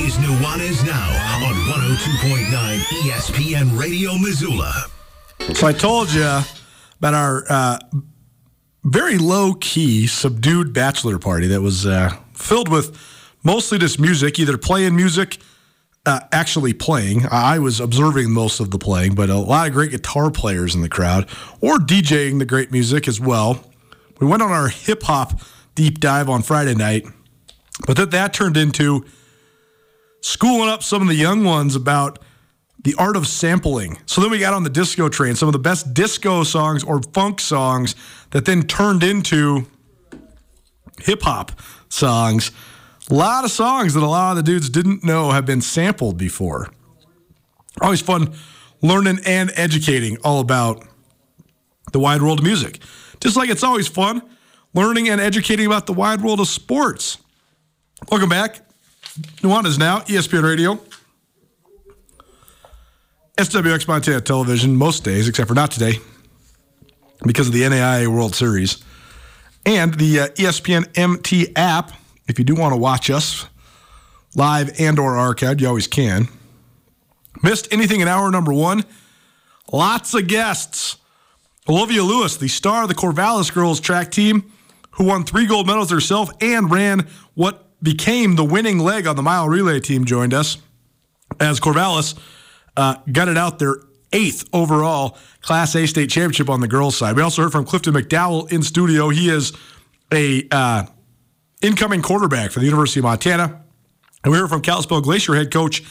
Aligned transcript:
Is 0.00 0.16
Nuanez 0.16 0.86
Now 0.86 1.46
on 1.46 1.54
102.9 1.54 2.78
ESPN 3.02 3.78
Radio 3.78 4.16
Missoula. 4.16 4.72
So 5.52 5.66
I 5.66 5.74
told 5.74 6.10
you 6.10 6.40
about 6.98 7.12
our 7.12 7.44
uh, 7.50 7.78
very 8.82 9.18
low 9.18 9.52
key, 9.54 10.06
subdued 10.06 10.72
bachelor 10.72 11.18
party 11.18 11.48
that 11.48 11.60
was 11.60 11.84
uh, 11.84 12.16
filled 12.32 12.70
with 12.70 12.96
mostly 13.44 13.76
just 13.76 14.00
music, 14.00 14.38
either 14.38 14.56
playing 14.56 14.96
music, 14.96 15.36
uh, 16.06 16.20
actually 16.32 16.72
playing. 16.72 17.26
I 17.30 17.58
was 17.58 17.78
observing 17.78 18.30
most 18.30 18.58
of 18.58 18.70
the 18.70 18.78
playing, 18.78 19.14
but 19.14 19.28
a 19.28 19.36
lot 19.36 19.66
of 19.66 19.74
great 19.74 19.90
guitar 19.90 20.30
players 20.30 20.74
in 20.74 20.80
the 20.80 20.88
crowd, 20.88 21.28
or 21.60 21.76
DJing 21.76 22.38
the 22.38 22.46
great 22.46 22.72
music 22.72 23.06
as 23.06 23.20
well. 23.20 23.70
We 24.18 24.26
went 24.26 24.42
on 24.42 24.50
our 24.50 24.68
hip 24.68 25.02
hop 25.02 25.40
deep 25.74 26.00
dive 26.00 26.30
on 26.30 26.40
Friday 26.40 26.74
night, 26.74 27.06
but 27.86 28.10
that 28.10 28.32
turned 28.32 28.56
into 28.56 29.04
schooling 30.20 30.68
up 30.68 30.82
some 30.82 31.02
of 31.02 31.08
the 31.08 31.14
young 31.14 31.44
ones 31.44 31.76
about 31.76 32.18
the 32.82 32.94
art 32.98 33.16
of 33.16 33.26
sampling. 33.26 33.98
So 34.06 34.20
then 34.20 34.30
we 34.30 34.38
got 34.38 34.54
on 34.54 34.62
the 34.62 34.70
disco 34.70 35.08
train, 35.08 35.34
some 35.36 35.48
of 35.48 35.52
the 35.52 35.58
best 35.58 35.92
disco 35.92 36.44
songs 36.44 36.82
or 36.82 37.02
funk 37.12 37.40
songs 37.40 37.94
that 38.30 38.44
then 38.44 38.62
turned 38.62 39.02
into 39.02 39.66
hip 41.00 41.22
hop 41.22 41.52
songs. 41.88 42.50
A 43.10 43.14
lot 43.14 43.44
of 43.44 43.50
songs 43.50 43.94
that 43.94 44.02
a 44.02 44.06
lot 44.06 44.30
of 44.30 44.36
the 44.36 44.42
dudes 44.42 44.70
didn't 44.70 45.04
know 45.04 45.30
have 45.30 45.44
been 45.44 45.60
sampled 45.60 46.16
before. 46.16 46.72
Always 47.80 48.00
fun 48.00 48.34
learning 48.82 49.18
and 49.26 49.50
educating 49.56 50.16
all 50.24 50.40
about 50.40 50.86
the 51.92 51.98
wide 51.98 52.22
world 52.22 52.38
of 52.38 52.44
music. 52.44 52.80
Just 53.20 53.36
like 53.36 53.50
it's 53.50 53.62
always 53.62 53.88
fun 53.88 54.22
learning 54.72 55.08
and 55.08 55.20
educating 55.20 55.66
about 55.66 55.86
the 55.86 55.92
wide 55.92 56.22
world 56.22 56.40
of 56.40 56.48
sports. 56.48 57.18
Welcome 58.10 58.28
back. 58.28 58.60
Nuanez 59.42 59.78
now, 59.78 60.00
ESPN 60.00 60.44
Radio. 60.44 60.78
SWX 63.36 63.88
Montana 63.88 64.20
Television 64.20 64.76
most 64.76 65.02
days, 65.02 65.26
except 65.26 65.48
for 65.48 65.54
not 65.54 65.70
today, 65.70 65.94
because 67.24 67.48
of 67.48 67.54
the 67.54 67.62
NAIA 67.62 68.06
World 68.06 68.34
Series, 68.34 68.84
and 69.66 69.94
the 69.94 70.20
uh, 70.20 70.26
ESPN 70.28 70.96
MT 70.96 71.56
app. 71.56 71.92
If 72.28 72.38
you 72.38 72.44
do 72.44 72.54
want 72.54 72.72
to 72.72 72.76
watch 72.76 73.10
us 73.10 73.46
live 74.36 74.70
and 74.78 74.98
or 74.98 75.14
archived, 75.14 75.60
you 75.60 75.66
always 75.66 75.88
can. 75.88 76.28
Missed 77.42 77.72
anything 77.72 78.00
in 78.00 78.08
hour 78.08 78.30
number 78.30 78.52
one? 78.52 78.84
Lots 79.72 80.14
of 80.14 80.28
guests. 80.28 80.98
Olivia 81.68 82.04
Lewis, 82.04 82.36
the 82.36 82.48
star 82.48 82.82
of 82.82 82.88
the 82.88 82.94
Corvallis 82.94 83.52
girls 83.52 83.80
track 83.80 84.10
team, 84.10 84.52
who 84.92 85.04
won 85.04 85.24
three 85.24 85.46
gold 85.46 85.66
medals 85.66 85.90
herself 85.90 86.30
and 86.40 86.70
ran 86.70 87.08
what 87.34 87.69
became 87.82 88.36
the 88.36 88.44
winning 88.44 88.78
leg 88.78 89.06
on 89.06 89.16
the 89.16 89.22
mile 89.22 89.48
relay 89.48 89.80
team, 89.80 90.04
joined 90.04 90.34
us 90.34 90.58
as 91.38 91.60
Corvallis 91.60 92.18
uh, 92.76 92.96
gutted 93.10 93.36
out 93.36 93.58
their 93.58 93.76
eighth 94.12 94.48
overall 94.52 95.16
Class 95.42 95.74
A 95.74 95.86
state 95.86 96.10
championship 96.10 96.48
on 96.48 96.60
the 96.60 96.68
girls' 96.68 96.96
side. 96.96 97.16
We 97.16 97.22
also 97.22 97.42
heard 97.42 97.52
from 97.52 97.64
Clifton 97.64 97.94
McDowell 97.94 98.50
in 98.52 98.62
studio. 98.62 99.08
He 99.08 99.30
is 99.30 99.52
a 100.12 100.46
uh, 100.50 100.84
incoming 101.62 102.02
quarterback 102.02 102.50
for 102.50 102.60
the 102.60 102.66
University 102.66 103.00
of 103.00 103.04
Montana. 103.04 103.62
And 104.24 104.32
we 104.32 104.38
heard 104.38 104.48
from 104.48 104.62
Kalispell 104.62 105.00
Glacier 105.00 105.34
head 105.34 105.50
coach 105.50 105.82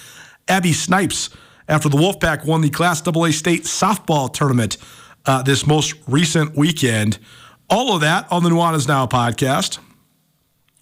Abby 0.47 0.73
Snipes 0.73 1.29
after 1.67 1.89
the 1.89 1.97
Wolfpack 1.97 2.45
won 2.45 2.61
the 2.61 2.69
Class 2.69 3.05
AA 3.07 3.31
state 3.31 3.63
softball 3.63 4.31
tournament 4.31 4.77
uh, 5.25 5.41
this 5.43 5.65
most 5.65 5.95
recent 6.07 6.55
weekend. 6.55 7.19
All 7.69 7.93
of 7.93 8.01
that 8.01 8.31
on 8.31 8.43
the 8.43 8.49
Nuanez 8.49 8.87
Now 8.87 9.05
podcast, 9.05 9.79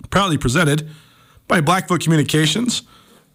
proudly 0.09 0.37
presented 0.37 0.89
by 1.47 1.61
Blackfoot 1.61 2.01
Communications. 2.01 2.83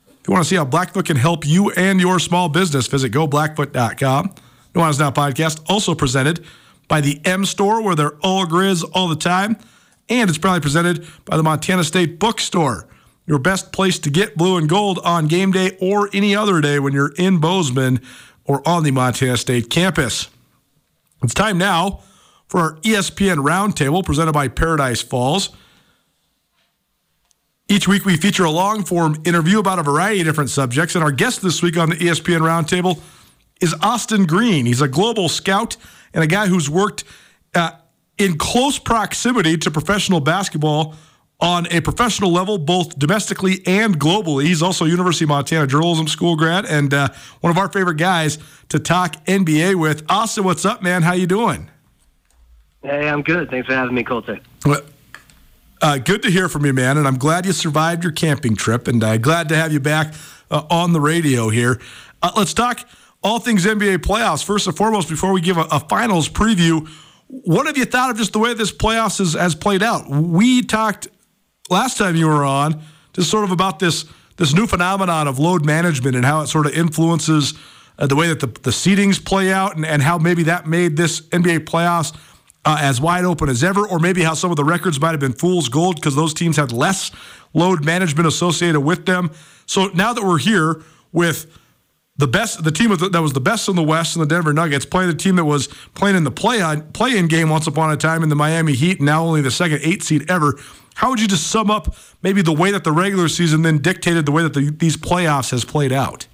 If 0.09 0.29
you 0.29 0.33
want 0.33 0.45
to 0.45 0.49
see 0.49 0.57
how 0.57 0.65
Blackfoot 0.65 1.07
can 1.07 1.17
help 1.17 1.47
you 1.47 1.71
and 1.73 2.01
your 2.01 2.19
small 2.19 2.49
business, 2.49 2.87
visit 2.87 3.13
goblackfoot.com. 3.13 4.35
Nuanez 4.75 4.99
Now 4.99 5.11
podcast, 5.11 5.61
also 5.69 5.95
presented 5.95 6.45
by 6.89 7.01
the 7.01 7.21
M 7.25 7.45
Store, 7.45 7.83
where 7.83 7.95
they're 7.95 8.17
all 8.23 8.47
grizz 8.47 8.89
all 8.95 9.09
the 9.09 9.17
time. 9.17 9.57
And 10.09 10.29
it's 10.29 10.39
proudly 10.39 10.61
presented 10.61 11.07
by 11.25 11.37
the 11.37 11.43
Montana 11.43 11.85
State 11.85 12.19
Bookstore, 12.19 12.87
your 13.27 13.39
best 13.39 13.73
place 13.73 13.99
to 14.01 14.11
get 14.11 14.37
blue 14.37 14.57
and 14.57 14.69
gold 14.69 14.99
on 15.05 15.27
game 15.27 15.53
day 15.53 15.77
or 15.81 16.09
any 16.13 16.37
other 16.37 16.61
day 16.61 16.79
when 16.79 16.93
you're 16.93 17.13
in 17.17 17.39
Bozeman 17.39 18.01
or 18.45 18.67
on 18.69 18.85
the 18.85 18.91
Montana 18.91 19.37
State 19.37 19.71
campus. 19.71 20.29
It's 21.23 21.35
time 21.35 21.59
now 21.59 22.01
for 22.49 22.61
our 22.61 22.77
ESPN 22.81 23.37
Roundtable 23.37 24.05
presented 24.05 24.33
by 24.33 24.49
Paradise 24.49 25.01
Falls. 25.01 25.51
Each 27.69 27.89
week, 27.89 28.05
we 28.05 28.17
feature 28.17 28.45
a 28.45 28.51
long 28.51 28.85
form 28.85 29.23
interview 29.25 29.59
about 29.59 29.79
a 29.79 29.83
variety 29.83 30.21
of 30.21 30.27
different 30.27 30.51
subjects. 30.51 30.95
And 30.95 31.03
our 31.03 31.13
guest 31.13 31.43
this 31.43 31.63
week 31.63 31.77
on 31.77 31.91
the 31.91 31.97
ESPN 31.97 32.41
Roundtable 32.41 33.01
is 33.61 33.75
Austin 33.81 34.27
Green. 34.27 34.67
He's 34.67 34.83
a 34.83 34.89
global 34.89 35.29
scout 35.29 35.77
and 36.13 36.23
a 36.23 36.27
guy 36.27 36.49
who's 36.49 36.69
worked 36.69 37.05
uh, 37.55 37.71
in 38.19 38.37
close 38.37 38.79
proximity 38.79 39.57
to 39.59 39.71
professional 39.71 40.21
basketball 40.21 40.95
on 41.41 41.67
a 41.73 41.81
professional 41.81 42.31
level, 42.31 42.57
both 42.57 42.97
domestically 42.99 43.63
and 43.67 43.99
globally. 43.99 44.45
He's 44.45 44.63
also 44.63 44.85
a 44.85 44.89
University 44.89 45.25
of 45.25 45.31
Montana 45.31 45.67
journalism 45.67 46.07
school 46.07 46.37
grad 46.37 46.67
and 46.67 46.95
uh, 46.95 47.09
one 47.41 47.51
of 47.51 47.59
our 47.59 47.69
favorite 47.69 47.97
guys 47.97 48.39
to 48.69 48.79
talk 48.79 49.25
NBA 49.25 49.75
with. 49.75 50.05
Austin, 50.09 50.45
what's 50.45 50.65
up, 50.65 50.83
man? 50.83 51.03
How 51.03 51.15
you 51.15 51.27
doing? 51.27 51.69
Hey, 52.83 53.09
I'm 53.09 53.23
good. 53.23 53.51
Thanks 53.51 53.67
for 53.67 53.75
having 53.75 53.95
me, 53.95 54.05
Colter. 54.05 54.41
Well, 54.65 54.83
uh, 55.83 55.99
good 55.99 56.23
to 56.23 56.31
hear 56.31 56.49
from 56.49 56.65
you, 56.65 56.73
man. 56.73 56.97
And 56.97 57.07
I'm 57.07 57.19
glad 57.19 57.45
you 57.45 57.53
survived 57.53 58.05
your 58.05 58.13
camping 58.13 58.55
trip, 58.55 58.89
and 58.89 59.03
uh, 59.03 59.19
glad 59.19 59.49
to 59.51 59.57
have 59.57 59.73
you 59.73 59.81
back 59.81 60.15
uh, 60.51 60.63
on 60.71 60.93
the 60.93 61.01
radio 61.01 61.49
here. 61.49 61.81
Uh, 62.23 62.31
let's 62.37 62.55
talk 62.55 62.89
all 63.23 63.41
things 63.41 63.67
NBA 63.67 63.99
playoffs. 63.99 64.45
First 64.45 64.67
and 64.67 64.77
foremost, 64.77 65.09
before 65.09 65.33
we 65.33 65.41
give 65.41 65.59
a, 65.59 65.67
a 65.73 65.81
finals 65.81 66.29
preview, 66.29 66.89
what 67.27 67.67
have 67.67 67.77
you 67.77 67.85
thought 67.85 68.11
of 68.11 68.17
just 68.17 68.33
the 68.33 68.39
way 68.39 68.55
this 68.55 68.73
playoffs 68.73 69.19
has, 69.19 69.35
has 69.35 69.55
played 69.55 69.83
out? 69.83 70.09
We 70.09 70.63
talked 70.63 71.09
last 71.69 71.99
time 71.99 72.15
you 72.15 72.29
were 72.29 72.45
on 72.45 72.83
just 73.13 73.31
sort 73.31 73.45
of 73.45 73.51
about 73.51 73.79
this 73.79 74.05
this 74.37 74.55
new 74.55 74.67
phenomenon 74.67 75.29
of 75.29 75.39
load 75.39 75.65
management 75.65 76.17
and 76.17 76.25
how 76.25 76.41
it 76.41 76.47
sort 76.47 76.67
of 76.67 76.73
influences 76.73 77.55
uh, 77.99 78.07
the 78.07 78.17
way 78.17 78.29
that 78.29 78.41
the, 78.41 78.47
the 78.47 78.71
seedings 78.71 79.23
play 79.23 79.53
out 79.53 79.77
and, 79.77 79.85
and 79.85 80.03
how 80.03 80.17
maybe 80.19 80.45
that 80.45 80.67
made 80.67 80.97
this 80.97 81.21
NBA 81.29 81.61
playoffs 81.61 82.17
uh, 82.65 82.79
as 82.81 83.01
wide 83.01 83.25
open 83.25 83.49
as 83.49 83.65
ever, 83.65 83.87
or 83.87 83.99
maybe 83.99 84.23
how 84.23 84.35
some 84.35 84.51
of 84.51 84.57
the 84.57 84.65
records 84.65 85.01
might 85.01 85.11
have 85.11 85.21
been 85.21 85.33
fool's 85.33 85.69
gold 85.69 85.97
because 85.97 86.15
those 86.15 86.33
teams 86.33 86.57
had 86.57 86.73
less 86.73 87.11
load 87.55 87.85
management 87.85 88.27
associated 88.27 88.81
with 88.81 89.07
them. 89.07 89.31
So 89.67 89.89
now 89.89 90.13
that 90.13 90.25
we're 90.25 90.39
here, 90.39 90.83
with 91.13 91.59
the 92.17 92.27
best, 92.27 92.63
the 92.65 92.71
team 92.71 92.91
that 92.91 93.23
was 93.23 93.33
the 93.33 93.41
best 93.41 93.69
in 93.69 93.77
the 93.77 93.83
West, 93.83 94.17
and 94.17 94.23
the 94.23 94.27
Denver 94.27 94.53
Nuggets, 94.53 94.85
playing 94.85 95.11
the 95.11 95.17
team 95.17 95.37
that 95.37 95.45
was 95.45 95.69
playing 95.95 96.17
in 96.17 96.25
the 96.25 96.31
play 96.31 96.61
on 96.61 96.83
play-in 96.93 97.27
game 97.27 97.49
once 97.49 97.67
upon 97.67 97.91
a 97.91 97.97
time 97.97 98.23
in 98.23 98.29
the 98.29 98.37
Miami 98.37 98.75
Heat, 98.75 99.01
now 99.01 99.25
only 99.25 99.41
the 99.41 99.51
second 99.51 99.81
eight 99.83 100.03
seed 100.03 100.31
ever. 100.31 100.59
How 100.95 101.11
would 101.11 101.21
you 101.21 101.29
just 101.29 101.47
sum 101.47 101.71
up 101.71 101.95
maybe 102.23 102.43
the 102.43 102.53
way 102.53 102.71
that 102.71 102.85
the 102.85 102.93
regular 102.93 103.29
season 103.29 103.63
then 103.63 103.79
dictated 103.79 104.27
the 104.27 104.33
way 104.33 104.43
that 104.43 104.53
the, 104.53 104.71
these 104.71 104.97
playoffs 104.97 105.51
has 105.51 105.65
played 105.65 105.93
out? 105.93 106.27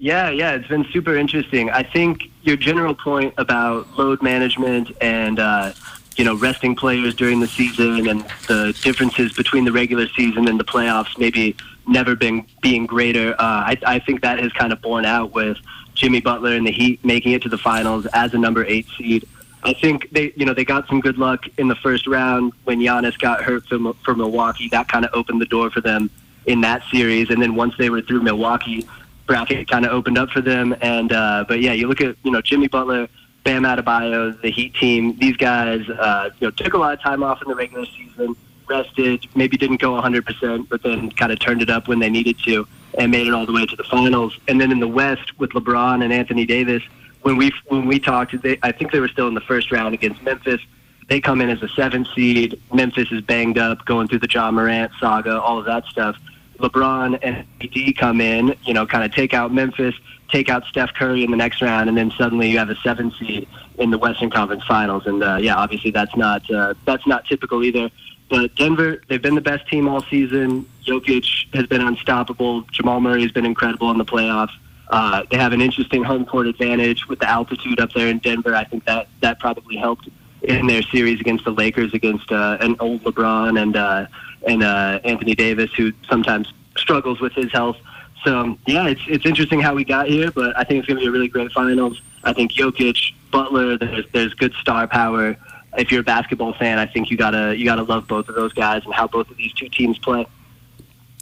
Yeah, 0.00 0.30
yeah, 0.30 0.52
it's 0.52 0.68
been 0.68 0.86
super 0.92 1.16
interesting. 1.16 1.70
I 1.70 1.82
think 1.82 2.30
your 2.42 2.56
general 2.56 2.94
point 2.94 3.34
about 3.36 3.98
load 3.98 4.22
management 4.22 4.92
and 5.00 5.40
uh, 5.40 5.72
you 6.16 6.24
know 6.24 6.36
resting 6.36 6.76
players 6.76 7.16
during 7.16 7.40
the 7.40 7.48
season 7.48 8.08
and 8.08 8.20
the 8.46 8.78
differences 8.80 9.32
between 9.32 9.64
the 9.64 9.72
regular 9.72 10.06
season 10.10 10.46
and 10.46 10.58
the 10.58 10.64
playoffs 10.64 11.18
maybe 11.18 11.56
never 11.88 12.14
been 12.14 12.46
being 12.62 12.86
greater. 12.86 13.32
Uh, 13.32 13.36
I, 13.40 13.78
I 13.84 13.98
think 13.98 14.20
that 14.20 14.38
has 14.38 14.52
kind 14.52 14.72
of 14.72 14.80
borne 14.80 15.04
out 15.04 15.34
with 15.34 15.58
Jimmy 15.94 16.20
Butler 16.20 16.52
and 16.52 16.64
the 16.64 16.70
Heat 16.70 17.04
making 17.04 17.32
it 17.32 17.42
to 17.42 17.48
the 17.48 17.58
finals 17.58 18.06
as 18.12 18.34
a 18.34 18.38
number 18.38 18.64
eight 18.64 18.86
seed. 18.96 19.26
I 19.64 19.72
think 19.72 20.10
they, 20.12 20.32
you 20.36 20.46
know, 20.46 20.54
they 20.54 20.64
got 20.64 20.86
some 20.86 21.00
good 21.00 21.18
luck 21.18 21.46
in 21.58 21.66
the 21.66 21.74
first 21.74 22.06
round 22.06 22.52
when 22.62 22.78
Giannis 22.78 23.18
got 23.18 23.42
hurt 23.42 23.66
for, 23.66 23.94
for 24.04 24.14
Milwaukee. 24.14 24.68
That 24.68 24.86
kind 24.86 25.04
of 25.04 25.10
opened 25.12 25.40
the 25.40 25.46
door 25.46 25.70
for 25.70 25.80
them 25.80 26.08
in 26.46 26.60
that 26.60 26.84
series. 26.92 27.30
And 27.30 27.42
then 27.42 27.56
once 27.56 27.74
they 27.76 27.90
were 27.90 28.00
through 28.00 28.22
Milwaukee, 28.22 28.86
bracket 29.28 29.68
kind 29.68 29.86
of 29.86 29.92
opened 29.92 30.18
up 30.18 30.30
for 30.30 30.40
them. 30.40 30.74
And 30.80 31.12
uh, 31.12 31.44
but 31.46 31.60
yeah, 31.60 31.72
you 31.72 31.86
look 31.86 32.00
at 32.00 32.16
you 32.24 32.32
know 32.32 32.42
Jimmy 32.42 32.66
Butler, 32.66 33.06
Bam 33.44 33.62
Adebayo, 33.62 34.40
the 34.42 34.50
Heat 34.50 34.74
team. 34.74 35.16
These 35.18 35.36
guys, 35.36 35.88
uh, 35.88 36.30
you 36.40 36.48
know, 36.48 36.50
took 36.50 36.74
a 36.74 36.78
lot 36.78 36.94
of 36.94 37.00
time 37.00 37.22
off 37.22 37.40
in 37.40 37.48
the 37.48 37.54
regular 37.54 37.86
season 37.86 38.34
rested, 38.68 39.26
maybe 39.34 39.56
didn't 39.56 39.80
go 39.80 39.92
100%, 39.92 40.68
but 40.68 40.82
then 40.82 41.10
kind 41.12 41.32
of 41.32 41.38
turned 41.38 41.62
it 41.62 41.70
up 41.70 41.88
when 41.88 41.98
they 41.98 42.10
needed 42.10 42.38
to 42.44 42.66
and 42.96 43.10
made 43.10 43.26
it 43.26 43.34
all 43.34 43.46
the 43.46 43.52
way 43.52 43.66
to 43.66 43.76
the 43.76 43.84
finals. 43.84 44.38
And 44.48 44.60
then 44.60 44.70
in 44.70 44.80
the 44.80 44.88
West 44.88 45.38
with 45.38 45.50
LeBron 45.50 46.02
and 46.02 46.12
Anthony 46.12 46.46
Davis, 46.46 46.82
when 47.22 47.36
we 47.36 47.52
when 47.66 47.86
we 47.86 47.98
talked, 47.98 48.40
they, 48.42 48.58
I 48.62 48.72
think 48.72 48.92
they 48.92 49.00
were 49.00 49.08
still 49.08 49.28
in 49.28 49.34
the 49.34 49.40
first 49.40 49.72
round 49.72 49.94
against 49.94 50.22
Memphis. 50.22 50.60
They 51.08 51.20
come 51.20 51.40
in 51.40 51.50
as 51.50 51.62
a 51.62 51.68
seventh 51.68 52.08
seed. 52.14 52.60
Memphis 52.72 53.10
is 53.10 53.22
banged 53.22 53.58
up, 53.58 53.84
going 53.84 54.08
through 54.08 54.20
the 54.20 54.28
Ja 54.30 54.50
Morant 54.50 54.92
saga, 55.00 55.40
all 55.40 55.58
of 55.58 55.64
that 55.64 55.84
stuff. 55.86 56.16
LeBron 56.58 57.18
and 57.22 57.44
AD 57.60 57.96
come 57.96 58.20
in, 58.20 58.54
you 58.64 58.74
know, 58.74 58.86
kind 58.86 59.04
of 59.04 59.14
take 59.14 59.32
out 59.34 59.52
Memphis, 59.52 59.94
take 60.30 60.48
out 60.48 60.64
Steph 60.64 60.92
Curry 60.94 61.24
in 61.24 61.30
the 61.30 61.36
next 61.36 61.62
round, 61.62 61.88
and 61.88 61.96
then 61.96 62.12
suddenly 62.18 62.50
you 62.50 62.58
have 62.58 62.70
a 62.70 62.76
seven 62.76 63.12
seed 63.12 63.48
in 63.78 63.90
the 63.90 63.98
Western 63.98 64.30
Conference 64.30 64.64
Finals. 64.64 65.06
And 65.06 65.22
uh, 65.22 65.36
yeah, 65.36 65.56
obviously 65.56 65.90
that's 65.90 66.14
not 66.16 66.48
uh, 66.50 66.74
that's 66.84 67.06
not 67.06 67.24
typical 67.26 67.62
either. 67.62 67.90
But 68.28 68.54
Denver, 68.56 69.02
they've 69.08 69.22
been 69.22 69.34
the 69.34 69.40
best 69.40 69.66
team 69.68 69.88
all 69.88 70.02
season. 70.02 70.68
Jokic 70.84 71.54
has 71.54 71.66
been 71.66 71.80
unstoppable. 71.80 72.62
Jamal 72.72 73.00
Murray 73.00 73.22
has 73.22 73.32
been 73.32 73.46
incredible 73.46 73.90
in 73.90 73.98
the 73.98 74.04
playoffs. 74.04 74.52
Uh, 74.90 75.22
they 75.30 75.36
have 75.36 75.52
an 75.52 75.60
interesting 75.60 76.02
home 76.02 76.24
court 76.24 76.46
advantage 76.46 77.08
with 77.08 77.20
the 77.20 77.28
altitude 77.28 77.80
up 77.80 77.92
there 77.92 78.08
in 78.08 78.18
Denver. 78.18 78.54
I 78.54 78.64
think 78.64 78.84
that 78.84 79.08
that 79.20 79.38
probably 79.38 79.76
helped 79.76 80.08
in 80.42 80.66
their 80.66 80.82
series 80.82 81.20
against 81.20 81.44
the 81.44 81.50
Lakers 81.50 81.92
against 81.94 82.30
uh, 82.30 82.58
an 82.60 82.76
old 82.80 83.02
LeBron 83.02 83.60
and 83.60 83.76
uh, 83.76 84.06
and 84.46 84.62
uh, 84.62 85.00
Anthony 85.04 85.34
Davis, 85.34 85.72
who 85.74 85.92
sometimes 86.08 86.52
struggles 86.76 87.20
with 87.20 87.32
his 87.32 87.50
health. 87.52 87.76
So 88.24 88.58
yeah, 88.66 88.88
it's 88.88 89.02
it's 89.06 89.26
interesting 89.26 89.60
how 89.60 89.74
we 89.74 89.84
got 89.84 90.08
here, 90.08 90.30
but 90.30 90.56
I 90.56 90.64
think 90.64 90.80
it's 90.80 90.88
going 90.88 90.98
to 90.98 91.02
be 91.02 91.08
a 91.08 91.12
really 91.12 91.28
great 91.28 91.52
finals. 91.52 92.00
I 92.24 92.32
think 92.32 92.52
Jokic, 92.52 93.14
Butler, 93.30 93.78
there's 93.78 94.04
there's 94.12 94.34
good 94.34 94.52
star 94.54 94.86
power 94.86 95.36
if 95.76 95.90
you're 95.90 96.00
a 96.00 96.04
basketball 96.04 96.54
fan, 96.54 96.78
I 96.78 96.86
think 96.86 97.10
you 97.10 97.16
gotta 97.16 97.56
you 97.56 97.64
gotta 97.64 97.82
love 97.82 98.08
both 98.08 98.28
of 98.28 98.34
those 98.34 98.52
guys 98.52 98.84
and 98.84 98.94
how 98.94 99.06
both 99.06 99.30
of 99.30 99.36
these 99.36 99.52
two 99.52 99.68
teams 99.68 99.98
play. 99.98 100.26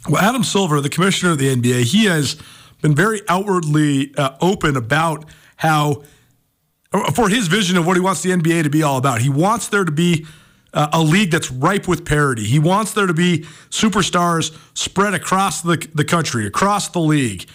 Well, 0.09 0.21
Adam 0.21 0.43
Silver, 0.43 0.79
the 0.79 0.89
commissioner 0.89 1.33
of 1.33 1.37
the 1.37 1.53
NBA, 1.53 1.83
he 1.83 2.05
has 2.05 2.37
been 2.81 2.95
very 2.95 3.21
outwardly 3.27 4.13
uh, 4.15 4.37
open 4.39 4.77
about 4.77 5.25
how, 5.57 6.03
for 7.13 7.27
his 7.27 7.47
vision 7.47 7.77
of 7.77 7.85
what 7.85 7.97
he 7.97 8.01
wants 8.01 8.21
the 8.21 8.29
NBA 8.29 8.63
to 8.63 8.69
be 8.69 8.83
all 8.83 8.97
about. 8.97 9.21
He 9.21 9.29
wants 9.29 9.67
there 9.67 9.83
to 9.83 9.91
be 9.91 10.25
uh, 10.73 10.89
a 10.93 11.01
league 11.01 11.31
that's 11.31 11.51
ripe 11.51 11.87
with 11.87 12.05
parity. 12.05 12.43
He 12.43 12.59
wants 12.59 12.93
there 12.93 13.07
to 13.07 13.13
be 13.13 13.39
superstars 13.69 14.55
spread 14.77 15.13
across 15.13 15.61
the, 15.61 15.77
the 15.95 16.03
country, 16.03 16.45
across 16.45 16.89
the 16.89 16.99
league. 16.99 17.47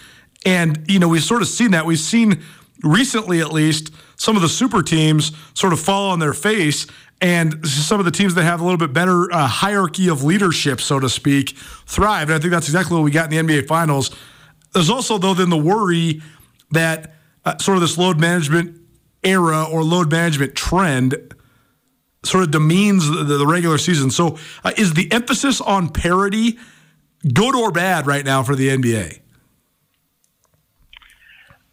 And, 0.45 0.83
you 0.87 0.99
know, 0.99 1.07
we've 1.07 1.23
sort 1.23 1.41
of 1.41 1.47
seen 1.47 1.71
that. 1.71 1.85
We've 1.85 1.99
seen 1.99 2.43
recently, 2.83 3.39
at 3.39 3.53
least, 3.53 3.91
some 4.15 4.35
of 4.35 4.41
the 4.41 4.49
super 4.49 4.81
teams 4.81 5.31
sort 5.53 5.73
of 5.73 5.79
fall 5.79 6.11
on 6.11 6.19
their 6.19 6.33
face 6.33 6.87
and 7.21 7.65
some 7.65 7.99
of 7.99 8.05
the 8.05 8.11
teams 8.11 8.35
that 8.35 8.43
have 8.43 8.59
a 8.59 8.63
little 8.63 8.77
bit 8.77 8.91
better 8.91 9.31
uh, 9.31 9.47
hierarchy 9.47 10.09
of 10.09 10.23
leadership, 10.23 10.81
so 10.81 10.99
to 10.99 11.07
speak, 11.07 11.55
thrive. 11.85 12.29
And 12.29 12.35
I 12.35 12.39
think 12.39 12.51
that's 12.51 12.67
exactly 12.67 12.97
what 12.97 13.03
we 13.03 13.11
got 13.11 13.31
in 13.31 13.45
the 13.45 13.53
NBA 13.53 13.67
Finals. 13.67 14.11
There's 14.73 14.89
also, 14.89 15.17
though, 15.17 15.33
then 15.33 15.49
the 15.49 15.57
worry 15.57 16.21
that 16.71 17.15
uh, 17.45 17.57
sort 17.59 17.77
of 17.77 17.81
this 17.81 17.97
load 17.97 18.19
management 18.19 18.77
era 19.23 19.63
or 19.63 19.83
load 19.83 20.11
management 20.11 20.55
trend 20.55 21.15
sort 22.23 22.43
of 22.43 22.51
demeans 22.51 23.09
the, 23.09 23.23
the 23.23 23.47
regular 23.47 23.77
season. 23.77 24.11
So, 24.11 24.37
uh, 24.63 24.71
is 24.77 24.93
the 24.93 25.11
emphasis 25.11 25.61
on 25.61 25.89
parity 25.89 26.57
good 27.33 27.55
or 27.55 27.71
bad 27.71 28.07
right 28.07 28.25
now 28.25 28.43
for 28.43 28.55
the 28.55 28.69
NBA? 28.69 29.19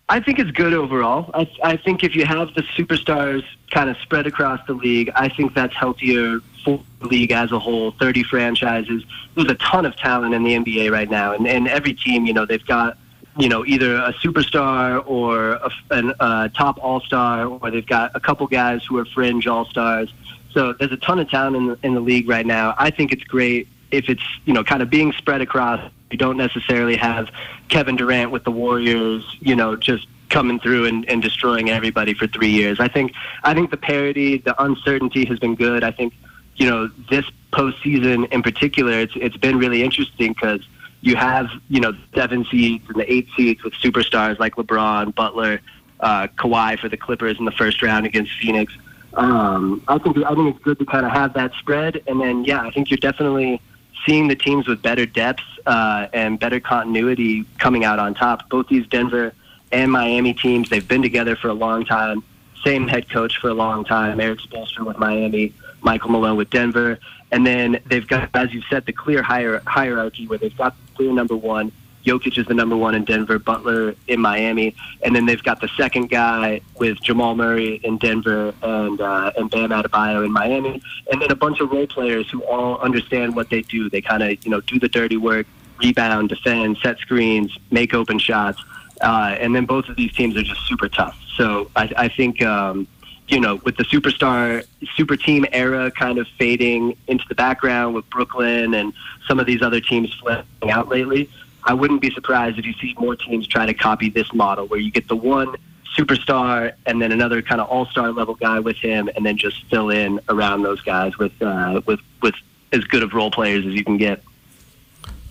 I 0.09 0.19
think 0.19 0.41
it's 0.41 0.51
good 0.51 0.75
overall. 0.75 1.31
I, 1.35 1.49
I 1.63 1.77
think 1.77 2.03
if 2.03 2.17
you 2.17 2.25
have 2.25 2.53
the 2.55 2.63
superstars 2.63 3.45
kind 3.71 3.89
of 3.89 3.97
spread 3.99 4.27
across 4.27 4.61
the 4.67 4.75
league, 4.75 5.09
I 5.15 5.29
think 5.29 5.55
that's 5.55 5.75
healthier 5.75 6.41
for 6.65 6.83
the 7.01 7.07
league 7.07 7.31
as 7.31 7.53
a 7.53 7.61
whole. 7.61 7.93
30 7.93 8.25
franchises. 8.25 9.05
There's 9.37 9.49
a 9.49 9.55
ton 9.55 9.87
of 9.87 9.95
talent 9.97 10.35
in 10.35 10.43
the 10.43 10.55
NBA 10.55 10.91
right 10.91 11.09
now, 11.09 11.33
and, 11.33 11.47
and 11.47 11.69
every 11.69 11.95
team, 11.95 12.27
you 12.27 12.33
know, 12.33 12.45
they've 12.45 12.67
got 12.67 12.99
you 13.39 13.49
know, 13.49 13.65
either 13.65 13.97
a 13.97 14.13
superstar 14.15 15.03
or 15.07 15.53
a, 15.53 15.71
a 15.91 16.15
uh, 16.21 16.49
top 16.49 16.79
all 16.83 17.01
star, 17.01 17.47
or 17.47 17.71
they've 17.71 17.87
got 17.87 18.11
a 18.15 18.21
couple 18.21 18.47
guys 18.47 18.85
who 18.85 18.99
are 18.99 19.05
fringe 19.05 19.47
all 19.47 19.65
stars. 19.67 20.13
So 20.53 20.73
there's 20.73 20.93
a 20.93 20.97
ton 20.97 21.19
of 21.19 21.31
talent 21.31 21.57
in 21.57 21.67
the, 21.67 21.79
in 21.83 21.95
the 21.95 22.01
league 22.01 22.29
right 22.29 22.47
now. 22.47 22.75
I 22.79 22.91
think 22.91 23.13
it's 23.13 23.25
great 23.25 23.69
if 23.91 24.09
it's, 24.09 24.23
you 24.45 24.53
know, 24.53 24.65
kind 24.65 24.83
of 24.83 24.91
being 24.91 25.13
spread 25.13 25.41
across 25.41 25.81
you 26.11 26.19
don't 26.19 26.37
necessarily 26.37 26.97
have 26.97 27.31
Kevin 27.69 27.97
Durant 27.97 28.31
with 28.31 28.45
the 28.45 28.51
Warriors, 28.51 29.25
you 29.41 29.55
know, 29.55 29.77
just 29.77 30.07
coming 30.29 30.61
through 30.61 30.87
and, 30.87 31.09
and 31.09 31.23
destroying 31.23 31.71
everybody 31.71 32.15
for 32.15 32.27
three 32.27 32.51
years. 32.51 32.81
I 32.81 32.89
think 32.89 33.13
I 33.45 33.55
think 33.55 33.71
the 33.71 33.77
parity, 33.77 34.39
the 34.39 34.61
uncertainty 34.63 35.25
has 35.27 35.39
been 35.39 35.55
good. 35.55 35.85
I 35.85 35.91
think 35.91 36.15
you 36.57 36.69
know 36.69 36.91
this 37.11 37.25
postseason 37.53 38.31
in 38.33 38.43
particular, 38.43 38.93
it's 38.93 39.13
it's 39.17 39.37
been 39.37 39.59
really 39.59 39.83
interesting 39.83 40.33
because 40.33 40.67
you 41.01 41.17
have 41.17 41.49
you 41.69 41.81
know 41.81 41.93
seven 42.15 42.45
seeds 42.51 42.85
and 42.89 42.99
the 42.99 43.13
eight 43.13 43.29
seeds 43.37 43.63
with 43.63 43.75
superstars 43.75 44.39
like 44.39 44.57
LeBron, 44.57 45.15
Butler, 45.15 45.61
uh, 46.01 46.27
Kawhi 46.39 46.79
for 46.79 46.89
the 46.89 46.97
Clippers 46.97 47.39
in 47.39 47.45
the 47.45 47.53
first 47.53 47.83
round 47.83 48.07
against 48.07 48.33
Phoenix. 48.41 48.73
Um, 49.15 49.83
I 49.89 49.99
think 49.99 50.17
I 50.19 50.35
think 50.35 50.55
it's 50.55 50.65
good 50.65 50.79
to 50.79 50.87
kind 50.87 51.05
of 51.05 51.13
have 51.13 51.35
that 51.35 51.53
spread, 51.55 52.03
and 52.07 52.21
then 52.21 52.45
yeah, 52.45 52.63
I 52.63 52.71
think 52.71 52.91
you're 52.91 52.99
definitely 52.99 53.61
seeing 54.07 54.29
the 54.29 54.37
teams 54.37 54.67
with 54.67 54.81
better 54.83 55.07
depth 55.07 55.43
uh, 55.67 56.07
and 56.13 56.39
better 56.39 56.61
continuity 56.61 57.45
coming 57.59 57.85
out 57.85 57.99
on 57.99 58.15
top. 58.15 58.49
Both 58.49 58.69
these 58.69 58.87
Denver 58.87 59.35
and 59.73 59.91
Miami 59.93 60.35
teams, 60.35 60.69
they've 60.69 60.87
been 60.87 61.03
together 61.03 61.37
for 61.37 61.49
a 61.49 61.55
long 61.55 61.85
time. 61.85 62.23
Same 62.65 62.89
head 62.89 63.09
coach 63.09 63.39
for 63.39 63.49
a 63.49 63.55
long 63.55 63.85
time, 63.85 64.21
Erik 64.21 64.41
Spoelstra 64.41 64.87
with 64.87 64.99
Miami, 64.99 65.55
Michael 65.81 66.11
Malone 66.11 66.37
with 66.37 66.51
Denver. 66.51 66.99
And 67.33 67.47
then 67.47 67.81
they've 67.87 68.07
got, 68.07 68.31
as 68.35 68.53
you 68.53 68.63
said, 68.69 68.87
the 68.87 68.93
clear 68.93 69.23
hier- 69.23 69.63
hierarchy 69.67 70.27
where 70.27 70.39
they've 70.39 70.57
got 70.57 70.75
clear 70.95 71.13
number 71.13 71.37
one, 71.37 71.73
Jokic 72.05 72.39
is 72.39 72.47
the 72.47 72.55
number 72.55 72.77
one 72.77 72.95
in 72.95 73.05
Denver, 73.05 73.39
Butler 73.39 73.95
in 74.09 74.21
Miami, 74.21 74.75
and 75.03 75.15
then 75.15 75.27
they've 75.27 75.43
got 75.43 75.61
the 75.61 75.69
second 75.77 76.09
guy 76.09 76.61
with 76.79 77.01
Jamal 77.03 77.35
Murray 77.35 77.81
in 77.85 77.99
Denver 77.99 78.55
and 78.63 79.01
uh, 79.01 79.33
and 79.37 79.51
Bam 79.51 79.71
Adebayo 79.71 80.25
in 80.25 80.33
Miami, 80.33 80.83
and 81.11 81.21
then 81.21 81.31
a 81.31 81.37
bunch 81.37 81.61
of 81.61 81.71
role 81.71 81.87
players 81.87 82.29
who 82.31 82.43
all 82.45 82.79
understand 82.79 83.37
what 83.37 83.51
they 83.51 83.63
do. 83.63 83.91
They 83.91 84.01
kind 84.01 84.23
of 84.23 84.45
you 84.45 84.51
know 84.51 84.61
do 84.61 84.79
the 84.79 84.89
dirty 84.89 85.17
work, 85.17 85.47
rebound, 85.79 86.31
defend, 86.31 86.79
set 86.83 86.99
screens, 86.99 87.57
make 87.71 87.93
open 87.95 88.19
shots, 88.19 88.63
uh, 89.03 89.37
and 89.39 89.55
then 89.55 89.67
both 89.67 89.89
of 89.89 89.97
these 89.97 90.13
teams 90.13 90.37
are 90.37 90.43
just 90.43 90.67
super 90.67 90.89
tough. 90.89 91.19
So 91.37 91.71
I, 91.77 91.93
I 91.97 92.09
think. 92.09 92.43
Um, 92.43 92.89
you 93.31 93.39
know, 93.39 93.57
with 93.65 93.77
the 93.77 93.85
superstar, 93.85 94.67
super 94.97 95.17
team 95.17 95.47
era 95.53 95.89
kind 95.93 96.19
of 96.19 96.27
fading 96.37 96.97
into 97.07 97.25
the 97.29 97.35
background 97.37 97.95
with 97.95 98.09
Brooklyn 98.11 98.75
and 98.75 98.93
some 99.29 99.39
of 99.39 99.47
these 99.47 99.63
other 99.63 99.81
teams 99.81 100.13
flipping 100.15 100.71
out 100.73 100.89
lately, 100.89 101.31
I 101.65 101.75
wouldn't 101.75 102.01
be 102.01 102.11
surprised 102.11 102.59
if 102.59 102.65
you 102.65 102.73
see 102.75 102.95
more 102.99 103.17
teams 103.17 103.47
try 103.47 103.67
to 103.67 103.75
copy 103.75 104.09
this 104.09 104.33
model 104.33 104.67
where 104.67 104.81
you 104.81 104.91
get 104.91 105.09
the 105.09 105.17
one 105.17 105.55
superstar 105.97 106.73
and 106.87 107.03
then 107.03 107.13
another 107.13 107.43
kind 107.43 107.61
of 107.61 107.69
all-star 107.69 108.13
level 108.13 108.35
guy 108.35 108.61
with 108.61 108.77
him 108.77 109.11
and 109.17 109.27
then 109.27 109.37
just 109.37 109.65
fill 109.67 109.91
in 109.91 110.21
around 110.29 110.63
those 110.63 110.81
guys 110.83 111.19
with 111.19 111.33
uh, 111.43 111.81
with 111.87 112.01
with 112.23 112.35
as 112.73 112.85
good 112.85 113.03
of 113.03 113.13
role 113.13 113.31
players 113.31 113.67
as 113.67 113.75
you 113.75 113.85
can 113.85 113.97
get. 113.97 114.23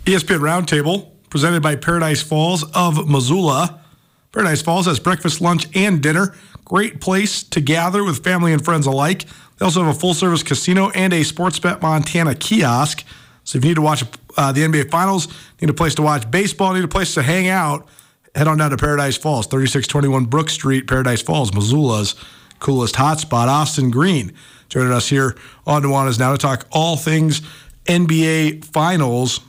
ESPN 0.05 0.39
Roundtable 0.39 1.09
presented 1.29 1.62
by 1.62 1.75
Paradise 1.75 2.21
Falls 2.21 2.63
of 2.74 3.07
Missoula. 3.07 3.79
Paradise 4.31 4.62
Falls 4.62 4.86
has 4.86 5.00
breakfast, 5.00 5.41
lunch, 5.41 5.67
and 5.75 6.01
dinner. 6.01 6.36
Great 6.65 7.01
place 7.01 7.43
to 7.43 7.62
gather 7.62 8.03
with 8.03 8.24
family 8.24 8.51
and 8.51 8.63
friends 8.63 8.86
alike. 8.86 9.25
They 9.57 9.65
also 9.65 9.83
have 9.83 9.95
a 9.95 10.00
full 10.00 10.13
service 10.13 10.43
casino 10.43 10.89
and 10.91 11.13
a 11.13 11.24
Sports 11.24 11.59
Bet 11.59 11.81
Montana 11.81 12.36
kiosk. 12.36 13.03
So 13.49 13.57
if 13.57 13.63
you 13.63 13.71
need 13.71 13.77
to 13.77 13.81
watch 13.81 14.03
uh, 14.37 14.51
the 14.51 14.61
NBA 14.61 14.91
Finals, 14.91 15.27
need 15.59 15.71
a 15.71 15.73
place 15.73 15.95
to 15.95 16.03
watch 16.03 16.29
baseball, 16.29 16.71
need 16.75 16.83
a 16.83 16.87
place 16.87 17.15
to 17.15 17.23
hang 17.23 17.47
out, 17.47 17.87
head 18.35 18.47
on 18.47 18.59
down 18.59 18.69
to 18.69 18.77
Paradise 18.77 19.17
Falls, 19.17 19.47
3621 19.47 20.25
Brook 20.25 20.51
Street, 20.51 20.87
Paradise 20.87 21.23
Falls, 21.23 21.51
Missoula's 21.51 22.13
coolest 22.59 22.93
hotspot. 22.93 23.47
Austin 23.47 23.89
Green 23.89 24.33
joining 24.69 24.91
us 24.91 25.09
here 25.09 25.35
on 25.65 25.81
Nuanez 25.81 26.19
Now 26.19 26.31
to 26.31 26.37
talk 26.37 26.67
all 26.71 26.95
things 26.95 27.41
NBA 27.85 28.65
Finals. 28.65 29.39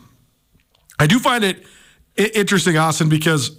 I 0.98 1.06
do 1.06 1.18
find 1.18 1.44
it 1.44 1.62
interesting, 2.16 2.78
Austin, 2.78 3.10
because 3.10 3.54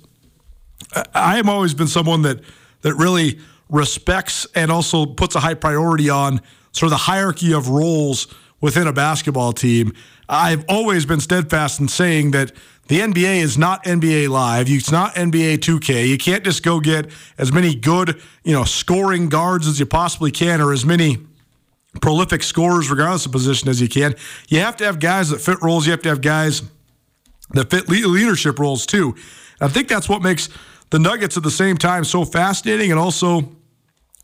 I 1.13 1.35
have 1.35 1.49
always 1.49 1.75
been 1.75 1.85
someone 1.85 2.23
that 2.23 2.39
that 2.81 2.95
really 2.95 3.39
respects 3.69 4.47
and 4.55 4.71
also 4.71 5.05
puts 5.05 5.35
a 5.35 5.39
high 5.39 5.53
priority 5.53 6.09
on 6.09 6.41
sort 6.71 6.87
of 6.87 6.93
the 6.93 7.03
hierarchy 7.03 7.53
of 7.53 7.69
roles 7.69 8.25
within 8.59 8.87
a 8.87 8.93
basketball 8.93 9.53
team. 9.53 9.93
I've 10.31 10.63
always 10.69 11.05
been 11.05 11.19
steadfast 11.19 11.81
in 11.81 11.89
saying 11.89 12.31
that 12.31 12.53
the 12.87 13.01
NBA 13.01 13.41
is 13.41 13.57
not 13.57 13.83
NBA 13.83 14.29
Live. 14.29 14.69
It's 14.69 14.89
not 14.89 15.13
NBA 15.15 15.57
2K. 15.57 16.07
You 16.07 16.17
can't 16.17 16.45
just 16.45 16.63
go 16.63 16.79
get 16.79 17.11
as 17.37 17.51
many 17.51 17.75
good, 17.75 18.21
you 18.45 18.53
know, 18.53 18.63
scoring 18.63 19.27
guards 19.27 19.67
as 19.67 19.77
you 19.77 19.85
possibly 19.85 20.31
can, 20.31 20.61
or 20.61 20.71
as 20.71 20.85
many 20.85 21.17
prolific 22.01 22.43
scorers, 22.43 22.89
regardless 22.89 23.25
of 23.25 23.33
position, 23.33 23.67
as 23.67 23.81
you 23.81 23.89
can. 23.89 24.15
You 24.47 24.61
have 24.61 24.77
to 24.77 24.85
have 24.85 24.99
guys 25.01 25.31
that 25.31 25.41
fit 25.41 25.61
roles. 25.61 25.85
You 25.85 25.91
have 25.91 26.01
to 26.03 26.09
have 26.09 26.21
guys 26.21 26.61
that 27.51 27.69
fit 27.69 27.89
leadership 27.89 28.57
roles 28.57 28.85
too. 28.85 29.13
And 29.59 29.69
I 29.69 29.73
think 29.73 29.89
that's 29.89 30.07
what 30.07 30.21
makes 30.21 30.47
the 30.91 30.99
Nuggets 30.99 31.35
at 31.35 31.43
the 31.43 31.51
same 31.51 31.75
time 31.75 32.05
so 32.05 32.23
fascinating 32.23 32.89
and 32.89 32.99
also 32.99 33.51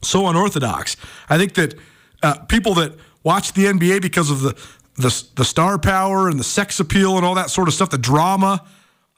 so 0.04 0.28
unorthodox. 0.28 0.96
I 1.30 1.38
think 1.38 1.54
that 1.56 1.76
uh, 2.24 2.40
people 2.46 2.76
that 2.76 2.94
watch 3.28 3.52
the 3.52 3.66
NBA 3.66 4.02
because 4.02 4.32
of 4.32 4.42
the, 4.42 4.58
the 4.98 5.26
the 5.36 5.46
star 5.46 5.78
power 5.78 6.28
and 6.28 6.40
the 6.40 6.44
sex 6.44 6.80
appeal 6.80 7.18
and 7.18 7.26
all 7.26 7.36
that 7.36 7.50
sort 7.50 7.68
of 7.68 7.74
stuff, 7.74 7.90
the 7.90 7.98
drama. 7.98 8.64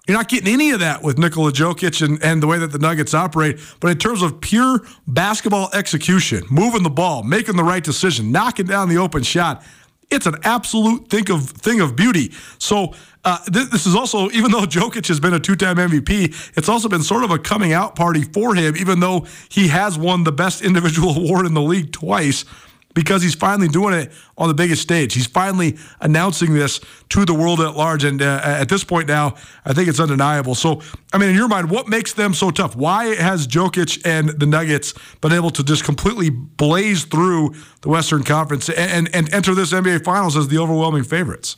You're 0.07 0.17
not 0.17 0.27
getting 0.27 0.51
any 0.51 0.71
of 0.71 0.79
that 0.79 1.03
with 1.03 1.19
Nikola 1.19 1.51
Jokic 1.51 2.03
and, 2.03 2.21
and 2.23 2.41
the 2.41 2.47
way 2.47 2.57
that 2.57 2.71
the 2.71 2.79
Nuggets 2.79 3.13
operate. 3.13 3.59
But 3.79 3.91
in 3.91 3.99
terms 3.99 4.23
of 4.23 4.41
pure 4.41 4.81
basketball 5.05 5.69
execution, 5.71 6.45
moving 6.49 6.81
the 6.81 6.89
ball, 6.89 7.21
making 7.21 7.57
the 7.57 7.63
right 7.63 7.83
decision, 7.83 8.31
knocking 8.31 8.65
down 8.65 8.89
the 8.89 8.97
open 8.97 9.21
shot, 9.21 9.63
it's 10.09 10.25
an 10.25 10.35
absolute 10.43 11.09
thing 11.09 11.29
of 11.29 11.49
thing 11.49 11.79
of 11.79 11.95
beauty. 11.95 12.31
So 12.57 12.93
uh, 13.23 13.37
th- 13.45 13.69
this 13.69 13.85
is 13.85 13.95
also, 13.95 14.29
even 14.31 14.51
though 14.51 14.61
Jokic 14.65 15.07
has 15.07 15.19
been 15.19 15.33
a 15.33 15.39
two-time 15.39 15.77
MVP, 15.77 16.57
it's 16.57 16.69
also 16.69 16.89
been 16.89 17.03
sort 17.03 17.23
of 17.23 17.31
a 17.31 17.37
coming 17.37 17.73
out 17.73 17.95
party 17.95 18.23
for 18.23 18.55
him. 18.55 18.75
Even 18.77 18.99
though 18.99 19.27
he 19.49 19.67
has 19.67 19.97
won 19.97 20.23
the 20.23 20.31
best 20.31 20.61
individual 20.63 21.15
award 21.15 21.45
in 21.45 21.53
the 21.53 21.61
league 21.61 21.91
twice, 21.91 22.45
because 22.93 23.21
he's 23.21 23.35
finally 23.35 23.67
doing 23.67 23.93
it 23.93 24.11
on 24.37 24.47
the 24.47 24.53
biggest 24.53 24.81
stage. 24.81 25.13
He's 25.13 25.27
finally 25.27 25.77
announcing 26.01 26.53
this 26.53 26.81
to 27.09 27.25
the 27.25 27.33
world 27.33 27.61
at 27.61 27.75
large. 27.75 28.03
And 28.03 28.21
uh, 28.21 28.41
at 28.43 28.69
this 28.69 28.83
point 28.83 29.07
now, 29.07 29.35
I 29.65 29.73
think 29.73 29.87
it's 29.87 29.99
undeniable. 29.99 30.55
So, 30.55 30.81
I 31.13 31.17
mean, 31.17 31.29
in 31.29 31.35
your 31.35 31.47
mind, 31.47 31.69
what 31.69 31.87
makes 31.87 32.13
them 32.13 32.33
so 32.33 32.51
tough? 32.51 32.75
Why 32.75 33.15
has 33.15 33.47
Jokic 33.47 34.05
and 34.05 34.29
the 34.29 34.45
Nuggets 34.45 34.93
been 35.21 35.33
able 35.33 35.51
to 35.51 35.63
just 35.63 35.83
completely 35.83 36.29
blaze 36.29 37.05
through 37.05 37.53
the 37.81 37.89
Western 37.89 38.23
Conference 38.23 38.69
and, 38.69 39.07
and, 39.07 39.15
and 39.15 39.33
enter 39.33 39.53
this 39.53 39.71
NBA 39.71 40.03
Finals 40.03 40.35
as 40.35 40.47
the 40.47 40.57
overwhelming 40.57 41.03
favorites? 41.03 41.57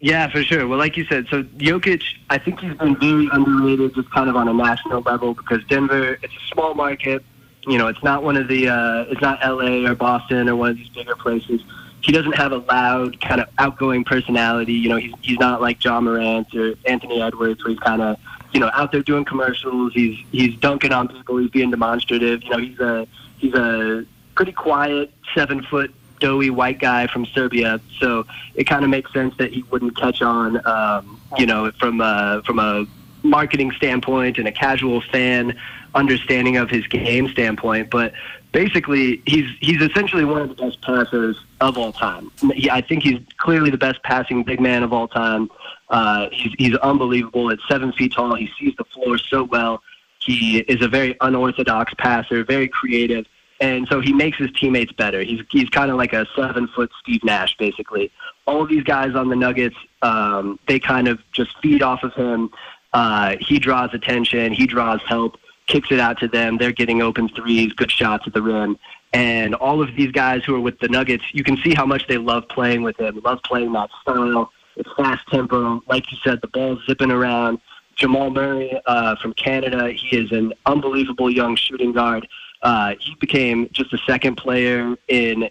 Yeah, 0.00 0.30
for 0.30 0.42
sure. 0.42 0.68
Well, 0.68 0.78
like 0.78 0.96
you 0.96 1.04
said, 1.06 1.26
so 1.30 1.42
Jokic, 1.42 2.02
I 2.28 2.38
think 2.38 2.60
he's 2.60 2.74
been 2.74 2.98
very 2.98 3.28
underrated 3.32 3.94
just 3.94 4.10
kind 4.10 4.28
of 4.28 4.36
on 4.36 4.46
a 4.46 4.52
national 4.52 5.00
level 5.00 5.32
because 5.32 5.64
Denver, 5.64 6.18
it's 6.22 6.34
a 6.34 6.52
small 6.52 6.74
market 6.74 7.24
you 7.66 7.78
know, 7.78 7.88
it's 7.88 8.02
not 8.02 8.22
one 8.22 8.36
of 8.36 8.48
the, 8.48 8.68
uh, 8.68 9.06
it's 9.08 9.20
not 9.20 9.38
L.A. 9.42 9.84
or 9.84 9.94
Boston 9.94 10.48
or 10.48 10.56
one 10.56 10.70
of 10.70 10.76
these 10.76 10.88
bigger 10.88 11.16
places. 11.16 11.60
He 12.02 12.12
doesn't 12.12 12.36
have 12.36 12.52
a 12.52 12.58
loud, 12.58 13.20
kind 13.20 13.40
of 13.40 13.48
outgoing 13.58 14.04
personality. 14.04 14.74
You 14.74 14.90
know, 14.90 14.96
he's 14.96 15.12
he's 15.22 15.38
not 15.38 15.60
like 15.60 15.82
Ja 15.82 16.00
Morant 16.00 16.54
or 16.54 16.74
Anthony 16.84 17.20
Edwards, 17.20 17.64
where 17.64 17.70
he's 17.72 17.80
kind 17.80 18.00
of, 18.00 18.16
you 18.52 18.60
know, 18.60 18.70
out 18.74 18.92
there 18.92 19.02
doing 19.02 19.24
commercials. 19.24 19.92
He's 19.92 20.24
he's 20.30 20.56
dunking 20.58 20.92
on 20.92 21.08
people. 21.08 21.38
He's 21.38 21.50
being 21.50 21.70
demonstrative. 21.70 22.44
You 22.44 22.50
know, 22.50 22.58
he's 22.58 22.78
a 22.78 23.08
he's 23.38 23.54
a 23.54 24.06
pretty 24.36 24.52
quiet, 24.52 25.12
seven 25.34 25.62
foot 25.64 25.92
doughy 26.20 26.50
white 26.50 26.78
guy 26.78 27.06
from 27.08 27.26
Serbia, 27.26 27.80
so 27.98 28.24
it 28.54 28.64
kind 28.64 28.84
of 28.84 28.90
makes 28.90 29.12
sense 29.12 29.36
that 29.38 29.52
he 29.52 29.62
wouldn't 29.64 29.96
catch 29.96 30.22
on, 30.22 30.64
um, 30.66 31.20
you 31.36 31.46
know, 31.46 31.70
from 31.72 32.00
uh, 32.00 32.42
from 32.42 32.58
a 32.58 32.86
marketing 33.28 33.72
standpoint 33.72 34.38
and 34.38 34.48
a 34.48 34.52
casual 34.52 35.00
fan 35.00 35.58
understanding 35.94 36.56
of 36.56 36.68
his 36.70 36.86
game 36.86 37.28
standpoint, 37.28 37.90
but 37.90 38.12
basically 38.52 39.22
he's 39.26 39.46
he's 39.60 39.82
essentially 39.82 40.24
one 40.24 40.40
of 40.42 40.48
the 40.48 40.54
best 40.54 40.80
passers 40.82 41.36
of 41.60 41.76
all 41.76 41.92
time. 41.92 42.30
He, 42.54 42.70
I 42.70 42.80
think 42.80 43.02
he's 43.02 43.20
clearly 43.38 43.70
the 43.70 43.78
best 43.78 44.02
passing 44.02 44.44
big 44.44 44.60
man 44.60 44.82
of 44.82 44.92
all 44.92 45.08
time. 45.08 45.50
Uh, 45.88 46.28
he's 46.32 46.52
he's 46.58 46.76
unbelievable. 46.76 47.50
At 47.50 47.58
seven 47.68 47.92
feet 47.92 48.14
tall, 48.14 48.34
he 48.34 48.48
sees 48.58 48.74
the 48.76 48.84
floor 48.84 49.18
so 49.18 49.44
well. 49.44 49.82
He 50.20 50.58
is 50.60 50.82
a 50.82 50.88
very 50.88 51.16
unorthodox 51.20 51.94
passer, 51.98 52.44
very 52.44 52.68
creative, 52.68 53.26
and 53.60 53.86
so 53.88 54.00
he 54.00 54.12
makes 54.12 54.38
his 54.38 54.50
teammates 54.52 54.92
better. 54.92 55.22
He's 55.22 55.40
he's 55.50 55.68
kind 55.68 55.90
of 55.90 55.96
like 55.96 56.12
a 56.12 56.26
seven 56.34 56.66
foot 56.68 56.90
Steve 57.02 57.22
Nash, 57.24 57.56
basically. 57.58 58.10
All 58.46 58.62
of 58.62 58.68
these 58.68 58.84
guys 58.84 59.14
on 59.14 59.28
the 59.28 59.36
Nuggets, 59.36 59.76
um, 60.02 60.58
they 60.66 60.78
kind 60.78 61.08
of 61.08 61.18
just 61.32 61.50
feed 61.60 61.82
off 61.82 62.02
of 62.02 62.14
him. 62.14 62.50
Uh, 62.96 63.36
he 63.40 63.58
draws 63.58 63.92
attention. 63.92 64.54
He 64.54 64.66
draws 64.66 65.02
help 65.06 65.36
kicks 65.66 65.90
it 65.90 66.00
out 66.00 66.18
to 66.20 66.28
them. 66.28 66.56
They're 66.56 66.72
getting 66.72 67.02
open 67.02 67.28
threes, 67.28 67.72
good 67.72 67.90
shots 67.90 68.24
at 68.26 68.32
the 68.32 68.42
rim. 68.42 68.78
And 69.12 69.54
all 69.54 69.82
of 69.82 69.94
these 69.96 70.12
guys 70.12 70.44
who 70.44 70.54
are 70.54 70.60
with 70.60 70.78
the 70.78 70.88
Nuggets, 70.88 71.24
you 71.32 71.44
can 71.44 71.56
see 71.58 71.74
how 71.74 71.86
much 71.86 72.06
they 72.06 72.18
love 72.18 72.48
playing 72.48 72.82
with 72.82 72.98
him, 72.98 73.20
love 73.24 73.40
playing 73.44 73.72
that 73.72 73.90
style. 74.00 74.50
It's 74.76 74.88
fast 74.96 75.26
tempo. 75.28 75.82
Like 75.88 76.10
you 76.10 76.18
said, 76.24 76.40
the 76.40 76.48
ball's 76.48 76.80
zipping 76.86 77.10
around. 77.10 77.58
Jamal 77.96 78.30
Murray 78.30 78.78
uh, 78.86 79.16
from 79.16 79.32
Canada, 79.34 79.90
he 79.90 80.16
is 80.16 80.30
an 80.32 80.54
unbelievable 80.66 81.30
young 81.30 81.56
shooting 81.56 81.92
guard. 81.92 82.26
Uh, 82.62 82.94
he 83.00 83.14
became 83.16 83.68
just 83.72 83.90
the 83.90 83.98
second 84.06 84.36
player 84.36 84.96
in 85.08 85.48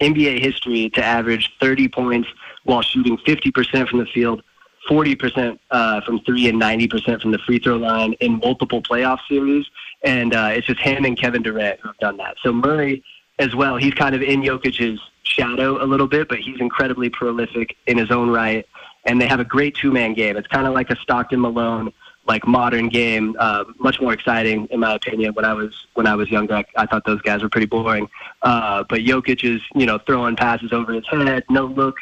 NBA 0.00 0.40
history 0.40 0.90
to 0.90 1.04
average 1.04 1.52
30 1.60 1.88
points 1.88 2.28
while 2.64 2.82
shooting 2.82 3.18
50% 3.18 3.88
from 3.88 3.98
the 3.98 4.06
field 4.06 4.42
40% 4.88 5.58
uh, 5.70 6.00
from 6.02 6.20
three 6.20 6.48
and 6.48 6.60
90% 6.60 7.20
from 7.20 7.30
the 7.30 7.38
free 7.38 7.58
throw 7.58 7.76
line 7.76 8.14
in 8.14 8.38
multiple 8.38 8.82
playoff 8.82 9.18
series. 9.28 9.66
And 10.02 10.34
uh, 10.34 10.50
it's 10.52 10.66
just 10.66 10.80
him 10.80 11.04
and 11.04 11.18
Kevin 11.18 11.42
Durant 11.42 11.80
who 11.80 11.88
have 11.88 11.98
done 11.98 12.16
that. 12.18 12.36
So 12.42 12.52
Murray 12.52 13.02
as 13.38 13.54
well, 13.54 13.76
he's 13.76 13.94
kind 13.94 14.14
of 14.14 14.22
in 14.22 14.42
Jokic's 14.42 15.00
shadow 15.22 15.82
a 15.82 15.86
little 15.86 16.08
bit, 16.08 16.28
but 16.28 16.38
he's 16.38 16.60
incredibly 16.60 17.10
prolific 17.10 17.76
in 17.86 17.98
his 17.98 18.10
own 18.10 18.30
right. 18.30 18.66
And 19.04 19.20
they 19.20 19.26
have 19.26 19.40
a 19.40 19.44
great 19.44 19.76
two 19.76 19.92
man 19.92 20.14
game. 20.14 20.36
It's 20.36 20.48
kind 20.48 20.66
of 20.66 20.74
like 20.74 20.90
a 20.90 20.96
Stockton 20.96 21.40
Malone 21.40 21.92
like 22.28 22.46
modern 22.46 22.90
game, 22.90 23.34
uh, 23.38 23.64
much 23.78 24.00
more 24.00 24.12
exciting 24.12 24.66
in 24.70 24.80
my 24.80 24.94
opinion. 24.94 25.32
When 25.32 25.46
I 25.46 25.54
was 25.54 25.86
when 25.94 26.06
I 26.06 26.14
was 26.14 26.30
younger, 26.30 26.56
I, 26.56 26.64
I 26.76 26.86
thought 26.86 27.04
those 27.06 27.22
guys 27.22 27.42
were 27.42 27.48
pretty 27.48 27.66
boring. 27.66 28.08
Uh, 28.42 28.84
but 28.88 29.00
Jokic 29.00 29.42
is 29.42 29.62
you 29.74 29.86
know 29.86 29.98
throwing 29.98 30.36
passes 30.36 30.72
over 30.72 30.92
his 30.92 31.06
head, 31.08 31.44
no 31.48 31.64
look, 31.64 31.96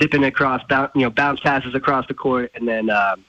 zipping 0.00 0.24
across, 0.24 0.62
you 0.94 1.02
know, 1.02 1.10
bounce 1.10 1.40
passes 1.40 1.74
across 1.74 2.06
the 2.06 2.14
court, 2.14 2.50
and 2.54 2.66
then 2.66 2.90
um, 2.90 3.24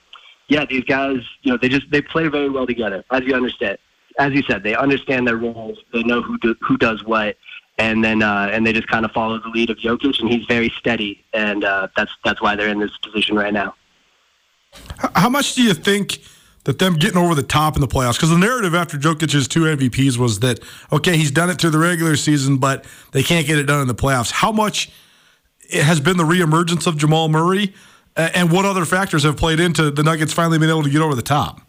yeah, 0.47 0.65
these 0.65 0.83
guys, 0.83 1.17
you 1.43 1.51
know, 1.51 1.57
they 1.57 1.69
just 1.69 1.89
they 1.91 2.01
play 2.01 2.27
very 2.27 2.49
well 2.49 2.67
together, 2.67 3.03
as 3.11 3.23
you 3.23 3.33
understand. 3.33 3.77
As 4.17 4.33
you 4.33 4.41
said, 4.43 4.63
they 4.63 4.75
understand 4.75 5.27
their 5.27 5.37
roles. 5.37 5.77
They 5.93 6.03
know 6.03 6.21
who 6.21 6.37
do, 6.39 6.55
who 6.61 6.77
does 6.77 7.05
what, 7.05 7.37
and 7.77 8.03
then 8.03 8.21
uh, 8.21 8.49
and 8.51 8.65
they 8.65 8.73
just 8.73 8.87
kind 8.87 9.05
of 9.05 9.11
follow 9.11 9.39
the 9.39 9.47
lead 9.49 9.69
of 9.69 9.77
Jokic, 9.77 10.19
and 10.19 10.29
he's 10.29 10.45
very 10.45 10.69
steady, 10.77 11.23
and 11.33 11.63
uh, 11.63 11.87
that's 11.95 12.11
that's 12.25 12.41
why 12.41 12.55
they're 12.55 12.69
in 12.69 12.79
this 12.79 12.95
position 12.97 13.35
right 13.35 13.53
now. 13.53 13.75
How 15.15 15.29
much 15.29 15.55
do 15.55 15.63
you 15.63 15.73
think? 15.73 16.19
that 16.65 16.77
them 16.77 16.95
getting 16.95 17.17
over 17.17 17.33
the 17.33 17.41
top 17.41 17.75
in 17.75 17.81
the 17.81 17.87
playoffs 17.87 18.15
because 18.15 18.29
the 18.29 18.37
narrative 18.37 18.75
after 18.75 18.97
Jokic's 18.97 19.47
two 19.47 19.61
MVPs 19.61 20.17
was 20.17 20.41
that 20.41 20.59
okay 20.91 21.17
he's 21.17 21.31
done 21.31 21.49
it 21.49 21.59
through 21.59 21.69
the 21.69 21.79
regular 21.79 22.17
season 22.17 22.57
but 22.57 22.85
they 23.11 23.23
can't 23.23 23.47
get 23.47 23.57
it 23.57 23.63
done 23.63 23.81
in 23.81 23.87
the 23.87 23.95
playoffs. 23.95 24.29
How 24.29 24.51
much 24.51 24.91
has 25.71 25.99
been 25.99 26.17
the 26.17 26.23
reemergence 26.23 26.87
of 26.87 26.97
Jamal 26.97 27.29
Murray, 27.29 27.73
and 28.15 28.51
what 28.51 28.65
other 28.65 28.85
factors 28.85 29.23
have 29.23 29.37
played 29.37 29.59
into 29.59 29.91
the 29.91 30.03
Nuggets 30.03 30.33
finally 30.33 30.57
being 30.57 30.69
able 30.69 30.83
to 30.83 30.89
get 30.89 31.01
over 31.01 31.15
the 31.15 31.21
top? 31.21 31.61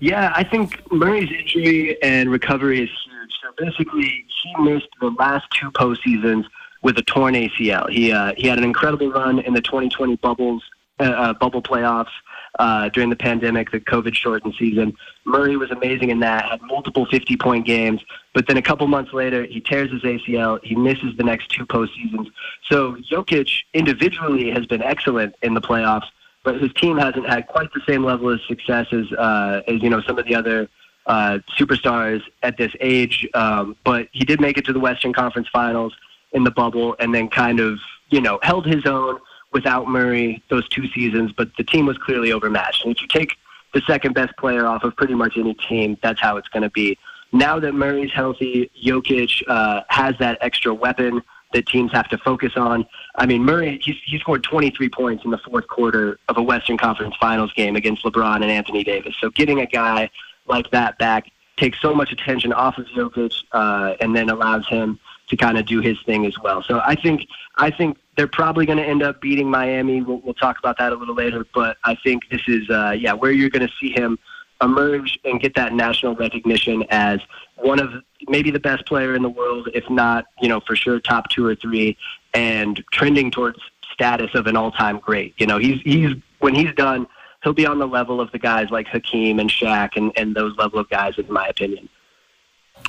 Yeah, 0.00 0.32
I 0.34 0.44
think 0.44 0.82
Murray's 0.92 1.30
injury 1.30 2.02
and 2.02 2.30
recovery 2.30 2.82
is 2.82 2.90
huge. 2.90 3.30
So 3.42 3.52
basically, 3.56 4.26
he 4.42 4.62
missed 4.62 4.88
the 5.00 5.10
last 5.18 5.46
two 5.58 5.70
postseasons 5.70 6.44
with 6.82 6.98
a 6.98 7.02
torn 7.02 7.34
ACL. 7.34 7.88
He 7.88 8.12
uh, 8.12 8.34
he 8.36 8.48
had 8.48 8.58
an 8.58 8.64
incredible 8.64 9.10
run 9.10 9.38
in 9.38 9.54
the 9.54 9.62
2020 9.62 10.16
bubbles 10.16 10.62
uh, 11.00 11.04
uh, 11.04 11.32
bubble 11.34 11.62
playoffs 11.62 12.12
uh, 12.58 12.88
during 12.90 13.10
the 13.10 13.16
pandemic, 13.16 13.70
the 13.70 13.80
COVID 13.80 14.14
shortened 14.14 14.54
season. 14.58 14.96
Murray 15.24 15.56
was 15.56 15.70
amazing 15.70 16.10
in 16.10 16.20
that, 16.20 16.44
had 16.44 16.62
multiple 16.62 17.06
50 17.06 17.36
point 17.36 17.66
games, 17.66 18.00
but 18.32 18.46
then 18.46 18.56
a 18.56 18.62
couple 18.62 18.86
months 18.86 19.12
later, 19.12 19.44
he 19.44 19.60
tears 19.60 19.90
his 19.90 20.02
ACL. 20.02 20.62
He 20.62 20.74
misses 20.74 21.16
the 21.16 21.24
next 21.24 21.50
two 21.50 21.66
postseasons. 21.66 22.30
So 22.70 22.96
Jokic 23.10 23.50
individually 23.72 24.50
has 24.50 24.66
been 24.66 24.82
excellent 24.82 25.34
in 25.42 25.54
the 25.54 25.60
playoffs, 25.60 26.06
but 26.44 26.60
his 26.60 26.72
team 26.74 26.98
hasn't 26.98 27.28
had 27.28 27.46
quite 27.46 27.72
the 27.72 27.80
same 27.88 28.04
level 28.04 28.30
of 28.30 28.40
success 28.42 28.86
as, 28.92 29.10
uh, 29.12 29.62
as 29.66 29.82
you 29.82 29.90
know, 29.90 30.00
some 30.02 30.18
of 30.18 30.26
the 30.26 30.34
other 30.34 30.68
uh, 31.06 31.38
superstars 31.58 32.22
at 32.42 32.56
this 32.56 32.72
age. 32.80 33.26
Um, 33.34 33.76
but 33.84 34.08
he 34.12 34.24
did 34.24 34.40
make 34.40 34.58
it 34.58 34.64
to 34.66 34.72
the 34.72 34.80
Western 34.80 35.12
Conference 35.12 35.48
Finals 35.52 35.94
in 36.32 36.44
the 36.44 36.50
bubble 36.50 36.96
and 36.98 37.14
then 37.14 37.28
kind 37.28 37.60
of 37.60 37.78
you 38.10 38.20
know, 38.20 38.38
held 38.42 38.66
his 38.66 38.86
own 38.86 39.18
without 39.54 39.88
Murray 39.88 40.42
those 40.50 40.68
two 40.68 40.86
seasons, 40.88 41.32
but 41.32 41.48
the 41.56 41.64
team 41.64 41.86
was 41.86 41.96
clearly 41.96 42.32
overmatched. 42.32 42.84
And 42.84 42.94
if 42.94 43.00
you 43.00 43.08
take 43.08 43.36
the 43.72 43.80
second 43.86 44.14
best 44.14 44.36
player 44.36 44.66
off 44.66 44.84
of 44.84 44.94
pretty 44.96 45.14
much 45.14 45.38
any 45.38 45.54
team, 45.54 45.96
that's 46.02 46.20
how 46.20 46.36
it's 46.36 46.48
going 46.48 46.64
to 46.64 46.70
be. 46.70 46.98
Now 47.32 47.58
that 47.60 47.72
Murray's 47.72 48.12
healthy, 48.12 48.70
Jokic 48.84 49.42
uh, 49.48 49.82
has 49.88 50.14
that 50.18 50.38
extra 50.40 50.74
weapon 50.74 51.22
that 51.52 51.66
teams 51.66 51.92
have 51.92 52.08
to 52.08 52.18
focus 52.18 52.52
on. 52.56 52.86
I 53.14 53.26
mean, 53.26 53.42
Murray, 53.44 53.78
he, 53.82 53.98
he 54.04 54.18
scored 54.18 54.42
23 54.42 54.88
points 54.90 55.24
in 55.24 55.30
the 55.30 55.38
fourth 55.38 55.66
quarter 55.68 56.18
of 56.28 56.36
a 56.36 56.42
Western 56.42 56.76
Conference 56.76 57.14
Finals 57.18 57.52
game 57.54 57.76
against 57.76 58.04
LeBron 58.04 58.36
and 58.36 58.44
Anthony 58.44 58.84
Davis. 58.84 59.14
So 59.20 59.30
getting 59.30 59.60
a 59.60 59.66
guy 59.66 60.10
like 60.46 60.70
that 60.72 60.98
back 60.98 61.30
takes 61.56 61.80
so 61.80 61.94
much 61.94 62.12
attention 62.12 62.52
off 62.52 62.76
of 62.78 62.86
Jokic 62.86 63.32
uh, 63.52 63.94
and 64.00 64.14
then 64.14 64.28
allows 64.30 64.66
him 64.68 64.98
to 65.36 65.44
kind 65.44 65.58
of 65.58 65.66
do 65.66 65.80
his 65.80 65.98
thing 66.06 66.26
as 66.26 66.38
well. 66.38 66.62
So 66.62 66.80
I 66.84 66.94
think 66.94 67.28
I 67.56 67.70
think 67.70 67.98
they're 68.16 68.26
probably 68.28 68.66
going 68.66 68.78
to 68.78 68.84
end 68.84 69.02
up 69.02 69.20
beating 69.20 69.50
Miami. 69.50 70.02
We'll, 70.02 70.20
we'll 70.20 70.34
talk 70.34 70.58
about 70.58 70.78
that 70.78 70.92
a 70.92 70.96
little 70.96 71.14
later, 71.14 71.46
but 71.54 71.76
I 71.84 71.96
think 71.96 72.28
this 72.30 72.42
is 72.46 72.68
uh, 72.70 72.94
yeah 72.98 73.12
where 73.12 73.32
you're 73.32 73.50
going 73.50 73.66
to 73.66 73.72
see 73.80 73.90
him 73.90 74.18
emerge 74.62 75.18
and 75.24 75.40
get 75.40 75.54
that 75.56 75.72
national 75.72 76.14
recognition 76.14 76.84
as 76.90 77.20
one 77.56 77.80
of 77.80 77.92
maybe 78.28 78.50
the 78.50 78.60
best 78.60 78.86
player 78.86 79.14
in 79.14 79.22
the 79.22 79.28
world, 79.28 79.68
if 79.74 79.88
not, 79.90 80.26
you 80.40 80.48
know, 80.48 80.60
for 80.60 80.76
sure 80.76 81.00
top 81.00 81.28
two 81.28 81.44
or 81.44 81.54
three, 81.54 81.96
and 82.32 82.82
trending 82.92 83.30
towards 83.30 83.58
status 83.92 84.30
of 84.34 84.46
an 84.46 84.56
all-time 84.56 84.98
great. 84.98 85.34
You 85.38 85.46
know, 85.46 85.58
he's 85.58 85.80
he's 85.82 86.14
when 86.38 86.54
he's 86.54 86.72
done, 86.74 87.06
he'll 87.42 87.52
be 87.52 87.66
on 87.66 87.78
the 87.78 87.86
level 87.86 88.20
of 88.20 88.30
the 88.32 88.38
guys 88.38 88.70
like 88.70 88.86
Hakeem 88.86 89.38
and 89.38 89.50
Shaq 89.50 89.96
and, 89.96 90.12
and 90.16 90.34
those 90.34 90.56
level 90.56 90.78
of 90.78 90.88
guys, 90.88 91.18
in 91.18 91.30
my 91.32 91.46
opinion. 91.46 91.88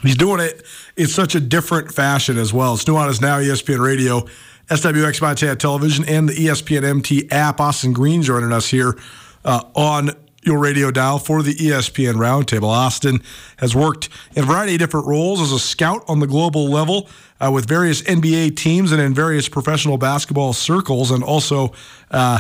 He's 0.02 0.16
doing 0.16 0.40
it 0.40 0.64
in 0.98 1.08
such 1.08 1.36
a 1.36 1.40
different 1.40 1.94
fashion 1.94 2.38
as 2.38 2.54
well. 2.54 2.76
It's 2.76 2.86
Nuanez 2.86 3.22
Now, 3.22 3.40
ESPN 3.40 3.80
Radio, 3.80 4.22
SWX 4.70 5.22
Montana 5.22 5.56
Television, 5.56 6.06
and 6.08 6.30
the 6.30 6.34
ESPN 6.34 6.84
MT 6.84 7.32
app. 7.32 7.60
Austin 7.60 7.94
Green 7.94 8.22
joining 8.22 8.52
us 8.52 8.68
here 8.68 8.98
uh, 9.44 9.64
on 9.74 10.12
your 10.44 10.60
radio 10.60 10.92
dial 10.92 11.18
for 11.18 11.42
the 11.42 11.56
ESPN 11.56 12.14
Roundtable. 12.16 12.68
Austin 12.68 13.22
has 13.58 13.76
worked 13.76 14.10
in 14.36 14.44
a 14.44 14.46
variety 14.46 14.76
of 14.76 14.80
different 14.80 15.08
roles 15.08 15.42
as 15.42 15.52
a 15.52 15.60
scout 15.60 16.04
on 16.08 16.20
the 16.20 16.28
global 16.28 16.70
level 16.70 17.10
uh, 17.40 17.50
with 17.52 17.68
various 17.68 18.04
NBA 18.04 18.56
teams 18.56 18.92
and 18.92 19.02
in 19.02 19.14
various 19.14 19.50
professional 19.50 19.98
basketball 19.98 20.54
circles, 20.54 21.10
and 21.10 21.24
also 21.24 21.74
uh, 22.12 22.40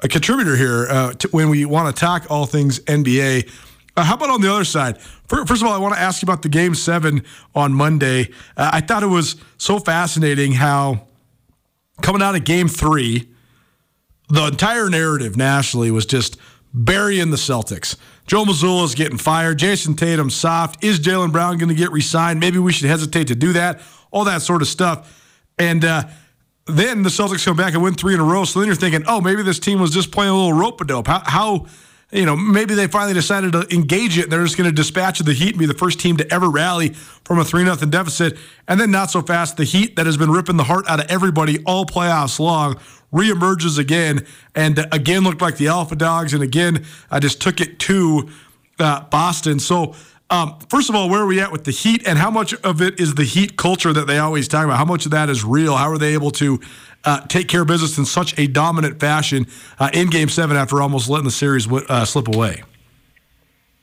a 0.00 0.08
contributor 0.08 0.56
here 0.56 0.86
uh, 0.88 1.12
to, 1.14 1.28
when 1.28 1.50
we 1.50 1.64
want 1.66 1.94
to 1.94 2.00
talk 2.00 2.26
all 2.30 2.46
things 2.46 2.80
NBA. 2.80 3.50
Uh, 3.96 4.02
how 4.02 4.14
about 4.14 4.30
on 4.30 4.40
the 4.40 4.52
other 4.52 4.64
side? 4.64 5.00
First 5.28 5.62
of 5.62 5.64
all, 5.64 5.72
I 5.72 5.78
want 5.78 5.94
to 5.94 6.00
ask 6.00 6.20
you 6.20 6.26
about 6.26 6.42
the 6.42 6.48
game 6.48 6.74
seven 6.74 7.22
on 7.54 7.72
Monday. 7.72 8.30
Uh, 8.56 8.70
I 8.72 8.80
thought 8.80 9.02
it 9.02 9.08
was 9.08 9.36
so 9.56 9.78
fascinating 9.78 10.52
how 10.52 11.06
coming 12.02 12.22
out 12.22 12.34
of 12.34 12.44
game 12.44 12.68
three, 12.68 13.28
the 14.28 14.46
entire 14.46 14.90
narrative 14.90 15.36
nationally 15.36 15.90
was 15.90 16.06
just 16.06 16.36
burying 16.72 17.30
the 17.30 17.36
Celtics. 17.36 17.96
Joe 18.26 18.44
Mazzulla 18.44 18.84
is 18.84 18.94
getting 18.94 19.18
fired. 19.18 19.58
Jayson 19.58 19.96
Tatum 19.96 20.30
soft. 20.30 20.82
Is 20.82 20.98
Jaylen 20.98 21.30
Brown 21.30 21.58
going 21.58 21.68
to 21.68 21.74
get 21.74 21.92
re-signed? 21.92 22.40
Maybe 22.40 22.58
we 22.58 22.72
should 22.72 22.88
hesitate 22.88 23.28
to 23.28 23.34
do 23.34 23.52
that. 23.52 23.80
All 24.10 24.24
that 24.24 24.42
sort 24.42 24.62
of 24.62 24.68
stuff. 24.68 25.22
And 25.58 25.84
uh, 25.84 26.04
then 26.66 27.02
the 27.02 27.10
Celtics 27.10 27.44
come 27.44 27.56
back 27.56 27.74
and 27.74 27.82
win 27.82 27.94
three 27.94 28.14
in 28.14 28.20
a 28.20 28.24
row. 28.24 28.44
So 28.44 28.58
then 28.58 28.66
you're 28.66 28.76
thinking, 28.76 29.04
oh, 29.06 29.20
maybe 29.20 29.42
this 29.42 29.58
team 29.60 29.78
was 29.78 29.90
just 29.90 30.10
playing 30.10 30.32
a 30.32 30.34
little 30.34 30.52
rope 30.52 30.80
a 30.80 30.84
dope. 30.84 31.06
How, 31.06 31.22
how 31.24 31.66
you 32.14 32.24
know, 32.24 32.36
maybe 32.36 32.74
they 32.74 32.86
finally 32.86 33.12
decided 33.12 33.52
to 33.52 33.66
engage 33.74 34.18
it 34.18 34.24
and 34.24 34.32
they're 34.32 34.44
just 34.44 34.56
going 34.56 34.70
to 34.70 34.74
dispatch 34.74 35.18
the 35.18 35.32
Heat 35.32 35.50
and 35.50 35.58
be 35.58 35.66
the 35.66 35.74
first 35.74 35.98
team 35.98 36.16
to 36.18 36.32
ever 36.32 36.48
rally 36.48 36.90
from 37.24 37.40
a 37.40 37.44
3 37.44 37.64
0 37.64 37.76
deficit. 37.76 38.38
And 38.68 38.80
then 38.80 38.92
not 38.92 39.10
so 39.10 39.20
fast, 39.20 39.56
the 39.56 39.64
Heat 39.64 39.96
that 39.96 40.06
has 40.06 40.16
been 40.16 40.30
ripping 40.30 40.56
the 40.56 40.64
heart 40.64 40.88
out 40.88 41.00
of 41.00 41.10
everybody 41.10 41.58
all 41.64 41.84
playoffs 41.84 42.38
long 42.38 42.78
reemerges 43.12 43.78
again 43.78 44.26
and 44.54 44.86
again 44.90 45.22
looked 45.22 45.40
like 45.40 45.56
the 45.56 45.68
alpha 45.68 45.94
dogs 45.94 46.34
and 46.34 46.42
again 46.42 46.84
I 47.12 47.20
just 47.20 47.40
took 47.40 47.60
it 47.60 47.78
to 47.80 48.28
uh, 48.78 49.04
Boston. 49.04 49.58
So 49.58 49.94
um, 50.30 50.58
first 50.70 50.88
of 50.88 50.94
all, 50.94 51.08
where 51.08 51.20
are 51.20 51.26
we 51.26 51.40
at 51.40 51.52
with 51.52 51.64
the 51.64 51.70
Heat, 51.70 52.06
and 52.06 52.18
how 52.18 52.30
much 52.30 52.54
of 52.54 52.80
it 52.80 52.98
is 52.98 53.14
the 53.14 53.24
Heat 53.24 53.56
culture 53.56 53.92
that 53.92 54.06
they 54.06 54.18
always 54.18 54.48
talk 54.48 54.64
about? 54.64 54.78
How 54.78 54.84
much 54.84 55.04
of 55.04 55.12
that 55.12 55.28
is 55.28 55.44
real? 55.44 55.76
How 55.76 55.90
are 55.90 55.98
they 55.98 56.14
able 56.14 56.30
to 56.32 56.60
uh, 57.04 57.20
take 57.26 57.48
care 57.48 57.62
of 57.62 57.68
business 57.68 57.98
in 57.98 58.04
such 58.04 58.38
a 58.38 58.46
dominant 58.46 58.98
fashion 58.98 59.46
uh, 59.78 59.90
in 59.92 60.08
Game 60.08 60.28
Seven 60.28 60.56
after 60.56 60.80
almost 60.80 61.08
letting 61.08 61.26
the 61.26 61.30
series 61.30 61.70
uh, 61.70 62.04
slip 62.04 62.28
away? 62.28 62.62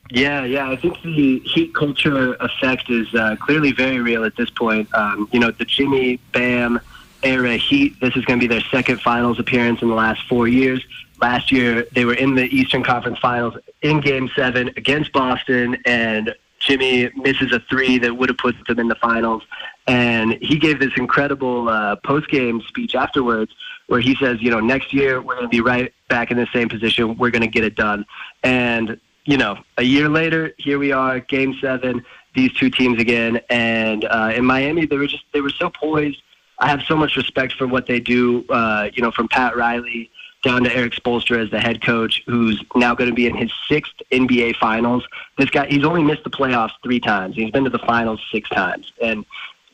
Yeah, 0.10 0.44
yeah. 0.44 0.70
I 0.70 0.76
think 0.76 1.02
the 1.04 1.40
Heat 1.40 1.74
culture 1.74 2.34
effect 2.36 2.90
is 2.90 3.14
uh, 3.16 3.38
clearly 3.40 3.72
very 3.72 4.00
real 4.00 4.26
at 4.26 4.36
this 4.36 4.50
point. 4.50 4.94
Um, 4.94 5.30
you 5.32 5.40
know, 5.40 5.52
the 5.52 5.66
Jimmy 5.66 6.18
Bam 6.34 6.80
era 7.24 7.56
Heat. 7.56 8.00
This 8.02 8.16
is 8.16 8.26
going 8.26 8.40
to 8.40 8.48
be 8.48 8.54
their 8.54 8.64
second 8.72 9.00
Finals 9.02 9.40
appearance 9.40 9.82
in 9.82 9.88
the 9.88 9.96
last 9.96 10.28
four 10.28 10.48
years. 10.48 10.84
Last 11.22 11.52
year, 11.52 11.86
they 11.94 12.04
were 12.04 12.16
in 12.16 12.34
the 12.34 12.46
Eastern 12.46 12.84
Conference 12.84 13.20
Finals 13.20 13.56
in 13.84 14.02
Game 14.02 14.30
Seven 14.36 14.70
against 14.70 15.12
Boston, 15.12 15.78
and 15.86 16.34
Jimmy 16.60 17.12
misses 17.16 17.52
a 17.52 17.60
three 17.70 17.98
that 18.00 18.16
would 18.18 18.30
have 18.30 18.38
put 18.38 18.56
them 18.68 18.80
in 18.80 18.88
the 18.88 18.96
finals. 18.96 19.44
And 19.88 20.34
he 20.42 20.58
gave 20.58 20.80
this 20.80 20.92
incredible 20.98 21.70
uh, 21.70 21.98
post 21.98 22.30
game 22.30 22.62
speech 22.68 22.96
afterwards 22.96 23.52
where 23.88 24.00
he 24.00 24.16
says, 24.16 24.42
you 24.42 24.50
know, 24.50 24.60
next 24.60 24.94
year 24.94 25.22
we're 25.22 25.36
going 25.36 25.46
to 25.46 25.50
be 25.50 25.62
right 25.62 25.94
back 26.08 26.32
in 26.32 26.38
the 26.38 26.48
same 26.54 26.70
position. 26.70 27.18
We're 27.18 27.32
going 27.32 27.42
to 27.42 27.48
get 27.48 27.64
it 27.64 27.76
done. 27.76 28.06
And, 28.44 29.00
you 29.26 29.38
know, 29.38 29.58
a 29.78 29.84
year 29.84 30.08
later, 30.08 30.54
here 30.58 30.80
we 30.80 30.92
are, 30.92 31.20
game 31.20 31.56
seven, 31.60 32.06
these 32.36 32.54
two 32.54 32.70
teams 32.70 33.00
again. 33.00 33.42
And 33.50 34.06
uh, 34.06 34.32
in 34.36 34.46
Miami, 34.46 34.86
they 34.86 34.98
were 34.98 35.08
just, 35.08 35.26
they 35.34 35.42
were 35.42 35.50
so 35.50 35.70
poised. 35.70 36.22
I 36.60 36.68
have 36.68 36.84
so 36.84 36.96
much 36.96 37.16
respect 37.16 37.54
for 37.54 37.68
what 37.68 37.88
they 37.88 38.00
do, 38.00 38.46
uh, 38.50 38.90
you 38.94 39.02
know, 39.02 39.12
from 39.12 39.28
Pat 39.28 39.58
Riley 39.58 40.12
down 40.44 40.64
to 40.64 40.76
Erik 40.76 40.94
Spoelstra 40.94 41.44
as 41.44 41.52
the 41.52 41.60
head 41.60 41.84
coach, 41.84 42.24
who's 42.26 42.64
now 42.76 42.96
going 42.96 43.10
to 43.10 43.16
be 43.16 43.28
in 43.28 43.36
his 43.36 43.52
sixth 43.68 43.94
NBA 44.12 44.56
Finals. 44.58 45.08
This 45.38 45.50
guy, 45.50 45.68
he's 45.68 45.86
only 45.86 46.04
missed 46.04 46.24
the 46.24 46.30
playoffs 46.30 46.72
three 46.84 47.00
times. 47.00 47.36
He's 47.36 47.52
been 47.52 47.64
to 47.64 47.70
the 47.70 47.80
finals 47.80 48.22
six 48.32 48.50
times, 48.50 48.92
and 49.02 49.26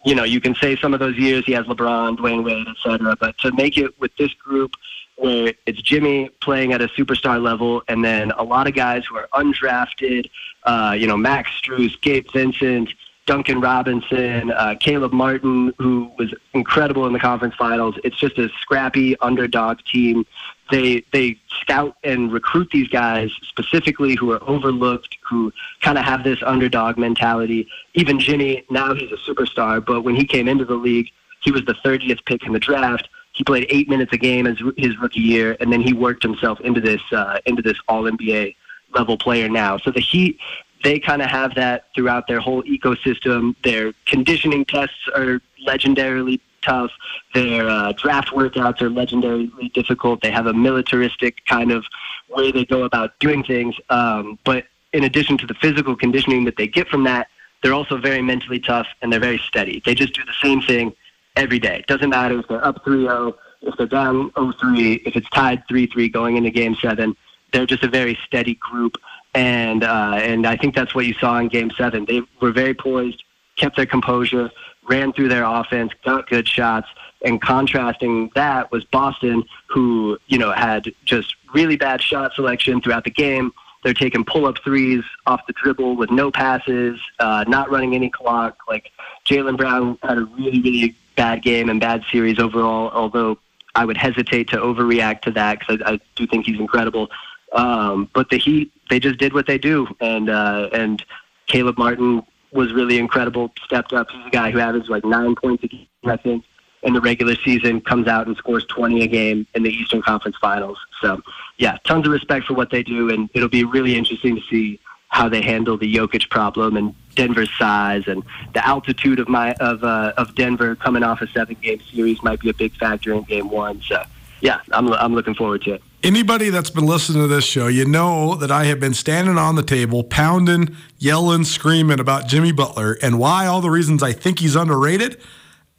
you 0.05 0.15
know 0.15 0.23
you 0.23 0.41
can 0.41 0.55
say 0.55 0.75
some 0.75 0.93
of 0.93 0.99
those 0.99 1.17
years 1.17 1.45
he 1.45 1.53
has 1.53 1.65
LeBron, 1.65 2.17
Dwyane 2.17 2.43
Wade, 2.43 2.67
et 2.67 2.75
cetera. 2.83 3.15
But 3.15 3.37
to 3.39 3.51
make 3.53 3.77
it 3.77 3.97
with 3.99 4.11
this 4.17 4.33
group, 4.33 4.73
where 5.15 5.53
it's 5.65 5.81
Jimmy 5.81 6.29
playing 6.41 6.73
at 6.73 6.81
a 6.81 6.87
superstar 6.89 7.41
level, 7.41 7.81
and 7.87 8.03
then 8.03 8.31
a 8.31 8.43
lot 8.43 8.67
of 8.67 8.73
guys 8.73 9.03
who 9.05 9.15
are 9.17 9.29
undrafted, 9.33 10.29
uh, 10.63 10.95
you 10.97 11.07
know, 11.07 11.17
Max 11.17 11.49
Strus, 11.61 11.99
Gabe 12.01 12.27
Vincent. 12.31 12.89
Duncan 13.27 13.61
Robinson, 13.61 14.51
uh, 14.51 14.75
Caleb 14.79 15.13
Martin, 15.13 15.73
who 15.77 16.09
was 16.17 16.33
incredible 16.53 17.05
in 17.05 17.13
the 17.13 17.19
conference 17.19 17.53
finals. 17.55 17.95
It's 18.03 18.17
just 18.17 18.39
a 18.39 18.49
scrappy 18.61 19.19
underdog 19.19 19.79
team 19.83 20.25
they 20.69 21.03
they 21.11 21.39
scout 21.61 21.95
and 22.03 22.31
recruit 22.31 22.69
these 22.71 22.87
guys 22.87 23.31
specifically 23.47 24.15
who 24.15 24.31
are 24.31 24.43
overlooked, 24.49 25.17
who 25.27 25.51
kind 25.81 25.97
of 25.97 26.05
have 26.05 26.23
this 26.23 26.39
underdog 26.43 26.97
mentality. 26.97 27.67
Even 27.93 28.19
Jimmy, 28.19 28.65
now 28.69 28.93
he's 28.93 29.11
a 29.11 29.17
superstar, 29.17 29.83
but 29.83 30.01
when 30.01 30.15
he 30.15 30.25
came 30.25 30.47
into 30.47 30.65
the 30.65 30.75
league, 30.75 31.09
he 31.41 31.51
was 31.51 31.63
the 31.65 31.75
30th 31.85 32.23
pick 32.25 32.43
in 32.43 32.53
the 32.53 32.59
draft. 32.59 33.09
He 33.33 33.43
played 33.43 33.67
eight 33.69 33.87
minutes 33.87 34.11
a 34.13 34.17
game 34.17 34.47
as 34.47 34.57
his 34.77 34.97
rookie 34.97 35.19
year, 35.19 35.55
and 35.59 35.71
then 35.71 35.81
he 35.81 35.93
worked 35.93 36.23
himself 36.23 36.59
into 36.61 36.81
this 36.81 37.01
uh, 37.11 37.39
into 37.45 37.61
this 37.61 37.77
All 37.87 38.03
NBA 38.03 38.55
level 38.95 39.17
player 39.17 39.49
now. 39.49 39.77
So 39.77 39.91
the 39.91 39.99
Heat, 39.99 40.39
they 40.83 40.99
kind 40.99 41.21
of 41.21 41.29
have 41.29 41.55
that 41.55 41.85
throughout 41.95 42.27
their 42.27 42.39
whole 42.39 42.63
ecosystem. 42.63 43.55
Their 43.63 43.93
conditioning 44.05 44.65
tests 44.65 45.07
are 45.15 45.41
legendarily 45.65 46.39
tough. 46.61 46.91
Their 47.33 47.67
uh, 47.67 47.93
draft 47.93 48.29
workouts 48.29 48.81
are 48.81 48.89
legendarily 48.89 49.71
difficult. 49.73 50.21
They 50.21 50.31
have 50.31 50.47
a 50.47 50.53
militaristic 50.53 51.45
kind 51.45 51.71
of 51.71 51.85
way 52.29 52.51
they 52.51 52.65
go 52.65 52.83
about 52.83 53.17
doing 53.19 53.43
things. 53.43 53.75
Um, 53.89 54.37
but 54.43 54.65
in 54.93 55.03
addition 55.03 55.37
to 55.39 55.47
the 55.47 55.53
physical 55.55 55.95
conditioning 55.95 56.45
that 56.45 56.57
they 56.57 56.67
get 56.67 56.87
from 56.87 57.03
that, 57.05 57.27
they're 57.63 57.73
also 57.73 57.97
very 57.97 58.21
mentally 58.21 58.59
tough 58.59 58.87
and 59.01 59.11
they're 59.11 59.19
very 59.19 59.39
steady. 59.39 59.81
They 59.85 59.95
just 59.95 60.13
do 60.13 60.23
the 60.23 60.33
same 60.41 60.61
thing 60.61 60.93
every 61.35 61.59
day. 61.59 61.79
It 61.79 61.87
doesn't 61.87 62.09
matter 62.09 62.39
if 62.39 62.47
they're 62.47 62.63
up 62.63 62.83
3-0, 62.85 63.33
if 63.61 63.75
they're 63.77 63.87
down 63.87 64.31
0-3, 64.31 65.01
if 65.05 65.15
it's 65.15 65.29
tied 65.29 65.63
3-3 65.69 66.11
going 66.11 66.37
into 66.37 66.51
Game 66.51 66.75
7. 66.75 67.15
They're 67.53 67.65
just 67.65 67.83
a 67.83 67.87
very 67.87 68.17
steady 68.25 68.55
group. 68.55 68.97
And, 69.37 69.83
uh, 69.83 70.17
and 70.19 70.47
I 70.47 70.57
think 70.57 70.73
that's 70.73 70.95
what 70.95 71.05
you 71.05 71.13
saw 71.13 71.37
in 71.37 71.47
Game 71.47 71.69
7. 71.69 72.05
They 72.05 72.23
were 72.41 72.51
very 72.51 72.73
poised, 72.73 73.23
kept 73.55 73.75
their 73.75 73.85
composure, 73.85 74.49
ran 74.89 75.13
through 75.13 75.29
their 75.29 75.43
offense, 75.43 75.91
got 76.03 76.27
good 76.27 76.47
shots. 76.47 76.87
And 77.23 77.39
contrasting 77.39 78.31
that 78.33 78.71
was 78.71 78.83
Boston, 78.85 79.43
who, 79.67 80.17
you 80.25 80.39
know, 80.39 80.51
had 80.51 80.91
just 81.05 81.35
really 81.53 81.77
bad 81.77 82.01
shot 82.01 82.33
selection 82.33 82.81
throughout 82.81 83.03
the 83.03 83.11
game. 83.11 83.53
They're 83.83 83.93
taking 83.93 84.25
pull 84.25 84.47
up 84.47 84.57
threes 84.63 85.03
off 85.27 85.45
the 85.45 85.53
dribble 85.53 85.97
with 85.97 86.09
no 86.09 86.31
passes, 86.31 86.99
uh, 87.19 87.45
not 87.47 87.69
running 87.69 87.93
any 87.93 88.09
clock. 88.09 88.57
Like 88.67 88.89
Jaylen 89.27 89.55
Brown 89.55 89.99
had 90.01 90.17
a 90.17 90.23
really, 90.23 90.61
really 90.61 90.95
bad 91.15 91.43
game 91.43 91.69
and 91.69 91.79
bad 91.79 92.03
series 92.11 92.39
overall, 92.39 92.89
although 92.89 93.37
I 93.75 93.85
would 93.85 93.97
hesitate 93.97 94.49
to 94.49 94.57
overreact 94.57 95.21
to 95.21 95.31
that 95.31 95.59
because 95.59 95.79
I, 95.85 95.93
I 95.93 95.99
do 96.15 96.25
think 96.25 96.47
he's 96.47 96.59
incredible. 96.59 97.11
Um, 97.53 98.09
but 98.13 98.29
the 98.29 98.37
Heat, 98.37 98.71
they 98.89 98.99
just 98.99 99.17
did 99.19 99.33
what 99.33 99.47
they 99.47 99.57
do, 99.57 99.87
and 99.99 100.29
uh, 100.29 100.69
and 100.73 101.03
Caleb 101.47 101.77
Martin 101.77 102.23
was 102.51 102.73
really 102.73 102.97
incredible. 102.97 103.51
Stepped 103.65 103.93
up. 103.93 104.09
He's 104.11 104.25
a 104.27 104.29
guy 104.29 104.51
who 104.51 104.59
averaged 104.59 104.89
like 104.89 105.05
nine 105.05 105.35
points 105.35 105.63
a 105.63 105.67
game, 105.67 105.87
I 106.05 106.17
think, 106.17 106.43
in 106.83 106.93
the 106.93 107.01
regular 107.01 107.35
season, 107.35 107.81
comes 107.81 108.07
out 108.07 108.27
and 108.27 108.35
scores 108.37 108.65
20 108.65 109.01
a 109.03 109.07
game 109.07 109.47
in 109.55 109.63
the 109.63 109.69
Eastern 109.69 110.01
Conference 110.01 110.37
Finals. 110.39 110.77
So, 111.01 111.21
yeah, 111.57 111.77
tons 111.85 112.05
of 112.05 112.11
respect 112.11 112.45
for 112.45 112.53
what 112.53 112.69
they 112.69 112.83
do, 112.83 113.09
and 113.09 113.29
it'll 113.33 113.49
be 113.49 113.63
really 113.63 113.95
interesting 113.95 114.35
to 114.35 114.41
see 114.49 114.79
how 115.09 115.29
they 115.29 115.41
handle 115.41 115.77
the 115.77 115.93
Jokic 115.93 116.29
problem 116.29 116.75
and 116.75 116.93
Denver's 117.15 117.49
size 117.57 118.03
and 118.07 118.23
the 118.53 118.65
altitude 118.65 119.19
of 119.19 119.29
my 119.29 119.53
of 119.53 119.83
uh, 119.83 120.13
of 120.17 120.35
Denver 120.35 120.75
coming 120.75 121.01
off 121.01 121.21
a 121.21 121.27
seven 121.27 121.55
game 121.61 121.79
series 121.91 122.21
might 122.23 122.39
be 122.39 122.49
a 122.49 122.53
big 122.53 122.75
factor 122.75 123.13
in 123.13 123.23
Game 123.23 123.49
One. 123.49 123.81
So, 123.81 124.03
yeah, 124.41 124.61
I'm 124.71 124.91
I'm 124.93 125.13
looking 125.13 125.33
forward 125.33 125.63
to 125.63 125.73
it. 125.73 125.83
Anybody 126.03 126.49
that's 126.49 126.69
been 126.69 126.85
listening 126.85 127.23
to 127.23 127.27
this 127.27 127.43
show, 127.45 127.67
you 127.67 127.85
know 127.85 128.35
that 128.35 128.51
I 128.51 128.65
have 128.65 128.79
been 128.79 128.93
standing 128.93 129.37
on 129.37 129.55
the 129.55 129.63
table, 129.63 130.03
pounding, 130.03 130.75
yelling, 130.99 131.43
screaming 131.43 131.99
about 131.99 132.27
Jimmy 132.27 132.51
Butler 132.51 132.97
and 133.01 133.19
why 133.19 133.47
all 133.47 133.61
the 133.61 133.69
reasons 133.69 134.03
I 134.03 134.13
think 134.13 134.39
he's 134.39 134.55
underrated 134.55 135.19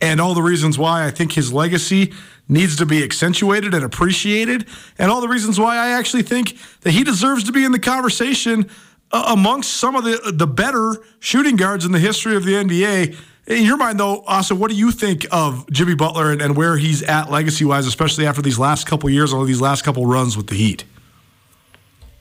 and 0.01 0.21
all 0.21 0.35
the 0.35 0.43
reasons 0.43 0.79
why 0.79 1.07
I 1.07 1.11
think 1.11 1.33
his 1.33 1.53
legacy 1.53 2.13
needs 2.49 2.77
to 2.77 2.87
be 2.87 3.03
accentuated 3.05 3.75
and 3.75 3.85
appreciated, 3.85 4.67
and 4.99 5.11
all 5.11 5.21
the 5.21 5.29
reasons 5.29 5.61
why 5.61 5.77
I 5.77 5.91
actually 5.91 6.23
think 6.23 6.57
that 6.81 6.93
he 6.93 7.05
deserves 7.05 7.45
to 7.45 7.53
be 7.53 7.65
in 7.65 7.73
the 7.73 7.79
conversation 7.79 8.71
uh, 9.13 9.25
amongst 9.29 9.75
some 9.75 9.97
of 9.97 10.05
the 10.05 10.33
the 10.33 10.47
better 10.47 10.97
shooting 11.21 11.57
guards 11.57 11.85
in 11.85 11.93
the 11.93 11.99
history 11.99 12.37
of 12.37 12.45
the 12.45 12.53
NBA. 12.53 13.17
In 13.49 13.65
your 13.65 13.79
mind, 13.79 13.99
though, 13.99 14.23
Austin, 14.27 14.59
what 14.59 14.71
do 14.71 14.77
you 14.77 14.93
think 14.93 15.27
of 15.33 15.69
Jimmy 15.71 15.95
Butler 15.95 16.33
and, 16.33 16.43
and 16.43 16.55
where 16.55 16.77
he's 16.77 17.03
at 17.03 17.31
legacy 17.31 17.65
wise, 17.65 17.87
especially 17.87 18.27
after 18.27 18.43
these 18.43 18.59
last 18.59 18.87
couple 18.87 19.09
years, 19.09 19.33
all 19.33 19.43
these 19.45 19.61
last 19.61 19.85
couple 19.85 20.05
runs 20.05 20.37
with 20.37 20.49
the 20.49 20.55
Heat? 20.55 20.85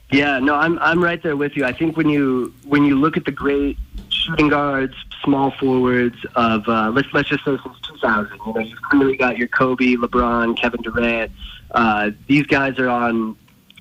Yeah, 0.10 0.40
no, 0.40 0.56
I'm 0.56 0.80
I'm 0.80 1.04
right 1.04 1.22
there 1.22 1.36
with 1.36 1.58
you. 1.58 1.66
I 1.66 1.74
think 1.74 1.98
when 1.98 2.08
you 2.08 2.54
when 2.64 2.86
you 2.86 2.98
look 2.98 3.18
at 3.18 3.26
the 3.26 3.32
great 3.32 3.78
shooting 4.08 4.48
guards, 4.48 4.94
small 5.22 5.52
forwards 5.52 6.16
of 6.36 6.66
uh, 6.70 6.92
let's 6.92 7.10
let's 7.12 7.28
just 7.28 7.44
say 7.44 7.58
since 7.62 7.78
2000, 7.82 8.40
you 8.46 8.54
know, 8.54 8.60
you've 8.62 8.82
clearly 8.84 9.18
got 9.18 9.38
your 9.38 9.50
Kobe, 9.50 9.96
LeBron, 9.96 10.58
Kevin 10.58 10.82
Durant. 10.82 11.30
Uh, 11.72 12.12
these 12.28 12.46
guys 12.46 12.80
are 12.80 12.88
on 12.88 13.36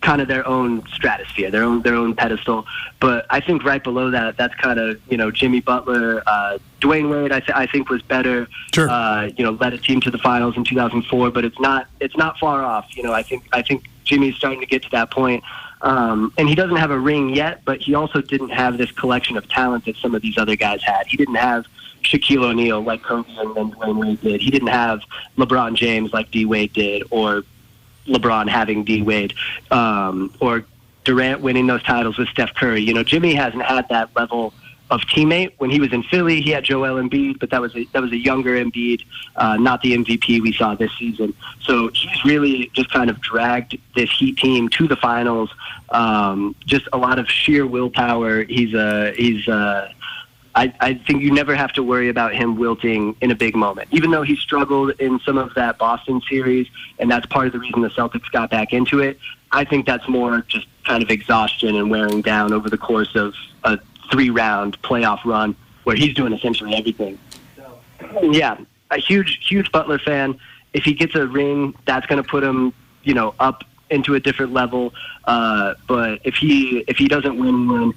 kind 0.07 0.23
of 0.23 0.29
their 0.29 0.47
own 0.47 0.87
stratosphere, 0.87 1.51
their 1.51 1.65
own 1.65 1.83
their 1.83 1.97
own 1.97 2.15
pedestal. 2.15 2.65
But 3.01 3.27
I 3.29 3.41
think 3.41 3.65
right 3.65 3.83
below 3.83 4.13
that, 4.13 4.37
that's 4.37 4.55
kind 4.55 4.79
of 4.79 5.01
you 5.11 5.17
know 5.17 5.33
Jimmy 5.33 5.61
Butler, 5.61 6.23
uh, 6.25 6.59
Dwyane 6.81 7.11
Wade. 7.11 7.33
I, 7.33 7.41
th- 7.41 7.57
I 7.57 7.67
think 7.67 7.91
was 7.91 8.03
better. 8.03 8.47
Sure. 8.73 8.89
Uh, 8.89 9.31
you 9.37 9.45
know, 9.45 9.51
led 9.51 9.73
a 9.73 9.79
team 9.79 10.01
to 10.03 10.11
the 10.13 10.19
finals 10.19 10.57
in 10.57 10.63
2004, 10.63 11.33
but 11.33 11.45
it's 11.45 11.59
not 11.59 11.89
it's 11.99 12.17
not 12.17 12.39
far 12.39 12.63
off. 12.63 12.97
You 12.97 13.03
know, 13.03 13.13
I 13.13 13.25
think 13.25 13.49
I 13.53 13.63
think 13.63 13.83
Jimmy's 14.05 14.37
starting 14.37 14.61
to 14.61 14.67
get 14.67 14.85
to 14.85 14.91
that 14.91 15.11
point. 15.11 15.43
Um, 15.83 16.33
and 16.39 16.49
he 16.49 16.55
doesn't 16.55 16.77
have 16.77 16.93
a 16.93 16.99
ring 16.99 17.35
yet, 17.35 17.63
but 17.65 17.81
he 17.83 17.95
also 17.95 18.21
didn't 18.21 18.51
have 18.51 18.79
this 18.79 18.93
collection 18.93 19.37
of 19.37 19.49
talent 19.49 19.85
that 19.87 19.97
some 19.97 20.15
of 20.15 20.23
these 20.23 20.39
other 20.39 20.55
guys 20.55 20.83
had. 20.85 21.07
He 21.09 21.17
didn't 21.17 21.35
have 21.35 21.67
Shaquille 22.03 22.45
O'Neal 22.45 22.81
like 22.81 23.03
Kobe 23.03 23.29
and 23.37 23.55
then 23.57 23.73
Dwyane 23.73 23.99
Wade 24.01 24.21
did. 24.21 24.41
He 24.41 24.51
didn't 24.51 24.69
have 24.69 25.01
LeBron 25.37 25.75
James 25.75 26.13
like 26.13 26.31
D 26.31 26.45
Wade 26.45 26.73
did, 26.73 27.03
or 27.11 27.43
LeBron 28.07 28.49
having 28.49 28.85
D 28.85 29.03
Wade, 29.03 29.35
um, 29.71 30.33
or 30.41 30.65
Durant 31.05 31.41
winning 31.41 31.67
those 31.67 31.83
titles 31.83 32.19
with 32.19 32.29
Steph 32.29 32.55
Curry. 32.55 32.83
You 32.83 32.95
know, 32.95 33.05
Jimmy 33.05 33.35
hasn't 33.35 33.63
had 33.63 33.89
that 33.89 34.11
level 34.17 34.53
of 34.91 35.01
teammate. 35.03 35.53
When 35.59 35.71
he 35.71 35.81
was 35.81 35.93
in 35.93 36.03
Philly, 36.05 36.41
he 36.41 36.51
had 36.51 36.65
Joel 36.65 37.03
Embiid, 37.03 37.39
but 37.39 37.51
that 37.51 37.61
was 37.61 37.75
a, 37.75 37.85
that 37.93 38.03
was 38.03 38.13
a 38.13 38.17
younger 38.17 38.55
Embiid, 38.57 39.05
uh, 39.37 39.57
not 39.57 39.83
the 39.83 39.97
MVP 39.97 40.41
we 40.41 40.53
saw 40.53 40.75
this 40.75 40.91
season. 40.99 41.35
So 41.63 41.91
he's 41.93 42.25
really 42.25 42.71
just 42.73 42.91
kind 42.91 43.11
of 43.11 43.21
dragged 43.21 43.79
this 43.95 44.11
Heat 44.11 44.39
team 44.39 44.69
to 44.71 44.87
the 44.87 44.97
finals. 44.97 45.51
Um, 45.91 46.55
just 46.65 46.89
a 46.93 46.99
lot 46.99 47.19
of 47.19 47.29
sheer 47.29 47.67
willpower. 47.67 48.45
He's 48.45 48.75
a 48.75 49.13
he's 49.17 49.47
a 49.49 49.93
I, 50.57 50.73
I 50.81 50.95
think 50.95 51.23
you 51.23 51.31
never 51.33 51.55
have 51.55 51.75
to 51.75 51.83
worry 51.83 52.09
about 52.09 52.35
him 52.35 52.57
wilting 52.57 53.15
in 53.21 53.31
a 53.31 53.35
big 53.35 53.55
moment. 53.55 53.89
Even 53.93 54.11
though 54.11 54.23
he 54.23 54.37
struggled 54.37 54.99
in 54.99 55.21
some 55.21 55.37
of 55.37 55.53
that 55.55 55.77
Boston 55.77 56.23
series, 56.31 56.67
and 56.99 57.11
that's 57.11 57.27
part 57.27 57.47
of 57.47 57.53
the 57.53 57.59
reason 57.59 57.83
the 57.83 57.91
Celtics 57.91 58.31
got 58.33 58.49
back 58.49 58.73
into 58.73 59.01
it, 59.01 59.19
I 59.53 59.65
think 59.65 59.85
that's 59.85 60.09
more 60.09 60.41
just 60.49 60.67
kind 60.85 61.03
of 61.03 61.11
exhaustion 61.11 61.77
and 61.77 61.91
wearing 61.91 62.23
down 62.23 62.55
over 62.55 62.71
the 62.71 62.79
course 62.79 63.15
of 63.15 63.35
a 63.65 63.79
three 64.11 64.31
round 64.31 64.81
playoff 64.81 65.23
run 65.27 65.55
where 65.85 65.95
he's 65.95 66.15
doing 66.15 66.33
essentially 66.33 66.75
everything. 66.75 67.19
So, 67.55 68.33
yeah, 68.33 68.57
a 68.91 68.99
huge, 68.99 69.47
huge 69.47 69.71
Butler 69.71 69.99
fan. 69.99 70.41
If 70.73 70.85
he 70.85 70.95
gets 70.95 71.15
a 71.15 71.27
ring, 71.27 71.75
that's 71.85 72.07
going 72.07 72.23
to 72.23 72.29
put 72.29 72.43
him, 72.43 72.73
you 73.03 73.13
know, 73.13 73.35
up 73.39 73.63
into 73.91 74.15
a 74.15 74.21
different 74.21 74.55
level. 74.55 74.95
Uh, 75.25 75.75
but 75.87 76.21
if 76.25 76.37
he 76.37 76.79
if 76.89 76.97
he 76.97 77.09
doesn't 77.09 77.39
win 77.39 77.69
one, 77.69 77.95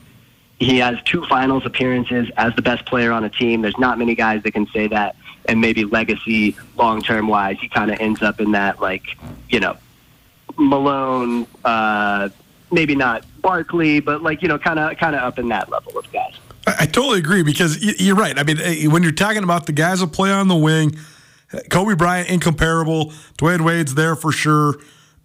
he 0.60 0.78
has 0.80 0.98
two 1.06 1.26
finals 1.26 1.66
appearances 1.66 2.30
as 2.38 2.54
the 2.56 2.62
best 2.62 2.86
player 2.86 3.12
on 3.12 3.24
a 3.24 3.30
team. 3.30 3.62
There's 3.62 3.78
not 3.78 3.98
many 3.98 4.14
guys 4.14 4.44
that 4.44 4.52
can 4.52 4.68
say 4.68 4.88
that. 4.88 5.16
And 5.46 5.62
maybe 5.62 5.86
legacy, 5.86 6.56
long 6.76 7.02
term 7.02 7.28
wise, 7.28 7.58
he 7.60 7.70
kind 7.70 7.90
of 7.90 8.00
ends 8.00 8.22
up 8.22 8.40
in 8.40 8.52
that, 8.52 8.82
like, 8.82 9.04
you 9.50 9.60
know, 9.60 9.78
Malone, 10.58 11.48
uh, 11.64 12.30
maybe 12.72 12.94
not 12.94 13.26
Barkley, 13.42 14.00
but 14.00 14.22
like, 14.22 14.42
you 14.42 14.48
know, 14.48 14.60
kind 14.60 14.80
of 14.80 14.98
kind 14.98 15.16
of 15.16 15.22
up 15.22 15.40
in 15.40 15.48
that 15.50 15.70
level 15.70 15.98
of 15.98 16.12
guys. 16.12 16.34
I, 16.68 16.86
totally 16.86 17.18
agree 17.18 17.42
because 17.42 17.82
you're 18.00 18.16
right. 18.16 18.38
I 18.38 18.44
mean, 18.44 18.60
eh, 18.60 18.86
when 18.86 19.02
you're 19.02 19.12
talking 19.12 19.44
about 19.44 19.66
the 19.66 19.72
guys 19.72 20.02
that 20.02 20.12
play 20.12 20.32
on 20.32 20.50
the 20.50 20.56
wing, 20.56 20.96
Kobe 21.70 21.96
Bryant, 21.96 22.30
incomparable. 22.30 23.08
Dwyane 23.38 23.62
Wade's 23.62 23.96
there 23.96 24.16
for 24.16 24.32
sure. 24.32 24.76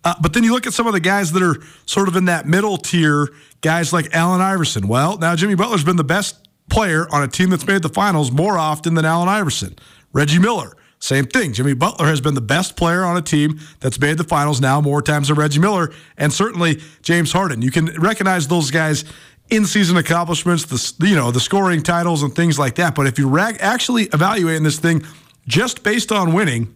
Uh, 0.05 0.15
but 0.21 0.33
then 0.35 0.45
you 0.45 0.53
look 0.53 0.67
at 0.67 0.75
some 0.75 0.87
of 0.87 0.93
the 0.93 1.01
guys 1.01 1.33
that 1.33 1.43
are 1.43 1.57
sort 1.87 2.09
of 2.09 2.17
in 2.17 2.27
that 2.27 2.47
middle 2.47 2.77
tier, 2.77 3.29
guys 3.63 3.93
like 3.93 4.15
Allen 4.15 4.41
Iverson. 4.41 4.87
Well, 4.87 5.17
now 5.19 5.35
Jimmy 5.35 5.55
Butler's 5.55 5.85
been 5.85 5.97
the 5.97 6.05
best 6.05 6.49
player 6.69 7.07
on 7.11 7.23
a 7.23 7.29
team 7.29 7.51
that's 7.51 7.67
made 7.67 7.83
the 7.83 7.89
finals 7.89 8.31
more 8.31 8.59
often 8.59 8.95
than 8.95 9.05
Allen 9.05 9.29
Iverson. 9.29 9.77
Reggie 10.13 10.39
Miller, 10.39 10.77
same 10.99 11.25
thing. 11.25 11.53
Jimmy 11.53 11.75
Butler 11.75 12.07
has 12.07 12.21
been 12.21 12.35
the 12.35 12.41
best 12.41 12.77
player 12.77 13.05
on 13.05 13.17
a 13.17 13.23
team 13.23 13.59
that's 13.81 13.99
made 13.99 14.19
the 14.19 14.25
finals 14.25 14.61
now 14.61 14.81
more 14.81 15.03
times 15.03 15.29
than 15.29 15.37
Reggie 15.37 15.61
Miller, 15.61 15.93
and 16.17 16.33
certainly 16.33 16.81
James 17.03 17.33
Harden. 17.33 17.63
You 17.63 17.71
can 17.71 17.87
recognize 18.01 18.49
those 18.49 18.71
guys 18.71 19.05
in 19.51 19.67
season 19.67 19.97
accomplishments, 19.97 20.65
the 20.65 21.07
you 21.07 21.17
know 21.17 21.31
the 21.31 21.41
scoring 21.41 21.83
titles 21.83 22.23
and 22.23 22.35
things 22.35 22.59
like 22.59 22.77
that. 22.77 22.95
But 22.95 23.07
if 23.07 23.19
you're 23.19 23.39
actually 23.39 24.05
evaluating 24.05 24.63
this 24.63 24.79
thing 24.79 25.05
just 25.47 25.83
based 25.83 26.11
on 26.13 26.33
winning, 26.33 26.75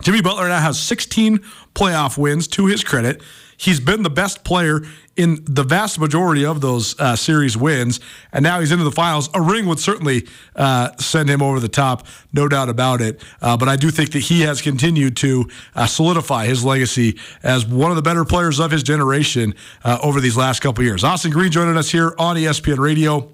Jimmy 0.00 0.22
Butler 0.22 0.48
now 0.48 0.60
has 0.60 0.80
16 0.80 1.38
playoff 1.74 2.16
wins 2.16 2.48
to 2.48 2.66
his 2.66 2.82
credit. 2.82 3.22
He's 3.56 3.78
been 3.78 4.02
the 4.02 4.10
best 4.10 4.42
player 4.42 4.80
in 5.14 5.44
the 5.44 5.62
vast 5.62 6.00
majority 6.00 6.44
of 6.44 6.60
those 6.60 6.98
uh, 6.98 7.14
series 7.14 7.56
wins, 7.56 8.00
and 8.32 8.42
now 8.42 8.58
he's 8.58 8.72
into 8.72 8.82
the 8.82 8.90
finals. 8.90 9.30
A 9.34 9.40
ring 9.40 9.66
would 9.66 9.78
certainly 9.78 10.26
uh, 10.56 10.96
send 10.96 11.28
him 11.28 11.40
over 11.42 11.60
the 11.60 11.68
top, 11.68 12.04
no 12.32 12.48
doubt 12.48 12.68
about 12.68 13.00
it. 13.00 13.22
Uh, 13.40 13.56
but 13.56 13.68
I 13.68 13.76
do 13.76 13.92
think 13.92 14.10
that 14.12 14.20
he 14.20 14.40
has 14.40 14.60
continued 14.60 15.16
to 15.18 15.48
uh, 15.76 15.86
solidify 15.86 16.46
his 16.46 16.64
legacy 16.64 17.18
as 17.44 17.64
one 17.64 17.92
of 17.92 17.96
the 17.96 18.02
better 18.02 18.24
players 18.24 18.58
of 18.58 18.72
his 18.72 18.82
generation 18.82 19.54
uh, 19.84 19.98
over 20.02 20.20
these 20.20 20.36
last 20.36 20.60
couple 20.60 20.82
years. 20.82 21.04
Austin 21.04 21.30
Green 21.30 21.52
joining 21.52 21.76
us 21.76 21.90
here 21.90 22.16
on 22.18 22.34
ESPN 22.34 22.78
Radio, 22.78 23.30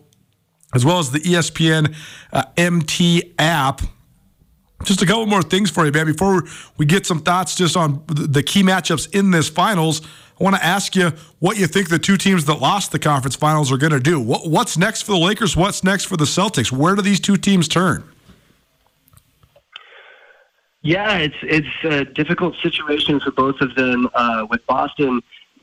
as 0.74 0.84
well 0.84 0.98
as 0.98 1.10
the 1.10 1.20
ESPN 1.20 1.94
uh, 2.34 2.42
MT 2.58 3.34
app. 3.38 3.80
Just 4.84 5.02
a 5.02 5.06
couple 5.06 5.26
more 5.26 5.42
things 5.42 5.70
for 5.70 5.84
you, 5.84 5.92
man. 5.92 6.06
Before 6.06 6.44
we 6.76 6.86
get 6.86 7.04
some 7.04 7.20
thoughts 7.20 7.56
just 7.56 7.76
on 7.76 8.02
the 8.06 8.42
key 8.42 8.62
matchups 8.62 9.14
in 9.14 9.32
this 9.32 9.48
finals, 9.48 10.02
I 10.40 10.44
want 10.44 10.54
to 10.54 10.64
ask 10.64 10.94
you 10.94 11.12
what 11.40 11.58
you 11.58 11.66
think 11.66 11.88
the 11.88 11.98
two 11.98 12.16
teams 12.16 12.44
that 12.44 12.54
lost 12.54 12.92
the 12.92 12.98
conference 12.98 13.34
finals 13.34 13.72
are 13.72 13.76
going 13.76 13.92
to 13.92 14.00
do. 14.00 14.20
What, 14.20 14.48
what's 14.48 14.78
next 14.78 15.02
for 15.02 15.12
the 15.12 15.18
Lakers? 15.18 15.56
What's 15.56 15.82
next 15.82 16.04
for 16.04 16.16
the 16.16 16.24
Celtics? 16.24 16.70
Where 16.70 16.94
do 16.94 17.02
these 17.02 17.18
two 17.18 17.36
teams 17.36 17.66
turn? 17.66 18.04
Yeah, 20.82 21.18
it's 21.18 21.34
it's 21.42 21.66
a 21.84 22.04
difficult 22.04 22.54
situation 22.62 23.18
for 23.18 23.32
both 23.32 23.60
of 23.60 23.74
them. 23.74 24.08
Uh, 24.14 24.46
with 24.48 24.64
Boston, 24.66 25.20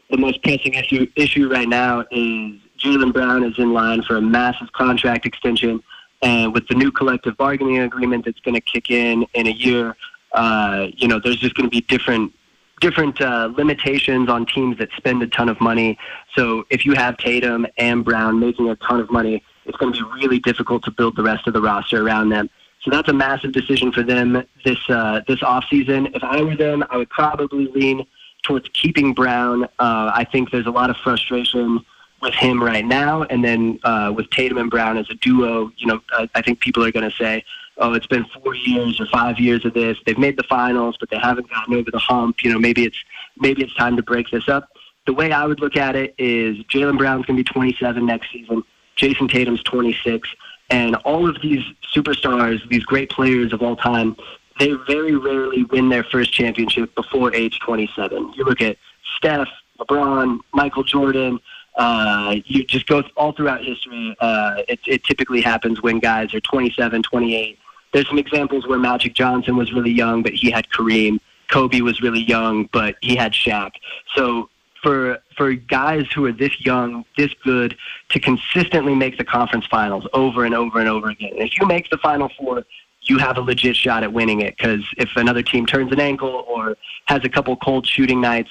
the 0.10 0.17
most 0.17 0.43
pressing 0.43 0.73
issue 0.73 1.08
issue 1.15 1.49
right 1.49 1.69
now 1.69 2.01
is 2.12 2.60
Jaylen 2.78 3.13
Brown 3.13 3.43
is 3.43 3.58
in 3.58 3.73
line 3.73 4.04
for 4.04 4.17
a 4.17 4.21
massive 4.21 4.71
contract 4.73 5.25
extension. 5.25 5.82
And 6.21 6.54
with 6.54 6.67
the 6.67 6.75
new 6.75 6.91
collective 6.91 7.38
bargaining 7.38 7.80
agreement 7.80 8.25
that's 8.25 8.39
going 8.39 8.56
to 8.56 8.62
kick 8.62 8.89
in 8.89 9.25
in 9.34 9.47
a 9.47 9.51
year, 9.51 9.95
uh, 10.32 10.88
you 10.95 11.08
know, 11.08 11.19
there's 11.19 11.38
just 11.38 11.56
going 11.56 11.69
to 11.69 11.71
be 11.71 11.82
different 11.82 12.34
different 12.82 13.21
uh, 13.21 13.49
limitations 13.56 14.30
on 14.30 14.45
teams 14.45 14.78
that 14.78 14.89
spend 14.97 15.23
a 15.23 15.28
ton 15.28 15.47
of 15.47 15.60
money. 15.62 15.97
So 16.36 16.65
if 16.69 16.86
you 16.86 16.93
have 16.93 17.17
Tatum 17.17 17.65
and 17.78 18.04
Brown 18.04 18.38
making 18.39 18.69
a 18.69 18.75
ton 18.75 18.99
of 18.99 19.10
money, 19.10 19.41
it's 19.65 19.78
going 19.78 19.93
to 19.93 20.04
be 20.04 20.21
really 20.21 20.39
difficult 20.39 20.84
to 20.84 20.91
build 20.91 21.15
the 21.15 21.23
rest 21.23 21.47
of 21.47 21.54
the 21.54 21.62
roster 21.62 22.06
around 22.06 22.30
them. 22.30 22.49
So 22.82 22.91
that's 22.91 23.08
a 23.08 23.13
massive 23.13 23.51
decision 23.51 23.91
for 23.91 24.04
them 24.04 24.45
this 24.63 24.78
uh, 24.89 25.21
this 25.28 25.41
off 25.41 25.65
season. 25.69 26.08
If 26.13 26.23
I 26.23 26.41
were 26.41 26.56
them, 26.56 26.84
I 26.89 26.97
would 26.97 27.10
probably 27.10 27.67
lean 27.67 28.06
towards 28.43 28.69
keeping 28.73 29.13
Brown. 29.13 29.63
Uh, 29.80 30.12
I 30.13 30.28
think 30.32 30.51
there's 30.51 30.67
a 30.67 30.71
lot 30.71 30.89
of 30.89 30.97
frustration 30.97 31.84
with 32.26 32.34
him 32.34 32.62
right 32.62 32.84
now, 32.84 33.24
and 33.24 33.46
then 33.46 33.80
uh, 33.84 34.12
with 34.16 34.30
Tatum 34.32 34.58
and 34.58 34.70
Brown 34.70 34.98
as 34.98 35.10
a 35.10 35.14
duo, 35.14 35.72
you 35.78 35.88
know, 35.88 36.02
I, 36.12 36.28
I 36.36 36.42
think 36.42 36.60
people 36.60 36.84
are 36.84 36.92
going 36.92 37.10
to 37.10 37.16
say, 37.16 37.46
"Oh, 37.78 37.94
it's 37.94 38.08
been 38.08 38.26
four 38.26 38.56
years 38.56 39.00
or 39.00 39.06
five 39.06 39.40
years 39.40 39.64
of 39.64 39.74
this. 39.74 39.98
They've 40.06 40.18
made 40.18 40.38
the 40.38 40.44
finals, 40.44 40.98
but 41.00 41.10
they 41.10 41.20
haven't 41.20 41.50
gotten 41.50 41.76
over 41.76 41.92
the 41.92 42.00
hump. 42.00 42.44
You 42.44 42.52
know, 42.52 42.60
maybe 42.60 42.84
it's 42.84 42.98
maybe 43.38 43.64
it's 43.64 43.76
time 43.76 43.96
to 43.96 44.04
break 44.04 44.30
this 44.32 44.50
up." 44.50 44.70
The 45.06 45.14
way 45.14 45.32
I 45.32 45.46
would 45.46 45.60
look 45.60 45.78
at 45.78 45.96
it 45.96 46.16
is 46.18 46.58
Jaylen 46.66 46.98
Brown's 46.98 47.28
going 47.28 47.38
to 47.38 47.44
be 47.44 47.54
27 47.54 48.04
next 48.04 48.32
season. 48.32 48.64
Jayson 48.98 49.30
Tatum's 49.30 49.62
26, 49.64 50.28
and 50.72 50.96
all 50.98 51.30
of 51.30 51.40
these 51.42 51.64
superstars, 51.96 52.68
these 52.70 52.84
great 52.84 53.12
players 53.12 53.54
of 53.54 53.62
all 53.62 53.76
time, 53.76 54.16
they 54.60 54.72
very 54.88 55.16
rarely 55.16 55.64
win 55.66 55.90
their 55.90 56.04
first 56.06 56.34
championship 56.34 56.96
before 56.96 57.36
age 57.36 57.60
27. 57.60 58.34
You 58.36 58.46
look 58.46 58.62
at 58.62 58.78
Steph, 59.18 59.50
LeBron, 59.80 60.40
Michael 60.54 60.84
Jordan. 60.84 61.40
Uh, 61.78 62.38
you 62.46 62.64
just 62.64 62.88
go 62.88 63.04
all 63.18 63.32
throughout 63.32 63.64
history. 63.64 64.16
Uh, 64.20 64.56
it, 64.68 64.80
it 64.86 65.04
typically 65.04 65.42
happens 65.42 65.82
when 65.82 66.00
guys 66.00 66.34
are 66.34 66.40
27, 66.40 67.04
28. 67.04 67.60
There's 67.94 68.08
some 68.08 68.18
examples 68.18 68.68
where 68.68 68.80
Magic 68.80 69.14
Johnson 69.14 69.56
was 69.56 69.74
really 69.74 69.92
young, 69.92 70.24
but 70.24 70.34
he 70.34 70.52
had 70.52 70.68
Kareem. 70.70 71.20
Kobe 71.50 71.82
was 71.82 72.02
really 72.02 72.24
young, 72.24 72.68
but 72.72 72.96
he 73.02 73.16
had 73.16 73.34
Shaq. 73.34 73.72
So 74.16 74.50
for 74.82 75.20
for 75.36 75.54
guys 75.54 76.06
who 76.14 76.26
are 76.26 76.32
this 76.32 76.66
young, 76.66 77.06
this 77.18 77.34
good, 77.44 77.76
to 78.10 78.20
consistently 78.20 78.96
make 78.96 79.18
the 79.18 79.24
conference 79.24 79.66
finals 79.66 80.08
over 80.14 80.46
and 80.46 80.54
over 80.54 80.80
and 80.80 80.88
over 80.88 81.10
again. 81.10 81.32
And 81.34 81.42
if 81.42 81.60
you 81.60 81.66
make 81.66 81.90
the 81.90 81.98
Final 81.98 82.30
Four, 82.38 82.66
you 83.02 83.18
have 83.18 83.38
a 83.38 83.42
legit 83.42 83.76
shot 83.76 84.04
at 84.04 84.14
winning 84.14 84.42
it. 84.42 84.58
Because 84.58 84.84
if 84.98 85.10
another 85.16 85.42
team 85.42 85.66
turns 85.66 85.92
an 85.92 86.00
ankle 86.00 86.46
or 86.48 86.78
has 87.06 87.24
a 87.24 87.30
couple 87.30 87.56
cold 87.58 87.88
shooting 87.88 88.22
nights, 88.22 88.50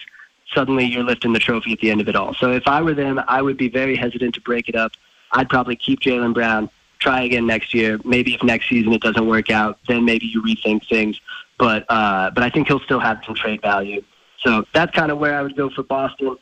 suddenly 0.55 0.85
you're 0.85 1.05
lifting 1.05 1.33
the 1.33 1.39
trophy 1.39 1.73
at 1.73 1.81
the 1.81 1.91
end 1.91 2.01
of 2.01 2.09
it 2.09 2.17
all. 2.17 2.35
So 2.35 2.53
if 2.53 2.67
I 2.67 2.81
were 2.83 2.95
them, 2.95 3.21
I 3.29 3.43
would 3.43 3.57
be 3.57 3.69
very 3.69 3.97
hesitant 3.97 4.35
to 4.37 4.41
break 4.41 4.69
it 4.69 4.77
up. 4.77 4.93
I'd 5.33 5.49
probably 5.49 5.77
keep 5.77 6.01
Jaylen 6.01 6.33
Brown, 6.33 6.71
try 7.01 7.23
again 7.23 7.47
next 7.47 7.75
year. 7.75 8.01
Maybe 8.05 8.35
if 8.35 8.43
next 8.43 8.69
season 8.69 8.93
it 8.93 9.03
doesn't 9.03 9.27
work 9.27 9.51
out, 9.51 9.79
then 9.89 10.05
maybe 10.05 10.27
you 10.27 10.43
rethink 10.43 10.89
things. 10.89 11.21
But 11.59 11.85
uh, 11.89 12.31
but 12.31 12.43
I 12.43 12.51
think 12.51 12.69
he'll 12.69 12.81
still 12.81 13.01
have 13.01 13.21
some 13.25 13.35
trade 13.35 13.61
value. 13.63 14.03
So 14.41 14.65
that's 14.73 14.93
kind 14.95 15.11
of 15.11 15.19
where 15.19 15.37
I 15.39 15.43
would 15.43 15.57
go 15.57 15.71
for 15.71 15.83
Boston. 15.83 16.37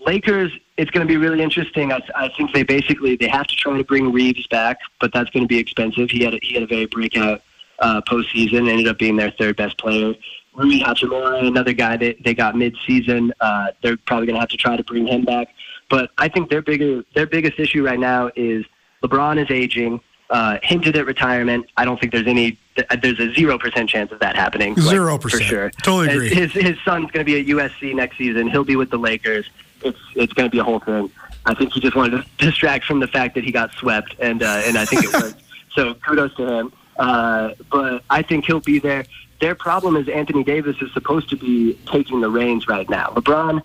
Lakers, 0.00 0.52
it's 0.76 0.90
going 0.90 1.06
to 1.06 1.10
be 1.10 1.16
really 1.16 1.42
interesting. 1.42 1.92
I, 1.92 2.00
I 2.14 2.28
think 2.36 2.52
they 2.52 2.62
basically 2.62 3.16
they 3.16 3.28
have 3.28 3.46
to 3.46 3.56
try 3.56 3.76
to 3.76 3.84
bring 3.84 4.12
Reaves 4.12 4.46
back, 4.48 4.78
but 5.00 5.12
that's 5.12 5.30
going 5.30 5.44
to 5.44 5.48
be 5.48 5.58
expensive. 5.58 6.10
He 6.10 6.24
had 6.24 6.34
a, 6.34 6.38
he 6.42 6.54
had 6.54 6.62
a 6.62 6.66
very 6.66 6.86
breakout 6.86 7.42
uh, 7.78 8.00
postseason, 8.02 8.68
ended 8.68 8.88
up 8.88 8.98
being 8.98 9.16
their 9.16 9.30
third 9.30 9.56
best 9.56 9.78
player. 9.78 10.14
Rui 10.54 10.80
Hachimura, 10.80 11.46
another 11.46 11.72
guy 11.72 11.96
that 11.96 12.22
they 12.22 12.34
got 12.34 12.56
mid-season. 12.56 13.32
Uh, 13.40 13.68
they're 13.82 13.96
probably 13.96 14.26
going 14.26 14.34
to 14.34 14.40
have 14.40 14.48
to 14.50 14.56
try 14.56 14.76
to 14.76 14.84
bring 14.84 15.06
him 15.06 15.24
back. 15.24 15.48
But 15.90 16.10
I 16.18 16.28
think 16.28 16.50
their 16.50 16.62
bigger 16.62 17.04
their 17.14 17.26
biggest 17.26 17.58
issue 17.58 17.84
right 17.84 17.98
now 17.98 18.30
is 18.36 18.64
LeBron 19.02 19.42
is 19.42 19.50
aging. 19.50 20.00
Uh, 20.30 20.58
hinted 20.62 20.96
at 20.96 21.04
retirement. 21.04 21.66
I 21.76 21.84
don't 21.84 22.00
think 22.00 22.10
there's 22.10 22.26
any. 22.26 22.58
There's 23.02 23.20
a 23.20 23.32
zero 23.34 23.58
percent 23.58 23.90
chance 23.90 24.10
of 24.10 24.18
that 24.20 24.34
happening. 24.34 24.74
Zero 24.76 25.12
like, 25.12 25.20
percent, 25.20 25.42
for 25.42 25.48
sure. 25.48 25.70
Totally 25.82 26.14
agree. 26.14 26.34
His 26.34 26.52
his 26.52 26.76
son's 26.84 27.10
going 27.10 27.24
to 27.24 27.24
be 27.24 27.38
at 27.38 27.46
USC 27.46 27.94
next 27.94 28.16
season. 28.16 28.48
He'll 28.48 28.64
be 28.64 28.74
with 28.74 28.90
the 28.90 28.96
Lakers. 28.96 29.48
It's 29.82 29.98
it's 30.16 30.32
going 30.32 30.48
to 30.48 30.50
be 30.50 30.58
a 30.58 30.64
whole 30.64 30.80
thing. 30.80 31.10
I 31.46 31.54
think 31.54 31.72
he 31.72 31.80
just 31.80 31.94
wanted 31.94 32.22
to 32.22 32.26
distract 32.38 32.86
from 32.86 33.00
the 33.00 33.06
fact 33.06 33.34
that 33.34 33.44
he 33.44 33.52
got 33.52 33.72
swept, 33.72 34.16
and 34.18 34.42
uh, 34.42 34.62
and 34.64 34.78
I 34.78 34.86
think 34.86 35.04
it 35.04 35.12
worked. 35.12 35.42
so 35.74 35.94
kudos 35.94 36.34
to 36.36 36.46
him. 36.46 36.72
Uh, 36.98 37.50
but 37.70 38.02
I 38.08 38.22
think 38.22 38.46
he'll 38.46 38.60
be 38.60 38.78
there. 38.78 39.04
Their 39.44 39.54
problem 39.54 39.94
is 39.96 40.08
Anthony 40.08 40.42
Davis 40.42 40.76
is 40.80 40.90
supposed 40.94 41.28
to 41.28 41.36
be 41.36 41.78
taking 41.84 42.22
the 42.22 42.30
reins 42.30 42.66
right 42.66 42.88
now. 42.88 43.08
LeBron, 43.08 43.60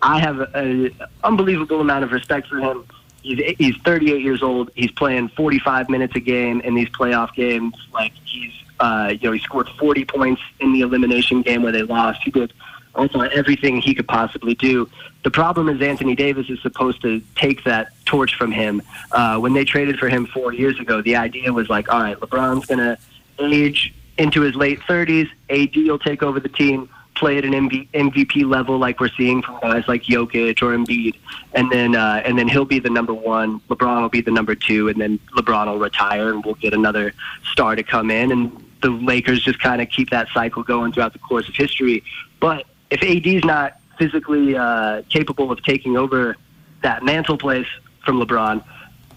I 0.00 0.20
have 0.20 0.38
an 0.54 0.94
unbelievable 1.24 1.80
amount 1.80 2.04
of 2.04 2.12
respect 2.12 2.46
for 2.46 2.58
him. 2.58 2.86
He's 3.22 3.56
he's 3.58 3.76
38 3.78 4.22
years 4.22 4.40
old. 4.40 4.70
He's 4.76 4.92
playing 4.92 5.30
45 5.30 5.90
minutes 5.90 6.14
a 6.14 6.20
game 6.20 6.60
in 6.60 6.76
these 6.76 6.88
playoff 6.90 7.34
games. 7.34 7.74
Like 7.92 8.12
he's 8.24 8.52
uh, 8.78 9.14
you 9.20 9.28
know 9.28 9.32
he 9.32 9.40
scored 9.40 9.68
40 9.80 10.04
points 10.04 10.42
in 10.60 10.72
the 10.72 10.82
elimination 10.82 11.42
game 11.42 11.62
where 11.62 11.72
they 11.72 11.82
lost. 11.82 12.22
He 12.22 12.30
did 12.30 12.52
also 12.94 13.18
everything 13.22 13.80
he 13.80 13.96
could 13.96 14.06
possibly 14.06 14.54
do. 14.54 14.88
The 15.24 15.32
problem 15.32 15.68
is 15.68 15.82
Anthony 15.82 16.14
Davis 16.14 16.48
is 16.48 16.62
supposed 16.62 17.02
to 17.02 17.20
take 17.34 17.64
that 17.64 17.88
torch 18.04 18.36
from 18.36 18.52
him. 18.52 18.80
Uh, 19.10 19.40
when 19.40 19.54
they 19.54 19.64
traded 19.64 19.98
for 19.98 20.08
him 20.08 20.26
four 20.26 20.52
years 20.54 20.78
ago, 20.78 21.02
the 21.02 21.16
idea 21.16 21.52
was 21.52 21.68
like, 21.68 21.92
all 21.92 22.00
right, 22.00 22.16
LeBron's 22.20 22.66
going 22.66 22.78
to 22.78 22.96
age 23.40 23.92
into 24.18 24.40
his 24.42 24.54
late 24.54 24.80
30s. 24.80 25.28
AD 25.50 25.76
will 25.76 25.98
take 25.98 26.22
over 26.22 26.40
the 26.40 26.48
team, 26.48 26.88
play 27.14 27.38
at 27.38 27.44
an 27.44 27.52
MV- 27.52 27.88
MVP 27.90 28.48
level 28.48 28.78
like 28.78 29.00
we're 29.00 29.10
seeing 29.16 29.42
from 29.42 29.58
guys 29.60 29.84
like 29.88 30.02
Jokic 30.02 30.62
or 30.62 30.76
Embiid, 30.76 31.16
and 31.54 31.70
then 31.70 31.94
uh, 31.94 32.22
and 32.24 32.38
then 32.38 32.48
he'll 32.48 32.64
be 32.64 32.78
the 32.78 32.90
number 32.90 33.14
one. 33.14 33.60
LeBron 33.68 34.02
will 34.02 34.08
be 34.08 34.20
the 34.20 34.30
number 34.30 34.54
two, 34.54 34.88
and 34.88 35.00
then 35.00 35.18
LeBron 35.36 35.66
will 35.66 35.78
retire, 35.78 36.32
and 36.32 36.44
we'll 36.44 36.54
get 36.54 36.74
another 36.74 37.12
star 37.50 37.76
to 37.76 37.82
come 37.82 38.10
in, 38.10 38.32
and 38.32 38.64
the 38.82 38.90
Lakers 38.90 39.42
just 39.42 39.60
kind 39.60 39.80
of 39.80 39.88
keep 39.88 40.10
that 40.10 40.28
cycle 40.32 40.62
going 40.62 40.92
throughout 40.92 41.12
the 41.12 41.18
course 41.18 41.48
of 41.48 41.54
history. 41.54 42.04
But 42.40 42.66
if 42.90 43.02
AD's 43.02 43.44
not 43.44 43.80
physically 43.98 44.56
uh, 44.56 45.02
capable 45.08 45.50
of 45.50 45.62
taking 45.62 45.96
over 45.96 46.36
that 46.82 47.02
mantle 47.02 47.38
place 47.38 47.66
from 48.04 48.20
LeBron, 48.20 48.62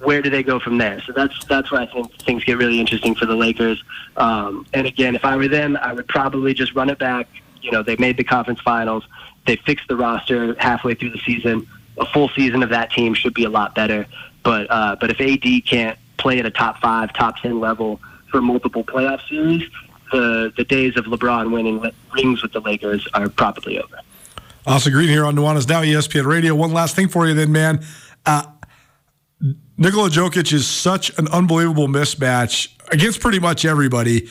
where 0.02 0.22
do 0.22 0.30
they 0.30 0.44
go 0.44 0.60
from 0.60 0.78
there? 0.78 1.02
So 1.02 1.14
that's 1.14 1.46
that's 1.46 1.72
where 1.72 1.82
I 1.82 1.86
think 1.86 2.14
things 2.22 2.44
get 2.44 2.58
really 2.58 2.80
interesting 2.80 3.16
for 3.16 3.26
the 3.26 3.36
Lakers. 3.36 3.84
Um, 4.18 4.66
and 4.74 4.88
again, 4.88 5.16
if 5.16 5.26
I 5.26 5.36
were 5.36 5.48
them, 5.48 5.78
I 5.78 5.94
would 5.94 6.08
probably 6.08 6.54
just 6.54 6.74
run 6.76 6.90
it 6.90 7.00
back. 7.00 7.28
You 7.62 7.72
know, 7.72 7.84
they 7.84 7.96
made 7.98 8.18
the 8.18 8.24
conference 8.24 8.62
finals. 8.62 9.06
They 9.46 9.58
fixed 9.58 9.88
the 9.88 9.96
roster 9.96 10.56
halfway 10.60 10.94
through 10.94 11.12
the 11.12 11.20
season. 11.20 11.68
A 11.98 12.06
full 12.06 12.30
season 12.30 12.64
of 12.64 12.70
that 12.70 12.92
team 12.92 13.14
should 13.14 13.34
be 13.34 13.44
a 13.44 13.50
lot 13.50 13.76
better. 13.76 14.06
But 14.44 14.68
uh, 14.70 14.96
but 15.00 15.10
if 15.10 15.20
AD 15.20 15.66
can't 15.66 15.98
play 16.18 16.40
at 16.40 16.46
a 16.46 16.52
top 16.52 16.80
five, 16.80 17.14
top 17.14 17.38
ten 17.38 17.60
level 17.60 18.00
for 18.32 18.42
multiple 18.42 18.84
playoff 18.84 19.28
series, 19.28 19.70
the 20.12 20.54
the 20.56 20.64
days 20.64 20.98
of 20.98 21.06
LeBron 21.06 21.52
winning 21.52 21.84
rings 22.14 22.42
with 22.42 22.54
the 22.54 22.62
Lakers 22.62 23.08
are 23.14 23.28
probably 23.30 23.80
over. 23.80 24.00
Austin 24.66 24.94
Green 24.94 25.10
here 25.10 25.26
on 25.26 25.36
Nuanez 25.36 25.68
Now 25.68 25.82
ESPN 25.82 26.26
Radio. 26.26 26.54
One 26.54 26.74
last 26.74 26.96
thing 26.96 27.08
for 27.08 27.28
you, 27.28 27.34
then, 27.34 27.52
man. 27.52 27.84
Uh, 28.26 28.44
Nikola 29.80 30.10
Jokic 30.10 30.52
is 30.52 30.68
such 30.68 31.18
an 31.18 31.30
unbelievable 31.30 31.88
mismatch 31.88 32.68
against 32.92 33.22
pretty 33.22 33.40
much 33.40 33.64
everybody, 33.64 34.30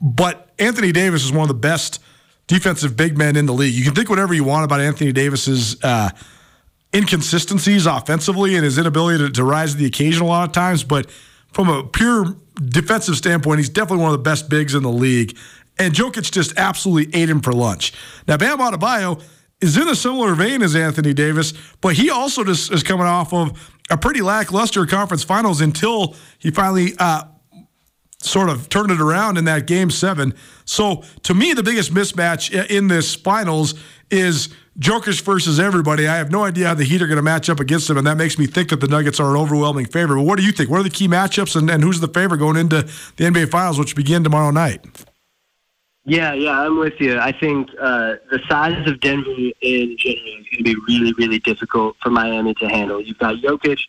but 0.00 0.48
Anthony 0.58 0.90
Davis 0.90 1.22
is 1.22 1.30
one 1.30 1.42
of 1.42 1.48
the 1.48 1.54
best 1.54 2.02
defensive 2.46 2.96
big 2.96 3.18
men 3.18 3.36
in 3.36 3.44
the 3.44 3.52
league. 3.52 3.74
You 3.74 3.84
can 3.84 3.94
think 3.94 4.08
whatever 4.08 4.32
you 4.32 4.42
want 4.42 4.64
about 4.64 4.80
Anthony 4.80 5.12
Davis's 5.12 5.76
uh, 5.84 6.08
inconsistencies 6.94 7.84
offensively 7.84 8.56
and 8.56 8.64
his 8.64 8.78
inability 8.78 9.18
to, 9.18 9.30
to 9.30 9.44
rise 9.44 9.72
to 9.72 9.76
the 9.76 9.84
occasion 9.84 10.22
a 10.22 10.26
lot 10.26 10.48
of 10.48 10.52
times, 10.52 10.82
but 10.82 11.10
from 11.52 11.68
a 11.68 11.84
pure 11.84 12.34
defensive 12.54 13.16
standpoint, 13.16 13.58
he's 13.58 13.68
definitely 13.68 14.02
one 14.02 14.12
of 14.12 14.18
the 14.18 14.22
best 14.22 14.48
bigs 14.48 14.74
in 14.74 14.82
the 14.82 14.88
league. 14.88 15.36
And 15.78 15.92
Jokic 15.92 16.32
just 16.32 16.56
absolutely 16.56 17.20
ate 17.20 17.28
him 17.28 17.40
for 17.40 17.52
lunch. 17.52 17.92
Now, 18.26 18.38
Bam 18.38 18.58
Adebayo 18.58 19.22
is 19.60 19.76
in 19.76 19.88
a 19.88 19.94
similar 19.94 20.34
vein 20.34 20.62
as 20.62 20.74
Anthony 20.74 21.12
Davis, 21.12 21.52
but 21.80 21.94
he 21.94 22.10
also 22.10 22.44
just 22.44 22.72
is 22.72 22.82
coming 22.82 23.06
off 23.06 23.32
of 23.32 23.74
a 23.90 23.96
pretty 23.96 24.22
lackluster 24.22 24.86
conference 24.86 25.24
finals 25.24 25.60
until 25.60 26.14
he 26.38 26.50
finally 26.50 26.94
uh, 26.98 27.24
sort 28.18 28.48
of 28.48 28.68
turned 28.68 28.90
it 28.90 29.00
around 29.00 29.36
in 29.36 29.44
that 29.46 29.66
game 29.66 29.90
seven. 29.90 30.34
So 30.64 31.02
to 31.24 31.34
me, 31.34 31.52
the 31.52 31.62
biggest 31.62 31.92
mismatch 31.92 32.70
in 32.70 32.88
this 32.88 33.14
finals 33.14 33.74
is 34.10 34.50
Jokic 34.78 35.22
versus 35.22 35.58
everybody. 35.58 36.06
I 36.06 36.16
have 36.16 36.30
no 36.30 36.44
idea 36.44 36.68
how 36.68 36.74
the 36.74 36.84
Heat 36.84 37.02
are 37.02 37.06
going 37.06 37.16
to 37.16 37.22
match 37.22 37.50
up 37.50 37.60
against 37.60 37.90
him, 37.90 37.98
and 37.98 38.06
that 38.06 38.16
makes 38.16 38.38
me 38.38 38.46
think 38.46 38.70
that 38.70 38.80
the 38.80 38.88
Nuggets 38.88 39.20
are 39.20 39.30
an 39.30 39.36
overwhelming 39.36 39.86
favorite. 39.86 40.16
But 40.16 40.24
what 40.24 40.38
do 40.38 40.44
you 40.44 40.52
think? 40.52 40.70
What 40.70 40.80
are 40.80 40.84
the 40.84 40.90
key 40.90 41.08
matchups, 41.08 41.56
and, 41.56 41.68
and 41.70 41.82
who's 41.82 42.00
the 42.00 42.08
favorite 42.08 42.38
going 42.38 42.56
into 42.56 42.82
the 43.16 43.24
NBA 43.24 43.50
Finals, 43.50 43.78
which 43.78 43.96
begin 43.96 44.22
tomorrow 44.24 44.50
night? 44.50 44.84
Yeah, 46.04 46.32
yeah, 46.32 46.60
I'm 46.60 46.78
with 46.78 46.98
you. 46.98 47.18
I 47.18 47.30
think 47.30 47.68
uh, 47.80 48.16
the 48.30 48.40
size 48.48 48.88
of 48.88 49.00
Denver 49.00 49.30
in 49.60 49.96
general 49.98 50.38
is 50.38 50.46
going 50.50 50.58
to 50.58 50.62
be 50.64 50.76
really, 50.88 51.12
really 51.12 51.38
difficult 51.38 51.96
for 52.02 52.10
Miami 52.10 52.54
to 52.54 52.68
handle. 52.68 53.02
You've 53.02 53.18
got 53.18 53.36
Jokic, 53.36 53.80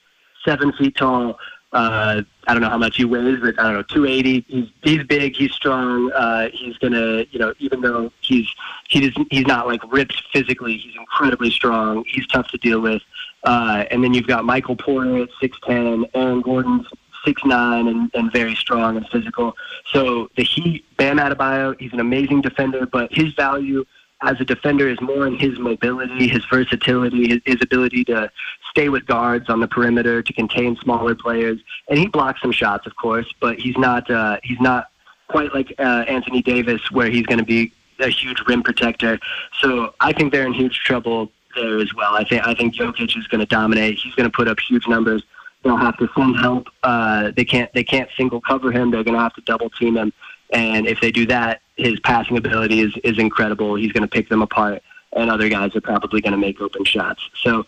seven 0.43 0.74
feet 0.74 0.97
tall. 0.97 1.39
Uh, 1.71 2.21
I 2.47 2.54
don't 2.54 2.62
know 2.62 2.69
how 2.69 2.78
much 2.78 2.97
he 2.97 3.06
weighs, 3.06 3.39
but 3.39 3.58
I 3.58 3.63
don't 3.63 3.74
know, 3.76 3.84
280. 3.84 4.45
He's 4.47 4.69
he's 4.84 5.04
big. 5.04 5.38
He's 5.38 5.54
strong. 5.54 6.12
Uh, 6.12 6.50
he's 6.52 6.78
gonna, 6.80 7.26
you 7.32 7.39
know, 7.39 7.54
even 7.60 7.80
though 7.80 8.12
he's 8.19 8.47
he 8.89 9.08
doesn't, 9.08 9.32
he's 9.32 9.47
not 9.47 9.67
like 9.67 9.80
ripped 9.89 10.21
physically. 10.34 10.78
He's 10.78 10.95
incredibly 10.97 11.50
strong. 11.50 12.04
He's 12.08 12.28
tough 12.28 12.50
to 12.50 12.58
deal 12.58 12.82
with. 12.82 13.02
Uh, 13.45 13.86
and 13.89 14.04
then 14.04 14.13
you've 14.13 14.28
got 14.28 14.43
Michael 14.43 14.76
Porter 14.76 15.24
at 15.24 15.30
6'10, 15.41 16.10
Aaron 16.13 16.41
Gordon's 16.41 16.88
six 17.26 17.44
nine 17.46 17.88
and, 17.88 18.12
and 18.14 18.32
very 18.32 18.56
strong 18.56 18.98
and 18.98 19.08
physical. 19.10 19.56
So 19.92 20.30
the 20.36 20.44
Heat, 20.44 20.86
Bam 20.98 21.18
Adebayo, 21.18 21.80
he's 21.80 21.94
an 21.94 22.00
amazing 22.00 22.42
defender, 22.42 22.86
but 22.86 23.14
his 23.14 23.34
value 23.34 23.86
as 24.24 24.40
a 24.40 24.46
defender 24.46 24.88
is 24.88 25.02
more 25.02 25.26
in 25.26 25.36
his 25.36 25.58
mobility, 25.58 26.28
his 26.28 26.46
versatility, 26.46 27.28
his, 27.28 27.40
his 27.46 27.58
ability 27.62 28.04
to 28.06 28.30
stay 28.70 28.88
with 28.90 29.06
guards 29.06 29.50
on 29.50 29.60
the 29.60 29.68
perimeter 29.68 30.22
to 30.22 30.34
contain 30.34 30.76
smaller 30.78 31.16
players. 31.16 31.60
And 31.90 31.98
he 31.98 32.08
blocks 32.08 32.42
some 32.42 32.52
shots, 32.52 32.86
of 32.86 32.96
course, 32.96 33.28
but 33.40 33.60
he's 33.60 33.78
not 33.78 34.10
uh, 34.10 34.38
he's 34.44 34.60
not 34.60 34.90
quite 35.28 35.54
like 35.54 35.74
uh, 35.80 36.06
Anthony 36.08 36.42
Davis, 36.42 36.92
where 36.92 37.10
he's 37.10 37.26
going 37.26 37.40
to 37.40 37.46
be 37.46 37.72
a 38.00 38.10
huge 38.10 38.42
rim 38.48 38.64
protector. 38.64 39.20
So 39.60 39.94
I 40.00 40.12
think 40.14 40.32
they're 40.32 40.46
in 40.46 40.54
huge 40.54 40.80
trouble 40.80 41.32
there 41.56 41.80
as 41.80 41.94
well. 41.94 42.16
I 42.16 42.24
think 42.24 42.46
I 42.46 42.54
think 42.54 42.76
Jokic 42.76 43.18
is 43.18 43.28
going 43.28 43.40
to 43.40 43.46
dominate. 43.46 43.98
He's 43.98 44.16
going 44.16 44.30
to 44.30 44.36
put 44.36 44.48
up 44.48 44.60
huge 44.60 44.88
numbers. 44.88 45.24
They'll 45.63 45.78
have 45.78 45.97
to 45.97 46.10
send 46.17 46.38
help. 46.38 46.67
Uh, 46.84 47.32
they 47.36 47.45
can't 47.45 47.71
they 47.74 47.84
can't 47.84 48.10
single 48.17 48.41
cover 48.41 48.71
him. 48.71 48.91
They're 48.91 49.04
going 49.04 49.15
to 49.15 49.21
have 49.21 49.34
to 49.36 49.41
double 49.41 49.69
team 49.69 49.97
him. 49.97 50.12
And 50.52 50.88
if 50.88 51.00
they 51.00 51.12
do 51.12 51.26
that, 51.28 51.62
his 51.78 52.00
passing 52.02 52.38
ability 52.38 52.82
is 52.82 52.93
is 53.04 53.19
incredible. 53.19 53.76
He's 53.76 53.91
going 53.91 54.04
to 54.04 54.08
pick 54.08 54.30
them 54.30 54.41
apart, 54.41 54.82
and 55.13 55.30
other 55.30 55.50
guys 55.50 55.76
are 55.76 55.82
probably 55.82 56.21
going 56.21 56.34
to 56.34 56.38
make 56.38 56.60
open 56.62 56.84
shots. 56.84 57.21
So 57.41 57.65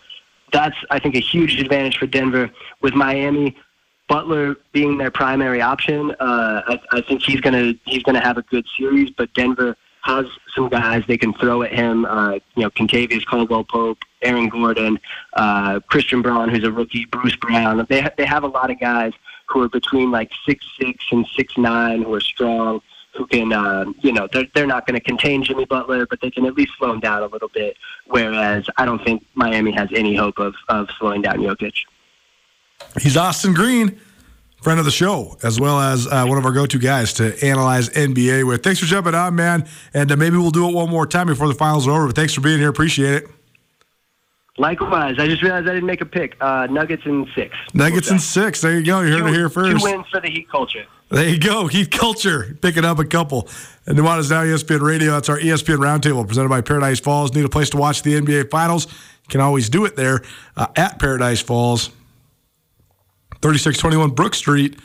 that's 0.51 0.75
I 0.89 0.99
think 0.99 1.15
a 1.15 1.19
huge 1.19 1.60
advantage 1.60 1.97
for 1.97 2.08
Denver. 2.08 2.49
With 2.82 2.93
Miami, 2.93 3.56
Butler 4.08 4.56
being 4.71 4.97
their 4.97 5.12
primary 5.12 5.62
option, 5.62 6.12
uh, 6.19 6.62
I, 6.67 6.79
I 6.91 7.01
think 7.01 7.21
he's 7.21 7.41
gonna 7.41 7.73
he's 7.86 8.03
gonna 8.03 8.23
have 8.23 8.38
a 8.38 8.43
good 8.43 8.65
series. 8.77 9.10
But 9.12 9.34
Denver 9.34 9.77
has 10.03 10.25
some 10.56 10.69
guys 10.69 11.03
they 11.08 11.17
can 11.17 11.34
throw 11.34 11.63
at 11.63 11.71
him. 11.71 12.06
Uh, 12.06 12.34
you 12.56 12.63
know, 12.63 12.69
Kentavious 12.69 13.25
Caldwell 13.25 13.63
Pope, 13.63 13.99
Aaron 14.23 14.49
Gordon, 14.49 14.99
uh, 15.33 15.79
Christian 15.88 16.21
Braun, 16.21 16.49
who's 16.49 16.63
a 16.63 16.71
rookie, 16.71 17.05
Bruce 17.05 17.36
Brown. 17.36 17.86
They 17.89 18.01
ha- 18.01 18.12
they 18.17 18.25
have 18.25 18.43
a 18.43 18.47
lot 18.47 18.71
of 18.71 18.79
guys 18.79 19.13
who 19.47 19.62
are 19.62 19.69
between 19.69 20.12
like 20.12 20.31
six 20.47 20.65
six 20.79 21.05
and 21.12 21.27
six 21.36 21.57
nine 21.57 22.03
who 22.03 22.13
are 22.13 22.21
strong. 22.21 22.81
Who 23.15 23.27
can, 23.27 23.53
uh, 23.53 23.86
you 24.01 24.12
know, 24.12 24.27
they're, 24.33 24.47
they're 24.55 24.65
not 24.65 24.88
going 24.88 24.95
to 24.95 24.99
contain 24.99 25.43
Jimmy 25.43 25.65
Butler, 25.65 26.07
but 26.07 26.19
they 26.19 26.31
can 26.31 26.47
at 26.47 26.55
least 26.55 26.71
slow 26.79 26.91
him 26.91 26.99
down 26.99 27.21
a 27.21 27.27
little 27.27 27.47
bit. 27.47 27.77
Whereas 28.07 28.65
I 28.77 28.86
don't 28.86 29.05
think 29.05 29.23
Miami 29.36 29.71
has 29.73 29.88
any 29.93 30.15
hope 30.15 30.39
of, 30.39 30.55
of 30.67 30.89
slowing 30.97 31.21
down 31.21 31.38
Jokic. 31.38 31.73
He's 32.99 33.15
Austin 33.15 33.53
Green, 33.53 33.99
friend 34.63 34.79
of 34.79 34.86
the 34.86 34.91
show, 34.91 35.38
as 35.43 35.59
well 35.59 35.79
as 35.79 36.07
uh, 36.07 36.25
one 36.25 36.39
of 36.39 36.45
our 36.45 36.51
go-to 36.51 36.79
guys 36.79 37.13
to 37.13 37.38
analyze 37.45 37.89
NBA 37.89 38.47
with. 38.47 38.63
Thanks 38.63 38.79
for 38.79 38.88
jumping 38.88 39.13
on, 39.13 39.36
man, 39.36 39.67
and 39.93 40.12
uh, 40.12 40.15
maybe 40.15 40.38
we'll 40.38 40.49
do 40.49 40.67
it 40.67 40.73
one 40.73 40.89
more 40.89 41.05
time 41.05 41.27
before 41.27 41.47
the 41.47 41.53
finals 41.53 41.88
are 41.88 41.91
over. 41.91 42.07
But 42.07 42.15
thanks 42.15 42.33
for 42.33 42.41
being 42.41 42.57
here. 42.57 42.69
Appreciate 42.69 43.13
it. 43.13 43.29
Likewise, 44.58 45.16
I 45.18 45.28
just 45.28 45.42
realized 45.42 45.68
I 45.68 45.74
didn't 45.74 45.88
make 45.88 46.02
a 46.02 46.06
pick. 46.06 46.36
Uh, 46.39 46.68
Nuggets 46.70 47.04
in 47.06 47.28
six. 47.34 47.56
Nuggets 47.74 48.12
in 48.12 48.20
six. 48.20 48.62
There 48.62 48.78
you 48.78 48.86
go. 48.86 49.02
You 49.02 49.12
heard 49.13 49.22
two, 49.22 49.28
it 49.28 49.34
here 49.34 49.50
first. 49.50 49.80
Two 49.80 49.84
wins 49.84 50.06
for 50.12 50.22
the 50.22 50.30
Heat 50.30 50.48
culture. 50.50 50.86
There 51.10 51.28
you 51.28 51.39
go. 51.39 51.66
Heat 51.66 51.89
culture. 51.89 52.56
Picking 52.62 52.86
up 52.86 53.00
a 53.00 53.06
couple. 53.06 53.48
And 53.88 53.98
Nuanez 53.98 54.30
Now 54.30 54.44
ESPN 54.44 54.82
Radio. 54.82 55.12
That's 55.12 55.30
our 55.30 55.39
ESPN 55.39 55.78
Roundtable 55.78 56.28
presented 56.28 56.50
by 56.50 56.62
Paradise 56.62 57.00
Falls. 57.00 57.34
Need 57.34 57.46
a 57.46 57.50
place 57.50 57.72
to 57.72 57.78
watch 57.78 58.04
the 58.04 58.13
NBA 58.13 58.52
Finals? 58.52 58.86
You 58.86 59.30
can 59.30 59.42
always 59.42 59.70
do 59.70 59.86
it 59.86 59.96
there 59.96 60.22
uh, 60.56 60.68
at 60.76 61.00
Paradise 61.00 61.42
Falls. 61.42 61.89
3621 63.42 64.12
Brook 64.12 64.36
Street, 64.36 64.80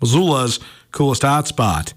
Missoula's 0.00 0.60
coolest 0.92 1.22
hotspot. 1.22 1.92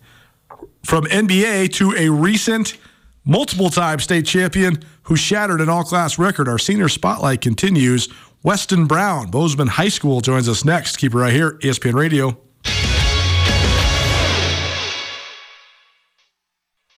From 0.84 1.06
NBA 1.06 1.72
to 1.74 1.94
a 1.96 2.10
recent 2.10 2.78
multiple 3.26 3.70
time 3.70 4.00
state 4.00 4.26
champion 4.26 4.84
who 5.04 5.16
shattered 5.16 5.62
an 5.62 5.70
all 5.70 5.84
class 5.84 6.18
record, 6.18 6.48
our 6.48 6.60
senior 6.60 6.90
spotlight 6.90 7.42
continues. 7.42 8.10
Weston 8.44 8.86
Brown, 8.86 9.30
Bozeman 9.30 9.68
High 9.68 9.90
School, 9.90 10.22
joins 10.22 10.50
us 10.50 10.66
next. 10.66 10.98
Keep 10.98 11.14
it 11.14 11.18
right 11.18 11.34
here, 11.34 11.54
ESPN 11.60 11.94
Radio. 11.94 12.38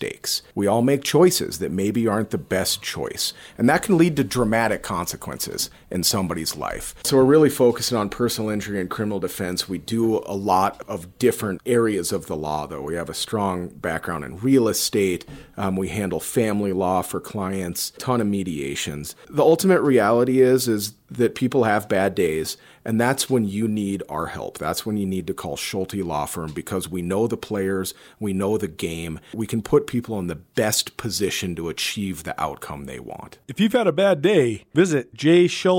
mistakes. 0.00 0.42
We 0.54 0.66
all 0.66 0.80
make 0.80 1.02
choices 1.02 1.58
that 1.58 1.70
maybe 1.70 2.08
aren't 2.08 2.30
the 2.30 2.38
best 2.38 2.80
choice, 2.80 3.34
and 3.58 3.68
that 3.68 3.82
can 3.82 3.98
lead 3.98 4.16
to 4.16 4.24
dramatic 4.24 4.82
consequences 4.82 5.68
in 5.90 6.02
somebody's 6.02 6.56
life. 6.56 6.94
So 7.04 7.16
we're 7.16 7.24
really 7.24 7.50
focusing 7.50 7.96
on 7.98 8.08
personal 8.08 8.50
injury 8.50 8.80
and 8.80 8.88
criminal 8.88 9.20
defense. 9.20 9.68
We 9.68 9.78
do 9.78 10.18
a 10.26 10.34
lot 10.34 10.82
of 10.88 11.18
different 11.18 11.60
areas 11.66 12.12
of 12.12 12.26
the 12.26 12.36
law, 12.36 12.66
though. 12.66 12.82
We 12.82 12.94
have 12.94 13.10
a 13.10 13.14
strong 13.14 13.68
background 13.68 14.24
in 14.24 14.38
real 14.38 14.68
estate. 14.68 15.24
Um, 15.56 15.76
we 15.76 15.88
handle 15.88 16.20
family 16.20 16.72
law 16.72 17.02
for 17.02 17.20
clients, 17.20 17.92
ton 17.98 18.20
of 18.20 18.26
mediations. 18.26 19.14
The 19.28 19.42
ultimate 19.42 19.82
reality 19.82 20.40
is 20.40 20.68
is 20.68 20.94
that 21.10 21.34
people 21.34 21.64
have 21.64 21.88
bad 21.88 22.14
days 22.14 22.56
and 22.84 23.00
that's 23.00 23.28
when 23.28 23.44
you 23.44 23.68
need 23.68 24.02
our 24.08 24.26
help. 24.26 24.58
That's 24.58 24.86
when 24.86 24.96
you 24.96 25.06
need 25.06 25.26
to 25.26 25.34
call 25.34 25.56
Schulte 25.56 25.94
Law 25.94 26.26
Firm 26.26 26.52
because 26.52 26.88
we 26.88 27.02
know 27.02 27.26
the 27.26 27.36
players, 27.36 27.94
we 28.18 28.32
know 28.32 28.56
the 28.56 28.68
game. 28.68 29.20
We 29.34 29.46
can 29.46 29.62
put 29.62 29.86
people 29.86 30.18
in 30.18 30.28
the 30.28 30.36
best 30.36 30.96
position 30.96 31.54
to 31.56 31.68
achieve 31.68 32.22
the 32.22 32.40
outcome 32.40 32.84
they 32.84 32.98
want. 32.98 33.38
If 33.48 33.60
you've 33.60 33.72
had 33.72 33.86
a 33.86 33.92
bad 33.92 34.22
day, 34.22 34.64
visit 34.74 35.14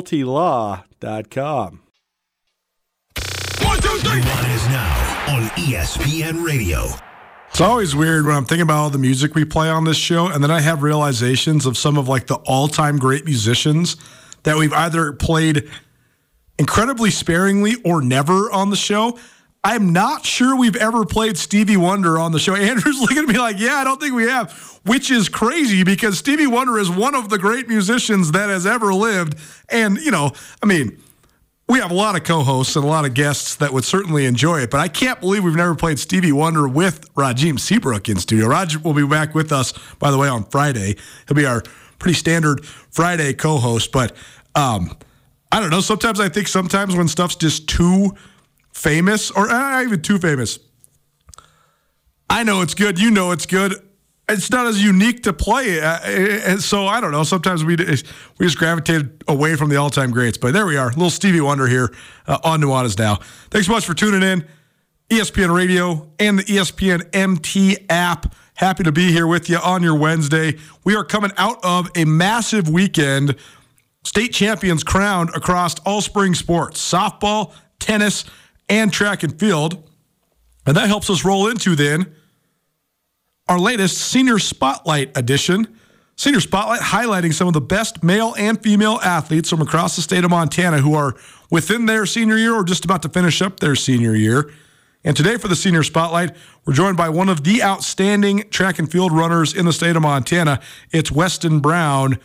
jschultelaw.com. 0.02 1.82
One, 3.64 3.80
two, 3.80 3.88
three. 4.00 4.22
Nuanez 4.22 4.70
now 4.70 5.36
on 5.36 5.44
ESPN 5.52 6.46
Radio. 6.46 6.86
It's 7.50 7.62
always 7.62 7.96
weird 7.96 8.26
when 8.26 8.36
I'm 8.36 8.46
thinking 8.46 8.64
about 8.64 8.78
all 8.78 8.90
the 8.90 8.98
music 8.98 9.36
we 9.36 9.44
play 9.44 9.70
on 9.70 9.84
this 9.84 9.98
show, 9.98 10.28
and 10.28 10.42
then 10.42 10.52
I 10.52 10.62
have 10.62 10.84
realizations 10.84 11.66
of 11.66 11.78
some 11.78 11.98
of 11.98 12.08
like 12.08 12.28
the 12.28 12.36
all-time 12.46 12.98
great 12.98 13.26
musicians 13.26 13.98
that 14.44 14.58
we've 14.58 14.74
either 14.74 15.12
played 15.14 15.70
incredibly 16.58 17.12
sparingly 17.12 17.76
or 17.84 18.02
never 18.02 18.50
on 18.52 18.70
the 18.70 18.76
show. 18.78 19.20
I'm 19.63 19.93
not 19.93 20.26
sure 20.26 20.56
we've 20.56 20.76
ever 20.76 21.06
played 21.06 21.38
Stevie 21.38 21.78
Wonder 21.78 22.17
on 22.17 22.32
the 22.32 22.39
show. 22.39 22.56
Andrew's 22.56 23.00
looking 23.00 23.19
at 23.19 23.26
me 23.26 23.38
like, 23.38 23.60
yeah, 23.60 23.76
I 23.76 23.84
don't 23.84 24.02
think 24.02 24.15
we 24.15 24.24
have, 24.24 24.52
which 24.86 25.12
is 25.12 25.30
crazy 25.30 25.84
because 25.84 26.17
Stevie 26.17 26.47
Wonder 26.47 26.80
is 26.80 26.89
one 26.89 27.13
of 27.13 27.30
the 27.30 27.38
great 27.38 27.67
musicians 27.67 28.32
that 28.32 28.50
has 28.50 28.65
ever 28.65 28.93
lived. 28.93 29.38
And, 29.69 29.97
you 29.97 30.12
know, 30.12 30.32
I 30.63 30.65
mean, 30.65 30.97
we 31.67 31.80
have 31.80 31.91
a 31.91 31.95
lot 31.95 32.15
of 32.15 32.24
co-hosts 32.24 32.76
and 32.76 32.84
a 32.84 32.88
lot 32.88 33.06
of 33.06 33.13
guests 33.13 33.56
that 33.56 33.71
would 33.71 33.86
certainly 33.86 34.26
enjoy 34.26 34.60
it, 34.60 34.71
but 34.71 34.80
I 34.80 34.88
can't 34.88 35.21
believe 35.21 35.43
we've 35.43 35.56
never 35.56 35.76
played 35.76 36.00
Stevie 36.00 36.34
Wonder 36.34 36.67
with 36.67 37.13
Rajim 37.13 37.60
Seabrook 37.60 38.10
in 38.10 38.17
studio. 38.17 38.47
Raj 38.47 38.76
will 38.78 38.93
be 38.93 39.06
back 39.06 39.34
with 39.34 39.52
us, 39.52 39.74
by 40.00 40.12
the 40.12 40.17
way, 40.17 40.28
on 40.28 40.43
Friday. 40.45 40.97
He'll 41.28 41.38
be 41.38 41.45
our 41.45 41.62
pretty 42.00 42.15
standard 42.15 42.65
Friday 42.65 43.34
co-host, 43.34 43.91
but 43.91 44.13
um, 44.56 44.97
I 45.52 45.62
don't 45.62 45.69
know. 45.69 45.82
Sometimes 45.82 46.19
I 46.19 46.28
think 46.28 46.47
sometimes 46.47 46.95
when 46.95 47.08
stuff's 47.08 47.36
just 47.36 47.69
too 47.69 48.15
famous, 48.73 49.31
or 49.31 49.49
uh, 49.49 49.84
even 49.84 50.01
too 50.01 50.17
famous, 50.17 50.60
I 52.29 52.43
know 52.43 52.62
it's 52.62 52.73
good. 52.73 52.99
You 52.99 53.12
know 53.12 53.31
it's 53.31 53.45
good. 53.45 53.73
It's 54.29 54.49
not 54.49 54.65
as 54.65 54.81
unique 54.81 55.23
to 55.23 55.34
play, 55.34 55.81
uh, 55.81 55.99
and 55.99 56.62
so 56.62 56.88
I 56.88 57.01
don't 57.01 57.12
know. 57.12 57.23
Sometimes 57.23 57.65
we 57.65 57.75
we 57.75 58.45
just 58.45 58.57
gravitated 58.57 59.23
away 59.27 59.55
from 59.55 59.69
the 59.69 59.75
all 59.75 59.89
time 59.89 60.12
greats, 60.12 60.38
but 60.38 60.53
there 60.53 60.65
we 60.65 60.77
are, 60.77 60.88
little 60.91 61.10
Stevie 61.10 61.41
Wonder 61.41 61.67
here 61.67 61.93
uh, 62.27 62.38
on 62.43 62.62
Nuanez 62.62 62.97
Now. 62.97 63.15
Thanks 63.49 63.67
so 63.67 63.73
much 63.73 63.86
for 63.86 63.93
tuning 63.93 64.23
in, 64.23 64.47
ESPN 65.10 65.53
Radio 65.53 66.10
and 66.19 66.39
the 66.39 66.43
ESPN 66.43 67.10
MT 67.13 67.86
app. 67.89 68.34
Happy 68.53 68.84
to 68.84 68.91
be 68.93 69.12
here 69.12 69.27
with 69.27 69.49
you 69.49 69.57
on 69.57 69.84
your 69.84 69.95
Wednesday. 69.95 70.57
We 70.86 70.95
are 70.95 71.03
coming 71.03 71.31
out 71.36 71.60
of 71.63 71.89
a 71.95 72.05
massive 72.05 72.69
weekend 72.69 73.36
state 74.03 74.34
champions 74.34 74.84
crowned 74.84 75.31
across 75.36 75.77
all 75.79 75.99
spring 75.99 76.36
sports 76.36 76.79
softball, 76.79 77.53
tennis, 77.79 78.23
and 78.71 78.91
track 78.91 79.21
and 79.21 79.38
field. 79.38 79.88
And 80.65 80.77
that 80.77 80.88
helps 80.88 81.10
us 81.10 81.25
roll 81.25 81.47
into 81.47 81.75
then 81.75 82.15
our 83.49 83.60
latest 83.60 83.97
Senior 83.97 84.39
Spotlight 84.39 85.15
edition. 85.17 85.67
Senior 86.15 86.39
Spotlight 86.39 86.79
highlighting 86.79 87.34
some 87.34 87.47
of 87.47 87.53
the 87.53 87.60
best 87.62 88.01
male 88.01 88.34
and 88.38 88.62
female 88.63 88.99
athletes 89.03 89.49
from 89.49 89.62
across 89.62 89.97
the 89.97 90.01
state 90.01 90.23
of 90.23 90.29
Montana 90.29 90.77
who 90.77 90.93
are 90.93 91.15
within 91.49 91.86
their 91.86 92.05
senior 92.05 92.38
year 92.38 92.53
or 92.53 92.63
just 92.63 92.86
about 92.86 93.01
to 93.01 93.10
finish 93.10 93.41
up 93.41 93.60
their 93.60 93.75
senior 93.75 94.15
year. 94.15 94.49
And 95.03 95.17
today 95.17 95.36
for 95.36 95.49
the 95.49 95.55
Senior 95.55 95.84
Spotlight, 95.84 96.34
we're 96.63 96.73
joined 96.73 96.95
by 96.95 97.10
one 97.10 97.27
of 97.27 97.43
the 97.43 97.62
outstanding 97.62 98.47
track 98.51 98.79
and 98.79 98.89
field 98.89 99.12
runners 99.12 99.53
in 99.53 99.65
the 99.65 99.73
state 99.73 99.97
of 99.97 100.03
Montana. 100.03 100.62
It's 100.91 101.12
Weston 101.12 101.60
Brown 101.60 102.19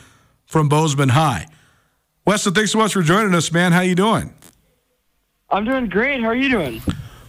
from 0.44 0.68
Bozeman 0.68 1.08
High. 1.08 1.48
Weston, 2.24 2.54
thanks 2.54 2.70
so 2.70 2.78
much 2.78 2.92
for 2.92 3.02
joining 3.02 3.34
us, 3.34 3.50
man. 3.50 3.72
How 3.72 3.80
you 3.80 3.94
doing? 3.96 4.32
I'm 5.50 5.64
doing 5.64 5.88
great. 5.88 6.20
How 6.20 6.28
are 6.28 6.36
you 6.36 6.48
doing? 6.48 6.82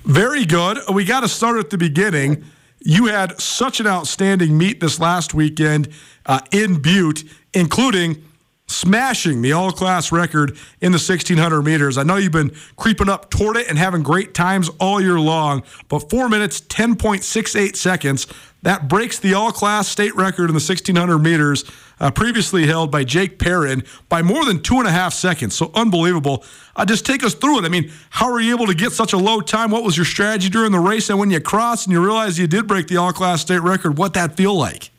Very 0.04 0.46
good. 0.46 0.80
We 0.92 1.06
got 1.06 1.22
to 1.22 1.28
start 1.28 1.60
at 1.60 1.70
the 1.70 1.78
beginning. 1.78 2.44
You 2.80 3.08
had 3.08 3.40
such 3.40 3.80
an 3.80 3.88
outstanding 3.88 4.58
meet 4.58 4.80
this 4.80 5.00
last 5.00 5.34
weekend 5.34 5.90
uh, 6.26 6.40
in 6.52 6.82
Butte, 6.82 7.24
including 7.54 8.24
smashing 8.68 9.42
the 9.42 9.54
all 9.54 9.72
class 9.72 10.12
record 10.12 10.52
in 10.82 10.92
the 10.92 10.98
1600 10.98 11.62
meters. 11.62 11.98
I 11.98 12.04
know 12.04 12.18
you've 12.18 12.32
been 12.32 12.54
creeping 12.76 13.08
up 13.08 13.30
toward 13.30 13.56
it 13.56 13.70
and 13.70 13.78
having 13.78 14.04
great 14.04 14.34
times 14.34 14.70
all 14.80 15.00
year 15.00 15.20
long, 15.20 15.64
but 15.88 16.10
four 16.10 16.28
minutes, 16.28 16.60
10.68 16.62 17.76
seconds. 17.76 18.28
That 18.64 18.90
breaks 18.90 19.20
the 19.20 19.34
all 19.36 19.52
class 19.52 19.88
state 19.88 20.16
record 20.16 20.50
in 20.50 20.56
the 20.56 20.64
1600 20.64 21.20
meters, 21.20 21.64
uh, 22.00 22.12
previously 22.12 22.68
held 22.68 22.92
by 22.92 23.04
Jake 23.04 23.40
Perrin 23.40 23.84
by 24.10 24.22
more 24.22 24.46
than 24.46 24.62
two 24.62 24.78
and 24.78 24.88
a 24.88 24.92
half 24.92 25.14
seconds. 25.14 25.56
So 25.56 25.72
unbelievable. 25.74 26.44
Uh, 26.76 26.86
just 26.86 27.06
take 27.06 27.24
us 27.24 27.34
through 27.34 27.60
it. 27.60 27.66
I 27.66 27.70
mean, 27.70 27.92
how 28.10 28.32
were 28.32 28.40
you 28.40 28.54
able 28.54 28.68
to 28.68 28.76
get 28.76 28.92
such 28.92 29.14
a 29.14 29.18
low 29.18 29.42
time? 29.42 29.72
What 29.72 29.84
was 29.84 29.98
your 29.98 30.06
strategy 30.06 30.50
during 30.50 30.72
the 30.72 30.80
race? 30.80 31.10
And 31.10 31.20
when 31.20 31.32
you 31.32 31.40
crossed 31.40 31.88
and 31.88 31.94
you 31.94 32.04
realized 32.04 32.38
you 32.38 32.48
did 32.48 32.68
break 32.68 32.88
the 32.88 32.98
all 32.98 33.14
class 33.14 33.42
state 33.42 33.62
record, 33.62 33.98
what 33.98 34.14
that 34.14 34.38
feel 34.38 34.56
like? 34.56 34.92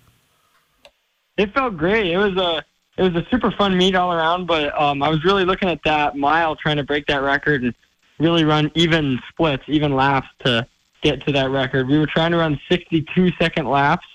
It 1.36 1.54
felt 1.54 1.76
great. 1.76 2.10
It 2.10 2.18
was 2.18 2.36
a 2.36 2.64
it 2.96 3.02
was 3.02 3.14
a 3.14 3.24
super 3.30 3.52
fun 3.52 3.78
meet 3.78 3.94
all 3.94 4.12
around. 4.12 4.46
But 4.46 4.78
um, 4.78 5.02
I 5.02 5.08
was 5.08 5.24
really 5.24 5.44
looking 5.44 5.68
at 5.68 5.80
that 5.84 6.16
mile, 6.16 6.56
trying 6.56 6.78
to 6.78 6.82
break 6.82 7.06
that 7.06 7.22
record, 7.22 7.62
and 7.62 7.74
really 8.18 8.44
run 8.44 8.70
even 8.74 9.18
splits, 9.28 9.62
even 9.68 9.94
laps 9.94 10.26
to 10.44 10.66
get 11.02 11.24
to 11.26 11.32
that 11.32 11.50
record. 11.50 11.88
We 11.88 11.98
were 11.98 12.08
trying 12.08 12.32
to 12.32 12.38
run 12.38 12.60
62 12.68 13.30
second 13.40 13.68
laps, 13.68 14.06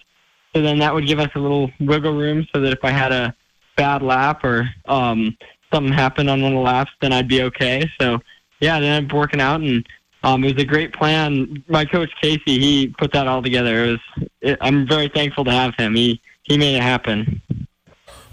so 0.54 0.62
then 0.62 0.80
that 0.80 0.94
would 0.94 1.08
give 1.08 1.20
us 1.20 1.30
a 1.36 1.40
little 1.40 1.72
wiggle 1.80 2.14
room 2.14 2.48
so 2.54 2.62
that 2.62 2.72
if 2.72 2.84
I 2.84 2.92
had 2.92 3.12
a 3.12 3.36
bad 3.76 4.04
lap 4.04 4.44
or 4.44 4.70
um, 4.86 5.36
something 5.72 5.92
happened 5.92 6.30
on 6.30 6.42
one 6.42 6.54
of 6.54 6.58
the 6.58 6.64
laps, 6.64 6.92
then 7.02 7.12
I'd 7.12 7.28
be 7.28 7.42
okay. 7.44 7.90
So 8.00 8.20
yeah, 8.60 8.80
then 8.80 9.04
I'm 9.04 9.08
working 9.08 9.42
out 9.42 9.62
and 9.62 9.88
um, 10.24 10.44
it 10.44 10.54
was 10.54 10.64
a 10.64 10.66
great 10.66 10.94
plan. 10.94 11.64
My 11.68 11.84
coach 11.84 12.12
Casey, 12.22 12.60
he 12.60 12.88
put 12.98 13.12
that 13.14 13.28
all 13.28 13.42
together. 13.42 13.84
It 13.84 13.92
was. 13.92 14.30
It, 14.42 14.58
I'm 14.62 14.88
very 14.88 15.10
thankful 15.10 15.44
to 15.46 15.52
have 15.52 15.76
him. 15.76 15.96
He 15.96 16.22
he 16.44 16.58
made 16.58 16.76
it 16.76 16.84
happen. 16.84 17.42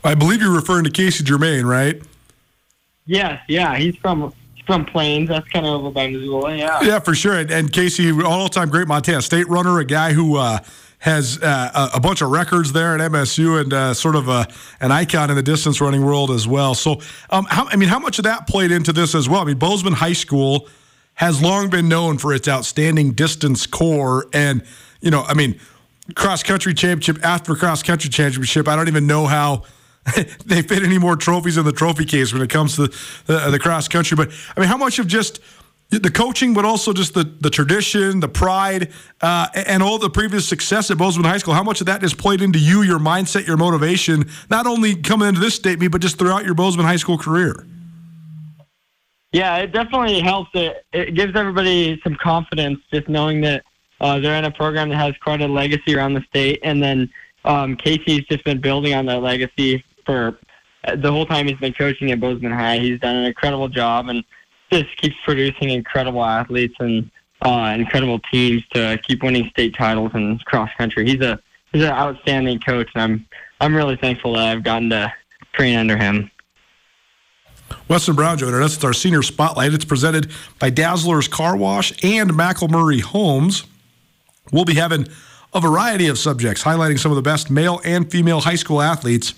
I 0.04 0.14
believe 0.14 0.40
you're 0.40 0.54
referring 0.54 0.84
to 0.84 0.90
Casey 0.90 1.24
Germain, 1.24 1.66
right? 1.66 2.00
Yes, 3.06 3.42
yeah, 3.48 3.76
he's 3.76 3.96
from 3.96 4.32
he's 4.54 4.64
from 4.66 4.84
Plains. 4.84 5.30
That's 5.30 5.48
kind 5.48 5.66
of 5.66 5.80
over 5.80 5.90
by 5.90 6.08
Missoula. 6.08 6.54
Yeah. 6.54 6.80
Yeah, 6.82 7.00
for 7.00 7.14
sure. 7.14 7.36
And, 7.38 7.50
and 7.50 7.72
Casey, 7.72 8.12
all-time 8.22 8.68
great 8.68 8.86
Montana 8.86 9.22
State 9.22 9.48
runner, 9.48 9.78
a 9.80 9.84
guy 9.84 10.12
who. 10.12 10.36
Uh, 10.36 10.60
has 11.00 11.42
uh, 11.42 11.90
a, 11.94 11.98
bunch 11.98 12.20
of 12.20 12.30
records 12.30 12.72
there 12.72 12.94
at 12.94 13.00
MSU 13.10 13.60
and 13.60 13.72
uh, 13.72 13.94
sort 13.94 14.16
of 14.16 14.28
a, 14.28 14.46
an 14.80 14.92
icon 14.92 15.30
in 15.30 15.36
the 15.36 15.42
distance 15.42 15.80
running 15.80 16.04
world 16.04 16.30
as 16.30 16.46
well. 16.46 16.74
So, 16.74 17.00
um, 17.30 17.46
how, 17.46 17.66
I 17.68 17.76
mean, 17.76 17.88
how 17.88 17.98
much 17.98 18.18
of 18.18 18.24
that 18.24 18.46
played 18.46 18.70
into 18.70 18.92
this 18.92 19.14
as 19.14 19.26
well? 19.26 19.40
I 19.40 19.44
mean, 19.44 19.56
Bozeman 19.56 19.94
High 19.94 20.12
School 20.12 20.68
has 21.14 21.42
long 21.42 21.70
been 21.70 21.88
known 21.88 22.18
for 22.18 22.34
its 22.34 22.46
outstanding 22.46 23.12
distance 23.12 23.66
core. 23.66 24.26
And, 24.34 24.62
you 25.00 25.10
know, 25.10 25.22
I 25.22 25.32
mean, 25.32 25.58
cross 26.14 26.42
country 26.42 26.74
championship 26.74 27.24
after 27.24 27.54
cross 27.54 27.82
country 27.82 28.10
championship, 28.10 28.68
I 28.68 28.76
don't 28.76 28.88
even 28.88 29.06
know 29.06 29.26
how 29.26 29.62
they 30.44 30.60
fit 30.60 30.82
any 30.82 30.98
more 30.98 31.16
trophies 31.16 31.56
in 31.56 31.64
the 31.64 31.72
trophy 31.72 32.04
case 32.04 32.32
when 32.32 32.42
it 32.42 32.50
comes 32.50 32.76
to 32.76 32.88
the, 33.24 33.50
the 33.50 33.58
cross 33.58 33.88
country. 33.88 34.16
But, 34.16 34.30
I 34.54 34.60
mean, 34.60 34.68
how 34.68 34.76
much 34.76 34.98
of 34.98 35.06
just 35.06 35.40
the 35.98 36.10
coaching, 36.10 36.54
but 36.54 36.64
also 36.64 36.92
just 36.92 37.14
the, 37.14 37.24
the 37.24 37.50
tradition, 37.50 38.20
the 38.20 38.28
pride, 38.28 38.92
uh, 39.20 39.48
and 39.54 39.82
all 39.82 39.98
the 39.98 40.08
previous 40.08 40.46
success 40.48 40.90
at 40.90 40.98
Bozeman 40.98 41.28
High 41.28 41.38
School, 41.38 41.54
how 41.54 41.64
much 41.64 41.80
of 41.80 41.86
that 41.88 42.02
has 42.02 42.14
played 42.14 42.42
into 42.42 42.60
you, 42.60 42.82
your 42.82 43.00
mindset, 43.00 43.46
your 43.46 43.56
motivation, 43.56 44.28
not 44.48 44.66
only 44.66 44.94
coming 44.94 45.28
into 45.28 45.40
this 45.40 45.54
state 45.54 45.80
meet, 45.80 45.88
but 45.88 46.00
just 46.00 46.18
throughout 46.18 46.44
your 46.44 46.54
Bozeman 46.54 46.86
High 46.86 46.96
School 46.96 47.18
career? 47.18 47.66
Yeah, 49.32 49.56
it 49.56 49.72
definitely 49.72 50.20
helps. 50.20 50.50
It, 50.54 50.84
it 50.92 51.14
gives 51.14 51.36
everybody 51.36 52.00
some 52.02 52.16
confidence 52.16 52.80
just 52.92 53.08
knowing 53.08 53.40
that 53.42 53.64
uh, 54.00 54.18
they're 54.18 54.36
in 54.36 54.44
a 54.44 54.50
program 54.50 54.88
that 54.90 54.96
has 54.96 55.14
quite 55.22 55.40
a 55.40 55.48
legacy 55.48 55.94
around 55.94 56.14
the 56.14 56.22
state. 56.22 56.60
And 56.62 56.82
then 56.82 57.10
um, 57.44 57.76
Casey's 57.76 58.24
just 58.26 58.44
been 58.44 58.60
building 58.60 58.94
on 58.94 59.06
that 59.06 59.22
legacy 59.22 59.84
for 60.06 60.38
uh, 60.84 60.96
the 60.96 61.10
whole 61.12 61.26
time 61.26 61.46
he's 61.46 61.58
been 61.58 61.74
coaching 61.74 62.10
at 62.10 62.20
Bozeman 62.20 62.52
High. 62.52 62.78
He's 62.78 62.98
done 63.00 63.16
an 63.16 63.24
incredible 63.24 63.68
job 63.68 64.08
and 64.08 64.24
just 64.72 64.96
keeps 64.96 65.16
producing 65.24 65.70
incredible 65.70 66.24
athletes 66.24 66.74
and 66.78 67.10
uh, 67.42 67.74
incredible 67.76 68.18
teams 68.30 68.62
to 68.74 68.98
keep 69.06 69.22
winning 69.22 69.48
state 69.50 69.74
titles 69.74 70.10
and 70.14 70.44
cross 70.44 70.70
country. 70.76 71.06
He's 71.08 71.20
a 71.20 71.40
he's 71.72 71.82
an 71.82 71.90
outstanding 71.90 72.60
coach, 72.60 72.88
and 72.94 73.02
I'm 73.02 73.26
I'm 73.60 73.74
really 73.74 73.96
thankful 73.96 74.34
that 74.34 74.48
I've 74.48 74.62
gotten 74.62 74.90
to 74.90 75.12
train 75.52 75.76
under 75.76 75.96
him. 75.96 76.30
Weston 77.88 78.16
Brown 78.16 78.38
joining 78.38 78.62
us. 78.62 78.74
It's 78.74 78.84
our 78.84 78.92
senior 78.92 79.22
spotlight. 79.22 79.72
It's 79.72 79.84
presented 79.84 80.30
by 80.58 80.70
Dazzler's 80.70 81.28
Car 81.28 81.56
Wash 81.56 81.92
and 82.04 82.30
McElmurray 82.30 83.00
Homes. 83.00 83.64
We'll 84.52 84.64
be 84.64 84.74
having 84.74 85.06
a 85.52 85.60
variety 85.60 86.08
of 86.08 86.18
subjects 86.18 86.62
highlighting 86.62 86.98
some 86.98 87.12
of 87.12 87.16
the 87.16 87.22
best 87.22 87.50
male 87.50 87.80
and 87.84 88.10
female 88.10 88.40
high 88.40 88.56
school 88.56 88.80
athletes 88.80 89.34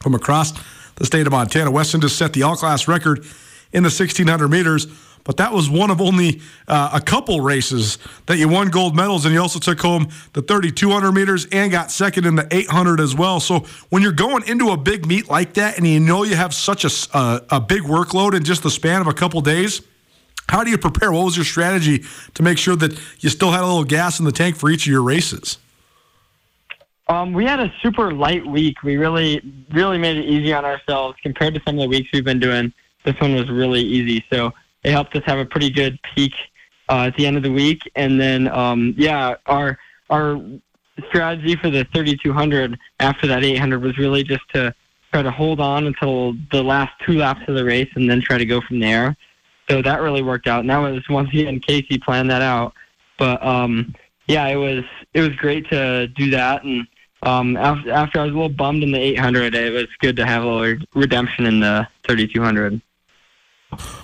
from 0.00 0.14
across 0.14 0.52
the 0.96 1.06
state 1.06 1.26
of 1.26 1.32
Montana. 1.32 1.70
Weston 1.70 2.00
just 2.00 2.18
set 2.18 2.32
the 2.32 2.42
all 2.42 2.56
class 2.56 2.86
record 2.88 3.24
in 3.72 3.82
the 3.82 3.88
1600 3.88 4.48
meters 4.48 4.86
but 5.24 5.36
that 5.36 5.52
was 5.52 5.70
one 5.70 5.90
of 5.90 6.00
only 6.00 6.40
uh, 6.66 6.90
a 6.92 7.00
couple 7.00 7.40
races 7.40 7.98
that 8.26 8.38
you 8.38 8.48
won 8.48 8.68
gold 8.68 8.96
medals, 8.96 9.24
and 9.24 9.34
you 9.34 9.40
also 9.40 9.58
took 9.58 9.80
home 9.80 10.08
the 10.32 10.42
3,200 10.42 11.12
meters 11.12 11.46
and 11.52 11.70
got 11.70 11.90
second 11.90 12.26
in 12.26 12.34
the 12.34 12.46
800 12.50 13.00
as 13.00 13.14
well. 13.14 13.38
So 13.38 13.60
when 13.90 14.02
you're 14.02 14.12
going 14.12 14.46
into 14.48 14.70
a 14.70 14.76
big 14.76 15.06
meet 15.06 15.30
like 15.30 15.54
that, 15.54 15.76
and 15.76 15.86
you 15.86 16.00
know 16.00 16.24
you 16.24 16.36
have 16.36 16.54
such 16.54 16.84
a, 16.84 17.16
a, 17.16 17.42
a 17.50 17.60
big 17.60 17.82
workload 17.82 18.34
in 18.34 18.44
just 18.44 18.62
the 18.62 18.70
span 18.70 19.00
of 19.00 19.06
a 19.06 19.14
couple 19.14 19.40
days. 19.40 19.82
How 20.48 20.64
do 20.64 20.70
you 20.70 20.78
prepare? 20.78 21.12
What 21.12 21.24
was 21.24 21.36
your 21.36 21.44
strategy 21.44 22.04
to 22.34 22.42
make 22.42 22.58
sure 22.58 22.76
that 22.76 22.98
you 23.20 23.30
still 23.30 23.52
had 23.52 23.60
a 23.60 23.66
little 23.66 23.84
gas 23.84 24.18
in 24.18 24.24
the 24.24 24.32
tank 24.32 24.56
for 24.56 24.70
each 24.70 24.86
of 24.86 24.90
your 24.90 25.02
races? 25.02 25.58
Um, 27.08 27.32
we 27.32 27.44
had 27.44 27.60
a 27.60 27.72
super 27.82 28.12
light 28.12 28.44
week. 28.46 28.82
We 28.82 28.96
really, 28.96 29.40
really 29.70 29.98
made 29.98 30.16
it 30.16 30.24
easy 30.24 30.52
on 30.52 30.64
ourselves 30.64 31.16
compared 31.22 31.54
to 31.54 31.62
some 31.64 31.76
of 31.76 31.82
the 31.82 31.88
weeks 31.88 32.08
we've 32.12 32.24
been 32.24 32.40
doing. 32.40 32.72
This 33.04 33.18
one 33.20 33.34
was 33.34 33.50
really 33.50 33.80
easy. 33.80 34.24
So 34.32 34.52
it 34.82 34.92
helped 34.92 35.14
us 35.16 35.22
have 35.26 35.38
a 35.38 35.44
pretty 35.44 35.70
good 35.70 35.98
peak 36.14 36.32
uh, 36.88 37.06
at 37.06 37.16
the 37.16 37.26
end 37.26 37.36
of 37.36 37.42
the 37.42 37.52
week. 37.52 37.90
And 37.94 38.20
then, 38.20 38.48
um, 38.48 38.94
yeah, 38.96 39.36
our 39.46 39.78
our 40.10 40.40
strategy 41.08 41.56
for 41.56 41.70
the 41.70 41.86
3200 41.94 42.78
after 43.00 43.26
that 43.26 43.42
800 43.42 43.82
was 43.82 43.96
really 43.96 44.22
just 44.22 44.42
to 44.52 44.74
try 45.12 45.22
to 45.22 45.30
hold 45.30 45.60
on 45.60 45.86
until 45.86 46.34
the 46.50 46.62
last 46.62 46.92
two 47.04 47.18
laps 47.18 47.40
of 47.48 47.54
the 47.54 47.64
race 47.64 47.88
and 47.94 48.08
then 48.10 48.20
try 48.20 48.38
to 48.38 48.44
go 48.44 48.60
from 48.60 48.78
there. 48.78 49.16
So 49.70 49.80
that 49.82 50.02
really 50.02 50.22
worked 50.22 50.46
out. 50.46 50.60
And 50.60 50.70
that 50.70 50.78
was 50.78 51.02
once 51.08 51.28
again 51.30 51.60
Casey 51.60 51.98
planned 51.98 52.30
that 52.30 52.42
out. 52.42 52.74
But 53.18 53.44
um, 53.44 53.94
yeah, 54.26 54.46
it 54.46 54.56
was 54.56 54.84
it 55.14 55.20
was 55.20 55.34
great 55.36 55.68
to 55.70 56.08
do 56.08 56.30
that. 56.30 56.64
And 56.64 56.86
um, 57.22 57.56
after, 57.56 57.90
after 57.90 58.20
I 58.20 58.24
was 58.24 58.32
a 58.32 58.34
little 58.34 58.48
bummed 58.48 58.82
in 58.82 58.92
the 58.92 58.98
800, 58.98 59.54
it 59.54 59.72
was 59.72 59.86
good 60.00 60.16
to 60.16 60.26
have 60.26 60.42
a 60.42 60.46
little 60.46 60.86
redemption 60.94 61.46
in 61.46 61.60
the 61.60 61.86
3200. 62.06 62.80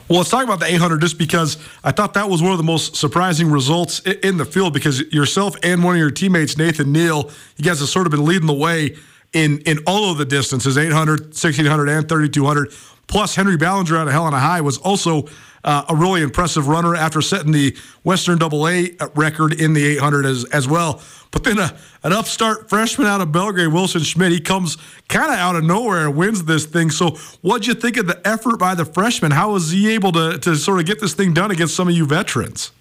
Well, 0.08 0.18
let's 0.18 0.30
talk 0.30 0.44
about 0.44 0.60
the 0.60 0.66
800 0.66 1.00
just 1.00 1.18
because 1.18 1.58
I 1.84 1.92
thought 1.92 2.14
that 2.14 2.30
was 2.30 2.42
one 2.42 2.52
of 2.52 2.58
the 2.58 2.64
most 2.64 2.96
surprising 2.96 3.50
results 3.50 4.00
in 4.00 4.38
the 4.38 4.46
field 4.46 4.72
because 4.72 5.00
yourself 5.12 5.54
and 5.62 5.84
one 5.84 5.94
of 5.94 6.00
your 6.00 6.10
teammates, 6.10 6.56
Nathan 6.56 6.92
Neal, 6.92 7.30
you 7.56 7.64
guys 7.64 7.80
have 7.80 7.88
sort 7.88 8.06
of 8.06 8.10
been 8.10 8.24
leading 8.24 8.46
the 8.46 8.54
way 8.54 8.96
in, 9.34 9.58
in 9.60 9.80
all 9.86 10.10
of 10.10 10.18
the 10.18 10.24
distances 10.24 10.78
800, 10.78 11.20
1600, 11.20 11.88
and 11.88 12.08
3200. 12.08 12.72
Plus, 13.06 13.34
Henry 13.34 13.56
Ballinger 13.56 13.96
out 13.96 14.06
of 14.06 14.12
Helena 14.12 14.38
High 14.38 14.60
was 14.60 14.78
also 14.78 15.26
uh, 15.64 15.84
a 15.88 15.96
really 15.96 16.22
impressive 16.22 16.68
runner 16.68 16.94
after 16.94 17.20
setting 17.20 17.52
the 17.52 17.76
Western 18.04 18.38
Double 18.38 18.68
A 18.68 18.90
record 19.14 19.60
in 19.60 19.74
the 19.74 19.84
800 19.84 20.26
as, 20.26 20.44
as 20.46 20.68
well. 20.68 21.00
But 21.30 21.44
then 21.44 21.58
a, 21.58 21.76
an 22.04 22.12
upstart 22.12 22.68
freshman 22.68 23.06
out 23.06 23.20
of 23.20 23.32
Belgrade, 23.32 23.68
Wilson 23.68 24.02
Schmidt, 24.02 24.32
he 24.32 24.40
comes 24.40 24.78
kind 25.08 25.30
of 25.30 25.38
out 25.38 25.56
of 25.56 25.64
nowhere 25.64 26.06
and 26.06 26.16
wins 26.16 26.44
this 26.44 26.64
thing. 26.64 26.90
So, 26.90 27.10
what'd 27.42 27.66
you 27.66 27.74
think 27.74 27.96
of 27.96 28.06
the 28.06 28.20
effort 28.26 28.58
by 28.58 28.74
the 28.74 28.84
freshman? 28.84 29.32
How 29.32 29.52
was 29.52 29.70
he 29.70 29.92
able 29.92 30.12
to, 30.12 30.38
to 30.38 30.56
sort 30.56 30.80
of 30.80 30.86
get 30.86 31.00
this 31.00 31.14
thing 31.14 31.34
done 31.34 31.50
against 31.50 31.76
some 31.76 31.88
of 31.88 31.94
you 31.94 32.06
veterans? 32.06 32.72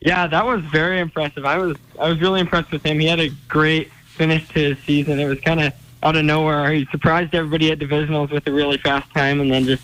Yeah, 0.00 0.26
that 0.26 0.44
was 0.44 0.62
very 0.66 1.00
impressive. 1.00 1.46
I 1.46 1.56
was 1.58 1.76
I 1.98 2.08
was 2.08 2.20
really 2.20 2.40
impressed 2.40 2.70
with 2.70 2.84
him. 2.84 3.00
He 3.00 3.06
had 3.06 3.20
a 3.20 3.30
great 3.48 3.90
finish 4.16 4.46
to 4.48 4.74
his 4.74 4.78
season. 4.84 5.18
It 5.18 5.26
was 5.26 5.40
kind 5.40 5.60
of 5.60 5.72
out 6.02 6.16
of 6.16 6.24
nowhere. 6.24 6.70
He 6.72 6.84
surprised 6.90 7.34
everybody 7.34 7.72
at 7.72 7.78
divisionals 7.78 8.30
with 8.30 8.46
a 8.46 8.52
really 8.52 8.76
fast 8.76 9.12
time, 9.14 9.40
and 9.40 9.50
then 9.50 9.64
just 9.64 9.82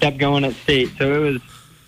kept 0.00 0.18
going 0.18 0.44
at 0.44 0.54
state. 0.54 0.90
So 0.98 1.12
it 1.12 1.32
was 1.32 1.42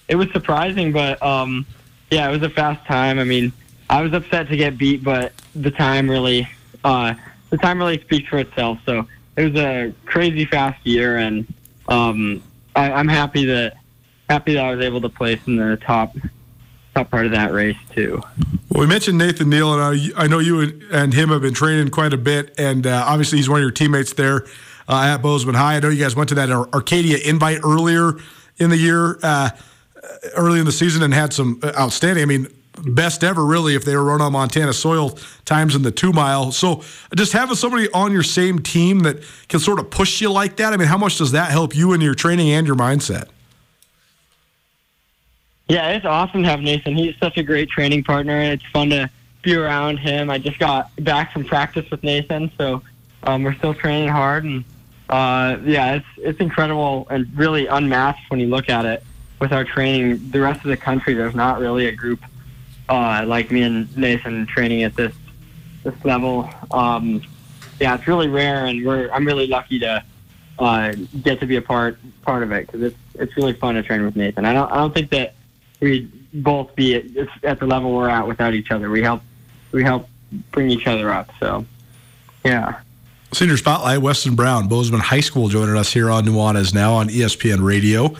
it 0.08 0.16
was 0.16 0.30
surprising, 0.32 0.92
but 0.92 1.22
um, 1.22 1.66
yeah, 2.10 2.28
it 2.28 2.32
was 2.32 2.42
a 2.42 2.50
fast 2.50 2.84
time. 2.86 3.18
I 3.18 3.24
mean, 3.24 3.52
I 3.88 4.02
was 4.02 4.12
upset 4.12 4.48
to 4.48 4.56
get 4.56 4.76
beat, 4.76 5.04
but 5.04 5.32
the 5.54 5.70
time 5.70 6.10
really 6.10 6.48
uh, 6.84 7.14
the 7.50 7.58
time 7.58 7.78
really 7.78 8.00
speaks 8.00 8.28
for 8.28 8.38
itself. 8.38 8.78
So 8.84 9.06
it 9.36 9.52
was 9.52 9.60
a 9.60 9.94
crazy 10.06 10.44
fast 10.44 10.84
year, 10.86 11.18
and 11.18 11.46
um, 11.88 12.42
I, 12.74 12.92
I'm 12.92 13.08
happy 13.08 13.44
that 13.46 13.76
happy 14.28 14.54
that 14.54 14.64
I 14.64 14.74
was 14.74 14.84
able 14.84 15.00
to 15.00 15.08
place 15.08 15.40
in 15.46 15.56
the 15.56 15.76
top 15.76 16.16
top 16.94 17.10
part 17.10 17.26
of 17.26 17.32
that 17.32 17.52
race 17.52 17.76
too. 17.94 18.20
Well, 18.70 18.80
we 18.80 18.86
mentioned 18.86 19.18
Nathan 19.18 19.50
Neal, 19.50 19.74
and 19.74 19.82
I, 20.16 20.24
I 20.24 20.26
know 20.26 20.38
you 20.38 20.80
and 20.92 21.12
him 21.12 21.30
have 21.30 21.42
been 21.42 21.54
training 21.54 21.88
quite 21.88 22.12
a 22.12 22.18
bit, 22.18 22.54
and 22.58 22.86
uh, 22.86 23.04
obviously 23.06 23.38
he's 23.38 23.48
one 23.48 23.58
of 23.58 23.62
your 23.62 23.72
teammates 23.72 24.12
there 24.12 24.46
uh, 24.90 25.14
at 25.14 25.18
Bozeman 25.18 25.54
High. 25.54 25.76
I 25.76 25.80
know 25.80 25.88
you 25.88 26.02
guys 26.02 26.16
went 26.16 26.28
to 26.30 26.34
that 26.34 26.50
Arcadia 26.50 27.18
invite 27.24 27.60
earlier 27.64 28.14
in 28.58 28.70
the 28.70 28.76
year, 28.76 29.18
uh, 29.22 29.50
early 30.36 30.58
in 30.58 30.66
the 30.66 30.72
season, 30.72 31.02
and 31.02 31.14
had 31.14 31.32
some 31.32 31.60
outstanding. 31.64 32.22
I 32.22 32.26
mean, 32.26 32.48
best 32.82 33.22
ever, 33.22 33.44
really, 33.44 33.76
if 33.76 33.84
they 33.84 33.94
were 33.94 34.04
run 34.04 34.20
on 34.20 34.32
Montana 34.32 34.72
soil 34.72 35.10
times 35.44 35.76
in 35.76 35.82
the 35.82 35.92
two 35.92 36.12
mile. 36.12 36.50
So 36.50 36.82
just 37.14 37.32
having 37.32 37.54
somebody 37.54 37.88
on 37.92 38.12
your 38.12 38.24
same 38.24 38.58
team 38.58 39.00
that 39.00 39.22
can 39.48 39.60
sort 39.60 39.78
of 39.78 39.90
push 39.90 40.20
you 40.20 40.30
like 40.30 40.56
that. 40.56 40.72
I 40.72 40.76
mean, 40.76 40.88
how 40.88 40.98
much 40.98 41.18
does 41.18 41.32
that 41.32 41.50
help 41.50 41.74
you 41.74 41.92
in 41.92 42.00
your 42.00 42.14
training 42.14 42.50
and 42.50 42.66
your 42.66 42.76
mindset? 42.76 43.28
Yeah, 45.68 45.90
it's 45.90 46.04
awesome 46.04 46.42
to 46.42 46.48
have 46.48 46.60
Nathan. 46.60 46.96
He's 46.96 47.16
such 47.18 47.36
a 47.36 47.44
great 47.44 47.70
training 47.70 48.02
partner, 48.02 48.32
and 48.32 48.52
it's 48.54 48.66
fun 48.72 48.90
to 48.90 49.08
be 49.42 49.54
around 49.54 49.98
him. 49.98 50.28
I 50.28 50.38
just 50.38 50.58
got 50.58 50.90
back 50.96 51.32
from 51.32 51.44
practice 51.44 51.88
with 51.92 52.02
Nathan, 52.02 52.50
so 52.58 52.82
um, 53.22 53.44
we're 53.44 53.54
still 53.54 53.72
training 53.72 54.08
hard, 54.08 54.42
and 54.42 54.64
uh, 55.10 55.58
yeah, 55.64 55.94
it's 55.94 56.06
it's 56.18 56.40
incredible 56.40 57.06
and 57.10 57.26
really 57.36 57.66
unmatched 57.66 58.30
when 58.30 58.38
you 58.38 58.46
look 58.46 58.68
at 58.68 58.86
it 58.86 59.02
with 59.40 59.52
our 59.52 59.64
training. 59.64 60.30
The 60.30 60.40
rest 60.40 60.60
of 60.60 60.68
the 60.68 60.76
country, 60.76 61.14
there's 61.14 61.34
not 61.34 61.58
really 61.58 61.86
a 61.86 61.92
group 61.92 62.20
uh, 62.88 63.24
like 63.26 63.50
me 63.50 63.62
and 63.62 63.94
Nathan 63.96 64.46
training 64.46 64.84
at 64.84 64.94
this 64.94 65.12
this 65.82 65.94
level. 66.04 66.48
Um, 66.70 67.22
yeah, 67.80 67.96
it's 67.96 68.06
really 68.06 68.28
rare, 68.28 68.66
and 68.66 68.86
we're 68.86 69.10
I'm 69.10 69.26
really 69.26 69.48
lucky 69.48 69.80
to 69.80 70.04
uh, 70.60 70.92
get 71.22 71.40
to 71.40 71.46
be 71.46 71.56
a 71.56 71.62
part 71.62 71.98
part 72.22 72.44
of 72.44 72.52
it 72.52 72.66
because 72.66 72.82
it's 72.82 72.98
it's 73.14 73.36
really 73.36 73.54
fun 73.54 73.74
to 73.74 73.82
train 73.82 74.04
with 74.04 74.14
Nathan. 74.14 74.44
I 74.44 74.52
don't 74.52 74.70
I 74.70 74.76
don't 74.76 74.94
think 74.94 75.10
that 75.10 75.34
we'd 75.80 76.12
both 76.44 76.76
be 76.76 76.94
at, 76.94 77.28
at 77.42 77.58
the 77.58 77.66
level 77.66 77.92
we're 77.92 78.08
at 78.08 78.28
without 78.28 78.54
each 78.54 78.70
other. 78.70 78.88
We 78.90 79.02
help 79.02 79.22
we 79.72 79.82
help 79.82 80.08
bring 80.52 80.70
each 80.70 80.86
other 80.86 81.10
up. 81.10 81.30
So 81.40 81.66
yeah. 82.44 82.80
Senior 83.32 83.56
Spotlight, 83.56 84.02
Weston 84.02 84.34
Brown, 84.34 84.66
Bozeman 84.66 85.00
High 85.00 85.20
School, 85.20 85.48
joining 85.48 85.76
us 85.76 85.92
here 85.92 86.10
on 86.10 86.24
Nuanez 86.24 86.74
Now 86.74 86.94
on 86.94 87.08
ESPN 87.08 87.62
Radio. 87.62 88.14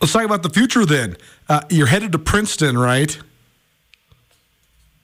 Let's 0.00 0.12
talk 0.12 0.24
about 0.24 0.42
the 0.42 0.50
future 0.50 0.84
then. 0.84 1.16
Uh, 1.48 1.60
you're 1.70 1.86
headed 1.86 2.10
to 2.12 2.18
Princeton, 2.18 2.76
right? 2.76 3.16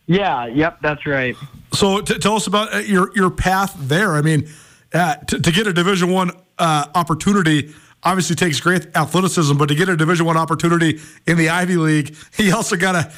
Yeah, 0.06 0.46
yep, 0.46 0.78
that's 0.80 1.06
right. 1.06 1.36
So 1.72 2.00
t- 2.00 2.18
tell 2.18 2.34
us 2.34 2.46
about 2.48 2.74
uh, 2.74 2.78
your 2.78 3.12
your 3.14 3.30
path 3.30 3.76
there. 3.78 4.14
I 4.14 4.22
mean, 4.22 4.48
uh, 4.92 5.16
t- 5.16 5.38
to 5.38 5.52
get 5.52 5.66
a 5.68 5.72
Division 5.72 6.10
One 6.10 6.32
uh, 6.58 6.86
opportunity 6.94 7.72
obviously 8.02 8.36
takes 8.36 8.60
great 8.60 8.86
athleticism, 8.96 9.56
but 9.56 9.66
to 9.66 9.74
get 9.74 9.88
a 9.88 9.96
Division 9.96 10.26
One 10.26 10.36
opportunity 10.36 11.00
in 11.26 11.36
the 11.36 11.48
Ivy 11.48 11.76
League, 11.76 12.16
he 12.36 12.52
also 12.52 12.76
gotta 12.76 13.12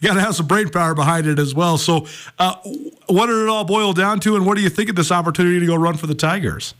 gotta 0.00 0.20
have 0.20 0.34
some 0.34 0.46
brain 0.46 0.68
power 0.68 0.94
behind 0.94 1.26
it 1.26 1.38
as 1.38 1.54
well. 1.54 1.78
So, 1.78 2.06
uh, 2.38 2.56
what 3.06 3.26
did 3.26 3.42
it 3.42 3.48
all 3.48 3.64
boil 3.64 3.92
down 3.92 4.20
to, 4.20 4.36
and 4.36 4.46
what 4.46 4.56
do 4.56 4.62
you 4.62 4.70
think 4.70 4.88
of 4.88 4.96
this 4.96 5.12
opportunity 5.12 5.60
to 5.60 5.66
go 5.66 5.76
run 5.76 5.96
for 5.96 6.06
the 6.06 6.14
Tigers? 6.14 6.74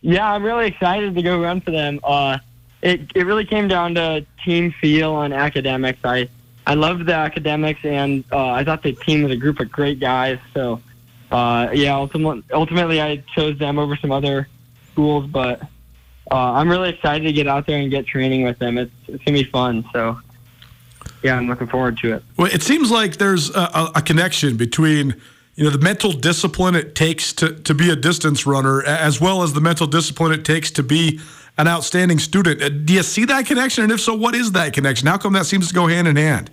Yeah, 0.00 0.32
I'm 0.32 0.42
really 0.42 0.66
excited 0.66 1.14
to 1.14 1.22
go 1.22 1.40
run 1.40 1.60
for 1.60 1.70
them. 1.70 2.00
Uh, 2.02 2.38
it 2.82 3.00
it 3.14 3.24
really 3.24 3.44
came 3.44 3.68
down 3.68 3.94
to 3.94 4.26
team 4.44 4.72
feel 4.80 5.22
and 5.22 5.32
academics. 5.32 6.00
I 6.04 6.28
I 6.66 6.74
loved 6.74 7.06
the 7.06 7.14
academics, 7.14 7.80
and 7.84 8.24
uh, 8.32 8.50
I 8.50 8.64
thought 8.64 8.82
the 8.82 8.92
team 8.92 9.22
was 9.22 9.32
a 9.32 9.36
group 9.36 9.60
of 9.60 9.70
great 9.70 10.00
guys. 10.00 10.38
So, 10.54 10.80
uh, 11.30 11.70
yeah, 11.72 11.94
ultimately, 11.94 12.42
ultimately, 12.52 13.00
I 13.00 13.22
chose 13.34 13.58
them 13.58 13.78
over 13.78 13.96
some 13.96 14.12
other 14.12 14.48
schools, 14.92 15.26
but 15.26 15.62
uh, 16.30 16.52
I'm 16.52 16.68
really 16.68 16.90
excited 16.90 17.24
to 17.24 17.32
get 17.32 17.48
out 17.48 17.66
there 17.66 17.78
and 17.78 17.90
get 17.90 18.06
training 18.06 18.44
with 18.44 18.58
them. 18.58 18.78
It's, 18.78 18.92
it's 19.08 19.22
gonna 19.24 19.38
be 19.38 19.44
fun. 19.44 19.84
So, 19.92 20.18
yeah, 21.22 21.36
I'm 21.36 21.48
looking 21.48 21.66
forward 21.66 21.98
to 21.98 22.14
it. 22.14 22.24
Well, 22.36 22.52
it 22.52 22.62
seems 22.62 22.90
like 22.90 23.16
there's 23.16 23.50
a, 23.50 23.90
a 23.96 24.02
connection 24.02 24.56
between 24.56 25.20
you 25.54 25.64
know 25.64 25.70
the 25.70 25.78
mental 25.78 26.12
discipline 26.12 26.74
it 26.74 26.94
takes 26.94 27.32
to, 27.34 27.54
to 27.54 27.74
be 27.74 27.90
a 27.90 27.96
distance 27.96 28.46
runner 28.46 28.82
as 28.84 29.20
well 29.20 29.42
as 29.42 29.52
the 29.52 29.60
mental 29.60 29.86
discipline 29.86 30.32
it 30.32 30.44
takes 30.44 30.70
to 30.72 30.82
be 30.82 31.20
an 31.58 31.68
outstanding 31.68 32.18
student. 32.18 32.62
Uh, 32.62 32.68
do 32.68 32.94
you 32.94 33.02
see 33.02 33.24
that 33.26 33.46
connection? 33.46 33.84
And 33.84 33.92
if 33.92 34.00
so, 34.00 34.14
what 34.14 34.34
is 34.34 34.52
that 34.52 34.72
connection? 34.72 35.08
How 35.08 35.18
come 35.18 35.34
that 35.34 35.46
seems 35.46 35.68
to 35.68 35.74
go 35.74 35.86
hand 35.86 36.08
in 36.08 36.16
hand? 36.16 36.50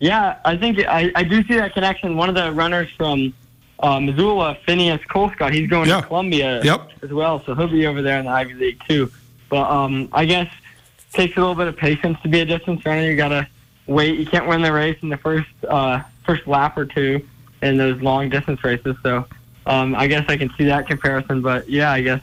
Yeah, 0.00 0.38
I 0.44 0.56
think 0.56 0.78
I, 0.86 1.10
I 1.14 1.24
do 1.24 1.42
see 1.44 1.54
that 1.54 1.74
connection. 1.74 2.16
One 2.16 2.28
of 2.28 2.34
the 2.34 2.52
runners 2.52 2.88
from 2.96 3.34
uh, 3.80 4.00
Missoula, 4.00 4.56
Phineas 4.66 5.00
Colescott, 5.08 5.52
he's 5.52 5.68
going 5.68 5.88
Yeah. 5.88 6.00
to 6.00 6.06
Columbia 6.06 6.62
Yep. 6.64 6.90
as 7.02 7.10
well, 7.10 7.42
so 7.44 7.54
he'll 7.54 7.68
be 7.68 7.86
over 7.86 8.02
there 8.02 8.18
in 8.18 8.24
the 8.26 8.30
Ivy 8.30 8.54
League 8.54 8.82
too. 8.88 9.10
But 9.48 9.70
um, 9.70 10.08
I 10.12 10.24
guess 10.24 10.46
it 10.50 11.12
takes 11.16 11.36
a 11.36 11.40
little 11.40 11.54
bit 11.54 11.68
of 11.68 11.76
patience 11.76 12.18
to 12.22 12.28
be 12.28 12.40
a 12.40 12.44
distance 12.44 12.84
runner. 12.84 13.02
You 13.02 13.16
gotta 13.16 13.46
wait. 13.86 14.18
You 14.18 14.26
can't 14.26 14.46
win 14.46 14.62
the 14.62 14.72
race 14.72 14.98
in 15.02 15.08
the 15.08 15.16
first 15.16 15.48
uh, 15.68 16.00
first 16.24 16.46
lap 16.46 16.76
or 16.76 16.84
two 16.84 17.26
in 17.62 17.76
those 17.76 18.00
long 18.02 18.28
distance 18.28 18.62
races. 18.62 18.96
So 19.02 19.24
um, 19.66 19.94
I 19.94 20.06
guess 20.06 20.24
I 20.28 20.36
can 20.36 20.50
see 20.58 20.64
that 20.64 20.86
comparison. 20.86 21.40
But 21.40 21.68
yeah, 21.68 21.90
I 21.92 22.02
guess 22.02 22.20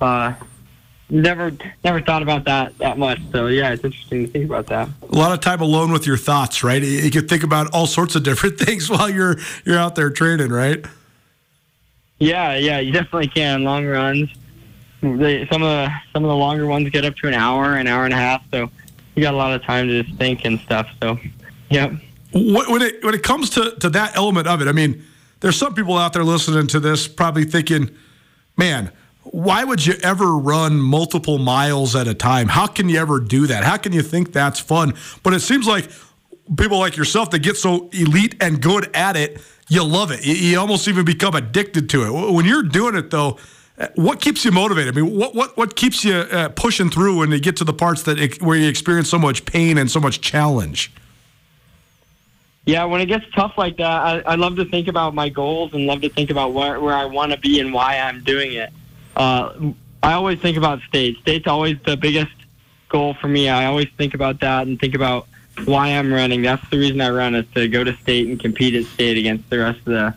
uh, 0.00 0.32
never 1.10 1.52
never 1.84 2.00
thought 2.00 2.22
about 2.22 2.44
that 2.44 2.76
that 2.78 2.98
much. 2.98 3.20
So 3.32 3.46
yeah, 3.48 3.72
it's 3.72 3.84
interesting 3.84 4.26
to 4.26 4.32
think 4.32 4.44
about 4.44 4.66
that. 4.68 4.88
A 5.02 5.14
lot 5.14 5.32
of 5.32 5.40
time 5.40 5.60
alone 5.60 5.92
with 5.92 6.06
your 6.06 6.16
thoughts, 6.16 6.62
right? 6.62 6.82
You 6.82 7.10
can 7.10 7.28
think 7.28 7.42
about 7.42 7.72
all 7.74 7.86
sorts 7.86 8.14
of 8.14 8.22
different 8.22 8.58
things 8.58 8.88
while 8.90 9.10
you're 9.10 9.36
you're 9.64 9.78
out 9.78 9.94
there 9.94 10.10
training, 10.10 10.50
right? 10.50 10.84
Yeah, 12.18 12.56
yeah, 12.56 12.78
you 12.80 12.92
definitely 12.92 13.28
can. 13.28 13.64
Long 13.64 13.86
runs. 13.86 14.30
They, 15.00 15.46
some 15.46 15.62
of 15.62 15.68
the 15.68 15.92
some 16.12 16.24
of 16.24 16.28
the 16.28 16.36
longer 16.36 16.66
ones 16.66 16.88
get 16.90 17.04
up 17.04 17.16
to 17.16 17.28
an 17.28 17.34
hour, 17.34 17.76
an 17.76 17.86
hour 17.86 18.04
and 18.04 18.12
a 18.12 18.18
half. 18.18 18.42
So 18.50 18.70
you 19.14 19.22
got 19.22 19.34
a 19.34 19.36
lot 19.36 19.52
of 19.52 19.62
time 19.62 19.88
to 19.88 20.02
just 20.02 20.16
think 20.18 20.44
and 20.44 20.60
stuff. 20.60 20.88
So, 21.02 21.18
yep. 21.70 21.92
What, 22.32 22.68
when 22.68 22.82
it 22.82 23.02
when 23.02 23.14
it 23.14 23.22
comes 23.22 23.50
to 23.50 23.74
to 23.80 23.88
that 23.90 24.16
element 24.16 24.46
of 24.46 24.60
it, 24.60 24.68
I 24.68 24.72
mean, 24.72 25.02
there's 25.40 25.56
some 25.56 25.74
people 25.74 25.96
out 25.96 26.12
there 26.12 26.24
listening 26.24 26.66
to 26.68 26.80
this 26.80 27.08
probably 27.08 27.44
thinking, 27.44 27.90
"Man, 28.56 28.92
why 29.22 29.64
would 29.64 29.84
you 29.86 29.94
ever 30.02 30.36
run 30.36 30.80
multiple 30.80 31.38
miles 31.38 31.94
at 31.94 32.08
a 32.08 32.14
time? 32.14 32.48
How 32.48 32.66
can 32.66 32.88
you 32.88 32.98
ever 32.98 33.20
do 33.20 33.46
that? 33.46 33.64
How 33.64 33.76
can 33.76 33.92
you 33.92 34.02
think 34.02 34.32
that's 34.32 34.60
fun?" 34.60 34.94
But 35.22 35.34
it 35.34 35.40
seems 35.40 35.66
like 35.66 35.90
people 36.56 36.78
like 36.78 36.96
yourself 36.96 37.30
that 37.30 37.40
get 37.40 37.56
so 37.56 37.88
elite 37.92 38.36
and 38.40 38.60
good 38.60 38.94
at 38.94 39.16
it, 39.16 39.40
you 39.68 39.84
love 39.84 40.10
it. 40.10 40.24
You, 40.26 40.58
almost 40.58 40.88
even 40.88 41.04
become 41.04 41.34
addicted 41.34 41.88
to 41.90 42.04
it. 42.04 42.32
When 42.32 42.44
you're 42.44 42.62
doing 42.62 42.96
it 42.96 43.10
though, 43.10 43.38
what 43.94 44.20
keeps 44.20 44.44
you 44.44 44.50
motivated? 44.50 44.96
I 44.96 45.00
mean, 45.00 45.16
what 45.16 45.34
what 45.34 45.56
what 45.56 45.76
keeps 45.76 46.04
you 46.04 46.14
uh, 46.14 46.48
pushing 46.50 46.90
through 46.90 47.18
when 47.18 47.30
you 47.30 47.40
get 47.40 47.56
to 47.58 47.64
the 47.64 47.72
parts 47.72 48.02
that 48.04 48.18
it, 48.18 48.42
where 48.42 48.56
you 48.56 48.68
experience 48.68 49.08
so 49.08 49.18
much 49.18 49.44
pain 49.44 49.78
and 49.78 49.90
so 49.90 50.00
much 50.00 50.20
challenge? 50.20 50.92
Yeah, 52.66 52.84
when 52.84 53.00
it 53.00 53.06
gets 53.06 53.24
tough 53.34 53.54
like 53.56 53.78
that, 53.78 53.86
I, 53.86 54.20
I 54.20 54.34
love 54.34 54.56
to 54.56 54.64
think 54.64 54.86
about 54.86 55.14
my 55.14 55.28
goals 55.28 55.72
and 55.72 55.86
love 55.86 56.02
to 56.02 56.10
think 56.10 56.30
about 56.30 56.52
where, 56.52 56.78
where 56.78 56.94
I 56.94 57.06
want 57.06 57.32
to 57.32 57.38
be 57.38 57.58
and 57.58 57.72
why 57.72 57.98
I'm 57.98 58.22
doing 58.22 58.52
it. 58.52 58.70
Uh, 59.20 59.72
I 60.02 60.14
always 60.14 60.38
think 60.38 60.56
about 60.56 60.80
state. 60.88 61.18
State's 61.18 61.46
always 61.46 61.76
the 61.84 61.94
biggest 61.94 62.32
goal 62.88 63.12
for 63.12 63.28
me. 63.28 63.50
I 63.50 63.66
always 63.66 63.88
think 63.98 64.14
about 64.14 64.40
that 64.40 64.66
and 64.66 64.80
think 64.80 64.94
about 64.94 65.28
why 65.66 65.88
I'm 65.88 66.10
running. 66.10 66.40
That's 66.40 66.66
the 66.70 66.78
reason 66.78 67.02
I 67.02 67.10
run 67.10 67.34
is 67.34 67.44
to 67.54 67.68
go 67.68 67.84
to 67.84 67.94
state 67.98 68.28
and 68.28 68.40
compete 68.40 68.74
at 68.74 68.86
state 68.86 69.18
against 69.18 69.50
the 69.50 69.58
rest 69.58 69.78
of 69.80 69.84
the 69.84 70.14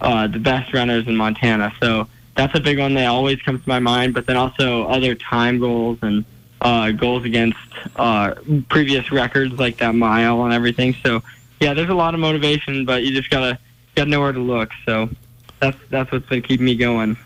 uh, 0.00 0.26
the 0.26 0.38
best 0.38 0.72
runners 0.72 1.06
in 1.06 1.16
Montana. 1.16 1.70
So 1.80 2.08
that's 2.34 2.54
a 2.54 2.60
big 2.60 2.78
one 2.78 2.94
that 2.94 3.08
always 3.08 3.42
comes 3.42 3.62
to 3.62 3.68
my 3.68 3.78
mind. 3.78 4.14
But 4.14 4.24
then 4.24 4.38
also 4.38 4.86
other 4.86 5.14
time 5.14 5.58
goals 5.58 5.98
and 6.00 6.24
uh, 6.62 6.92
goals 6.92 7.26
against 7.26 7.58
uh, 7.96 8.36
previous 8.70 9.12
records 9.12 9.52
like 9.58 9.76
that 9.78 9.94
mile 9.94 10.44
and 10.44 10.54
everything. 10.54 10.96
So 11.04 11.22
yeah, 11.60 11.74
there's 11.74 11.90
a 11.90 11.94
lot 11.94 12.14
of 12.14 12.20
motivation, 12.20 12.86
but 12.86 13.02
you 13.02 13.12
just 13.12 13.28
gotta 13.28 13.58
gotta 13.96 14.08
know 14.08 14.20
where 14.20 14.32
to 14.32 14.40
look. 14.40 14.70
So 14.86 15.10
that's 15.60 15.76
that's 15.90 16.10
what's 16.10 16.26
been 16.26 16.40
keeping 16.40 16.64
me 16.64 16.74
going. 16.74 17.18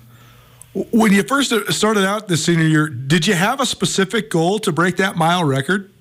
When 0.74 1.12
you 1.12 1.22
first 1.22 1.52
started 1.72 2.04
out 2.04 2.26
this 2.26 2.44
senior 2.44 2.66
year, 2.66 2.88
did 2.88 3.28
you 3.28 3.34
have 3.34 3.60
a 3.60 3.66
specific 3.66 4.28
goal 4.28 4.58
to 4.58 4.72
break 4.72 4.96
that 4.96 5.14
mile 5.14 5.44
record? 5.44 5.92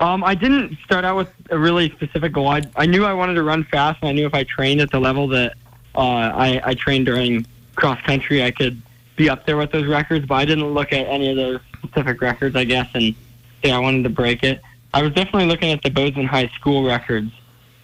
Um, 0.00 0.24
I 0.24 0.34
didn't 0.34 0.78
start 0.82 1.04
out 1.04 1.16
with 1.16 1.28
a 1.50 1.58
really 1.58 1.90
specific 1.90 2.32
goal. 2.32 2.48
I, 2.48 2.62
I 2.76 2.86
knew 2.86 3.04
I 3.04 3.12
wanted 3.12 3.34
to 3.34 3.42
run 3.42 3.64
fast, 3.64 3.98
and 4.00 4.08
I 4.08 4.12
knew 4.12 4.26
if 4.26 4.32
I 4.32 4.44
trained 4.44 4.80
at 4.80 4.90
the 4.90 4.98
level 4.98 5.28
that 5.28 5.54
uh, 5.94 6.00
I, 6.00 6.60
I 6.64 6.74
trained 6.74 7.04
during 7.04 7.44
cross 7.74 8.00
country, 8.02 8.42
I 8.42 8.50
could 8.50 8.80
be 9.16 9.28
up 9.28 9.44
there 9.44 9.58
with 9.58 9.70
those 9.72 9.86
records. 9.86 10.24
But 10.24 10.36
I 10.36 10.44
didn't 10.46 10.72
look 10.72 10.92
at 10.92 11.06
any 11.06 11.30
of 11.30 11.36
those 11.36 11.60
specific 11.82 12.22
records, 12.22 12.56
I 12.56 12.64
guess, 12.64 12.88
and 12.94 13.14
say 13.62 13.72
I 13.72 13.78
wanted 13.78 14.04
to 14.04 14.10
break 14.10 14.42
it. 14.42 14.62
I 14.94 15.02
was 15.02 15.12
definitely 15.12 15.46
looking 15.46 15.70
at 15.72 15.82
the 15.82 15.90
Bozeman 15.90 16.26
High 16.26 16.48
School 16.48 16.86
records. 16.86 17.30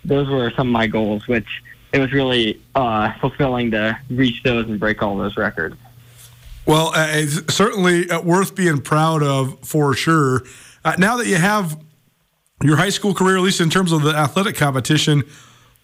Those 0.07 0.29
were 0.31 0.51
some 0.53 0.69
of 0.69 0.73
my 0.73 0.87
goals, 0.87 1.29
which 1.29 1.49
it 1.95 2.01
was 2.01 2.13
really 2.13 2.61
uh, 2.75 3.13
fulfilling 3.21 3.71
to 3.71 3.97
reach 4.11 4.43
those 4.43 4.69
and 4.69 4.81
break 4.81 5.01
all 5.01 5.17
those 5.17 5.37
records. 5.37 5.77
Well, 6.67 6.89
uh, 6.89 7.07
it's 7.11 7.55
certainly 7.55 8.11
uh, 8.11 8.21
worth 8.21 8.57
being 8.57 8.81
proud 8.81 9.23
of 9.23 9.61
for 9.61 9.95
sure. 9.95 10.43
Uh, 10.85 10.97
now 10.99 11.17
that 11.19 11.29
you 11.29 11.37
have 11.37 11.79
your 12.65 12.77
high 12.77 12.89
school 12.89 13.15
career, 13.15 13.37
at 13.37 13.43
least 13.43 13.61
in 13.61 13.71
terms 13.71 13.93
of 13.93 14.03
the 14.03 14.11
athletic 14.11 14.57
competition, 14.57 15.23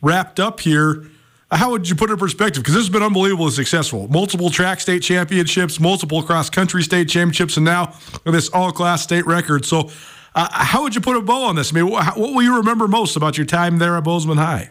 wrapped 0.02 0.40
up 0.40 0.58
here, 0.58 1.06
uh, 1.48 1.56
how 1.56 1.70
would 1.70 1.88
you 1.88 1.94
put 1.94 2.10
it 2.10 2.14
in 2.14 2.18
perspective? 2.18 2.64
Because 2.64 2.74
this 2.74 2.82
has 2.82 2.90
been 2.90 3.04
unbelievably 3.04 3.52
successful. 3.52 4.08
Multiple 4.08 4.50
track 4.50 4.80
state 4.80 5.04
championships, 5.04 5.78
multiple 5.78 6.24
cross 6.24 6.50
country 6.50 6.82
state 6.82 7.08
championships, 7.08 7.56
and 7.56 7.64
now 7.64 7.94
this 8.24 8.48
all 8.48 8.72
class 8.72 9.00
state 9.00 9.26
record. 9.26 9.64
So, 9.64 9.90
uh, 10.34 10.48
how 10.50 10.82
would 10.82 10.96
you 10.96 11.00
put 11.00 11.16
a 11.16 11.20
bow 11.20 11.44
on 11.44 11.54
this? 11.54 11.72
I 11.72 11.80
mean, 11.80 11.86
wh- 11.86 12.18
what 12.18 12.34
will 12.34 12.42
you 12.42 12.56
remember 12.56 12.88
most 12.88 13.14
about 13.14 13.36
your 13.36 13.46
time 13.46 13.78
there 13.78 13.96
at 13.96 14.02
Bozeman 14.02 14.38
High? 14.38 14.70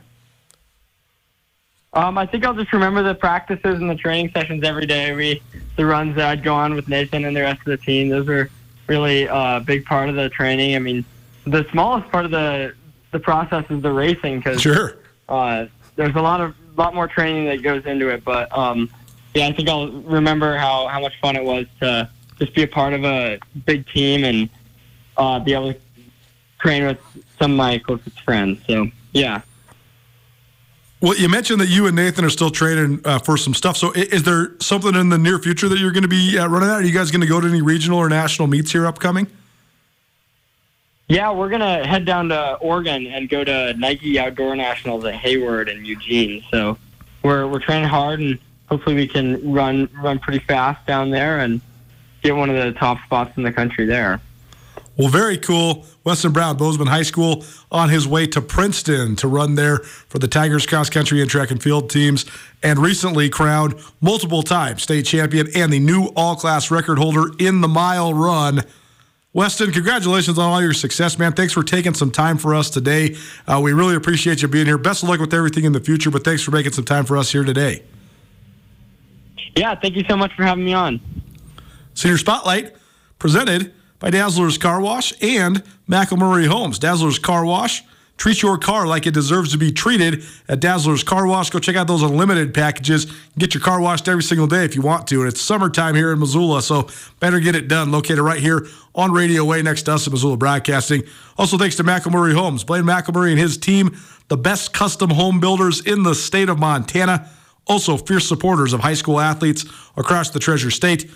Um, 1.93 2.17
I 2.17 2.25
think 2.25 2.45
I'll 2.45 2.53
just 2.53 2.71
remember 2.71 3.01
the 3.01 3.15
practices 3.15 3.79
and 3.79 3.89
the 3.89 3.95
training 3.95 4.31
sessions 4.31 4.63
every 4.63 4.85
day. 4.85 5.13
We 5.13 5.41
the 5.75 5.85
runs 5.85 6.15
that 6.17 6.27
I'd 6.29 6.43
go 6.43 6.53
on 6.53 6.75
with 6.75 6.87
Nathan 6.87 7.25
and 7.25 7.35
the 7.35 7.41
rest 7.41 7.59
of 7.61 7.65
the 7.65 7.77
team. 7.77 8.09
Those 8.09 8.27
were 8.27 8.49
really 8.87 9.27
uh, 9.27 9.57
a 9.57 9.59
big 9.59 9.85
part 9.85 10.09
of 10.09 10.15
the 10.15 10.29
training. 10.29 10.75
I 10.75 10.79
mean, 10.79 11.03
the 11.45 11.65
smallest 11.71 12.11
part 12.11 12.25
of 12.25 12.31
the 12.31 12.73
the 13.11 13.19
process 13.19 13.65
is 13.69 13.81
the 13.81 13.91
racing 13.91 14.37
because 14.37 14.61
Sure. 14.61 14.97
uh, 15.27 15.65
there's 15.95 16.15
a 16.15 16.21
lot 16.21 16.41
of 16.41 16.55
lot 16.77 16.93
more 16.93 17.07
training 17.07 17.45
that 17.45 17.63
goes 17.63 17.85
into 17.85 18.09
it. 18.09 18.23
But 18.23 18.55
um, 18.55 18.89
yeah, 19.33 19.47
I 19.47 19.53
think 19.53 19.67
I'll 19.67 19.91
remember 19.91 20.57
how 20.57 20.87
how 20.87 20.99
much 20.99 21.13
fun 21.19 21.35
it 21.35 21.43
was 21.43 21.65
to 21.79 22.07
just 22.37 22.53
be 22.53 22.63
a 22.63 22.67
part 22.67 22.93
of 22.93 23.03
a 23.03 23.39
big 23.65 23.87
team 23.87 24.23
and 24.23 24.49
uh, 25.17 25.39
be 25.39 25.53
able 25.53 25.73
to 25.73 25.79
train 26.59 26.85
with 26.85 26.99
some 27.39 27.51
of 27.51 27.57
my 27.57 27.79
closest 27.79 28.21
friends. 28.21 28.59
So 28.67 28.89
yeah. 29.11 29.41
Well, 31.01 31.15
you 31.15 31.29
mentioned 31.29 31.61
that 31.61 31.69
you 31.69 31.87
and 31.87 31.95
Nathan 31.95 32.25
are 32.25 32.29
still 32.29 32.49
training 32.49 32.99
uh, 33.05 33.19
for 33.19 33.37
some 33.37 33.53
stuff. 33.53 33.77
So, 33.77 33.93
is 33.93 34.23
there 34.23 34.51
something 34.59 34.95
in 34.95 35.07
the 35.07 35.17
near 35.17 35.39
future 35.39 35.69
that 35.69 35.79
you're 35.79 35.93
going 35.93 36.03
to 36.03 36.09
be 36.09 36.37
uh, 36.37 36.47
running 36.47 36.69
at? 36.69 36.75
Are 36.75 36.83
you 36.83 36.93
guys 36.93 37.09
going 37.09 37.21
to 37.21 37.27
go 37.27 37.39
to 37.39 37.47
any 37.47 37.61
regional 37.61 37.97
or 37.99 38.09
national 38.09 38.49
meets 38.49 38.71
here 38.73 38.85
upcoming? 38.85 39.27
Yeah, 41.09 41.31
we're 41.31 41.49
gonna 41.49 41.87
head 41.87 42.05
down 42.05 42.29
to 42.29 42.53
Oregon 42.61 43.07
and 43.07 43.27
go 43.27 43.43
to 43.43 43.73
Nike 43.73 44.19
Outdoor 44.19 44.55
Nationals 44.55 45.03
at 45.05 45.15
Hayward 45.15 45.67
and 45.67 45.85
Eugene. 45.85 46.43
So 46.51 46.77
we're 47.23 47.47
we're 47.47 47.59
training 47.59 47.89
hard, 47.89 48.19
and 48.19 48.37
hopefully 48.67 48.95
we 48.95 49.07
can 49.07 49.51
run 49.51 49.89
run 50.03 50.19
pretty 50.19 50.37
fast 50.37 50.85
down 50.85 51.09
there 51.09 51.39
and 51.39 51.61
get 52.21 52.35
one 52.35 52.51
of 52.51 52.63
the 52.63 52.73
top 52.73 53.03
spots 53.05 53.35
in 53.37 53.43
the 53.43 53.51
country 53.51 53.87
there. 53.87 54.21
Well, 54.99 55.07
very 55.07 55.37
cool. 55.37 55.85
Weston 56.03 56.33
Brown, 56.33 56.57
Bozeman 56.57 56.87
High 56.87 57.03
School, 57.03 57.45
on 57.71 57.87
his 57.87 58.05
way 58.05 58.27
to 58.27 58.41
Princeton 58.41 59.15
to 59.15 59.29
run 59.29 59.55
there 59.55 59.77
for 59.77 60.19
the 60.19 60.27
Tigers 60.27 60.65
cross 60.67 60.89
country 60.89 61.21
and 61.21 61.29
track 61.29 61.51
and 61.51 61.63
field 61.63 61.89
teams, 61.89 62.25
and 62.61 62.77
recently 62.77 63.29
crowned 63.29 63.75
multiple 64.01 64.43
times 64.43 64.83
state 64.83 65.05
champion 65.05 65.47
and 65.55 65.71
the 65.71 65.79
new 65.79 66.11
all 66.17 66.35
class 66.35 66.69
record 66.69 66.97
holder 66.97 67.31
in 67.39 67.61
the 67.61 67.67
mile 67.69 68.13
run. 68.13 68.61
Weston, 69.31 69.71
congratulations 69.71 70.37
on 70.37 70.51
all 70.51 70.61
your 70.61 70.73
success, 70.73 71.17
man. 71.17 71.31
Thanks 71.31 71.53
for 71.53 71.63
taking 71.63 71.93
some 71.93 72.11
time 72.11 72.37
for 72.37 72.53
us 72.53 72.69
today. 72.69 73.15
Uh, 73.47 73.61
we 73.63 73.71
really 73.71 73.95
appreciate 73.95 74.41
you 74.41 74.49
being 74.49 74.65
here. 74.65 74.77
Best 74.77 75.03
of 75.03 75.07
luck 75.07 75.21
with 75.21 75.33
everything 75.33 75.63
in 75.63 75.71
the 75.71 75.79
future, 75.79 76.11
but 76.11 76.25
thanks 76.25 76.41
for 76.41 76.51
making 76.51 76.73
some 76.73 76.83
time 76.83 77.05
for 77.05 77.15
us 77.15 77.31
here 77.31 77.45
today. 77.45 77.83
Yeah, 79.55 79.75
thank 79.75 79.95
you 79.95 80.03
so 80.09 80.17
much 80.17 80.33
for 80.35 80.43
having 80.43 80.65
me 80.65 80.73
on. 80.73 80.99
Senior 81.93 82.17
Spotlight 82.17 82.75
presented 83.17 83.73
by 83.99 84.09
Dazzler's 84.09 84.57
Car 84.57 84.81
Wash 84.81 85.13
and 85.21 85.63
McElmurray 85.87 86.47
Homes. 86.47 86.79
Dazzler's 86.79 87.19
Car 87.19 87.45
Wash. 87.45 87.83
Treat 88.19 88.41
your 88.41 88.57
car 88.57 88.85
like 88.85 89.07
it 89.07 89.13
deserves 89.13 89.53
to 89.53 89.57
be 89.57 89.71
treated 89.71 90.25
at 90.49 90.59
Dazzler's 90.59 91.03
Car 91.03 91.25
Wash. 91.25 91.51
Go 91.51 91.59
check 91.59 91.77
out 91.77 91.87
those 91.87 92.03
unlimited 92.03 92.53
packages. 92.53 93.07
Get 93.37 93.53
your 93.53 93.63
car 93.63 93.79
washed 93.79 94.09
every 94.09 94.23
single 94.23 94.45
day 94.45 94.65
if 94.65 94.75
you 94.75 94.81
want 94.81 95.07
to. 95.07 95.21
And 95.21 95.29
it's 95.29 95.39
summertime 95.39 95.95
here 95.95 96.11
in 96.11 96.19
Missoula, 96.19 96.61
so 96.61 96.89
better 97.21 97.39
get 97.39 97.55
it 97.55 97.69
done. 97.69 97.93
Located 97.93 98.19
right 98.19 98.41
here 98.41 98.67
on 98.93 99.13
Radio 99.13 99.45
Way 99.45 99.61
next 99.61 99.83
to 99.83 99.93
us 99.93 100.05
at 100.05 100.11
Missoula 100.11 100.35
Broadcasting. 100.35 101.03
Also, 101.37 101.57
thanks 101.57 101.77
to 101.77 101.83
McElmurray 101.85 102.33
Homes. 102.33 102.65
Blaine 102.65 102.83
McElmurray 102.83 103.31
and 103.31 103.39
his 103.39 103.57
team, 103.57 103.97
the 104.27 104.35
best 104.35 104.73
custom 104.73 105.11
home 105.11 105.39
builders 105.39 105.79
in 105.79 106.03
the 106.03 106.13
state 106.13 106.49
of 106.49 106.59
Montana. 106.59 107.29
Also, 107.67 107.95
fierce 107.95 108.27
supporters 108.27 108.73
of 108.73 108.81
high 108.81 108.95
school 108.95 109.21
athletes 109.21 109.63
across 109.95 110.29
the 110.31 110.39
Treasure 110.39 110.71
State. 110.71 111.09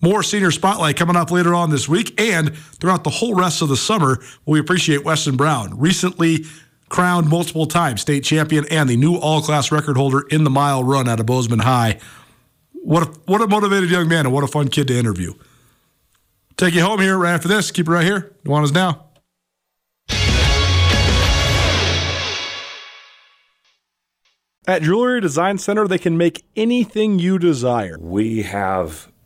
More 0.00 0.22
senior 0.22 0.52
spotlight 0.52 0.96
coming 0.96 1.16
up 1.16 1.32
later 1.32 1.54
on 1.54 1.70
this 1.70 1.88
week 1.88 2.20
and 2.20 2.56
throughout 2.56 3.02
the 3.02 3.10
whole 3.10 3.34
rest 3.34 3.62
of 3.62 3.68
the 3.68 3.76
summer. 3.76 4.22
We 4.46 4.60
appreciate 4.60 5.04
Weston 5.04 5.36
Brown, 5.36 5.76
recently 5.76 6.44
crowned 6.88 7.28
multiple 7.28 7.66
times 7.66 8.00
state 8.00 8.22
champion 8.22 8.64
and 8.70 8.88
the 8.88 8.96
new 8.96 9.16
all 9.16 9.42
class 9.42 9.72
record 9.72 9.96
holder 9.96 10.24
in 10.28 10.44
the 10.44 10.50
mile 10.50 10.84
run 10.84 11.08
out 11.08 11.18
of 11.18 11.26
Bozeman 11.26 11.58
High. 11.58 11.98
What 12.74 13.02
a, 13.02 13.06
what 13.26 13.42
a 13.42 13.48
motivated 13.48 13.90
young 13.90 14.08
man 14.08 14.24
and 14.24 14.32
what 14.32 14.44
a 14.44 14.46
fun 14.46 14.68
kid 14.68 14.86
to 14.86 14.96
interview. 14.96 15.34
Take 16.56 16.74
you 16.74 16.82
home 16.82 17.00
here 17.00 17.18
right 17.18 17.32
after 17.32 17.48
this. 17.48 17.72
Keep 17.72 17.88
it 17.88 17.90
right 17.90 18.04
here. 18.04 18.32
Nuanez 18.44 18.72
Now. 18.72 19.04
At 24.66 24.82
Jewelry 24.82 25.20
Design 25.20 25.58
Center, 25.58 25.88
they 25.88 25.98
can 25.98 26.16
make 26.16 26.44
anything 26.54 27.18
you 27.18 27.38
desire. 27.38 27.96
We 27.98 28.42
have 28.42 29.08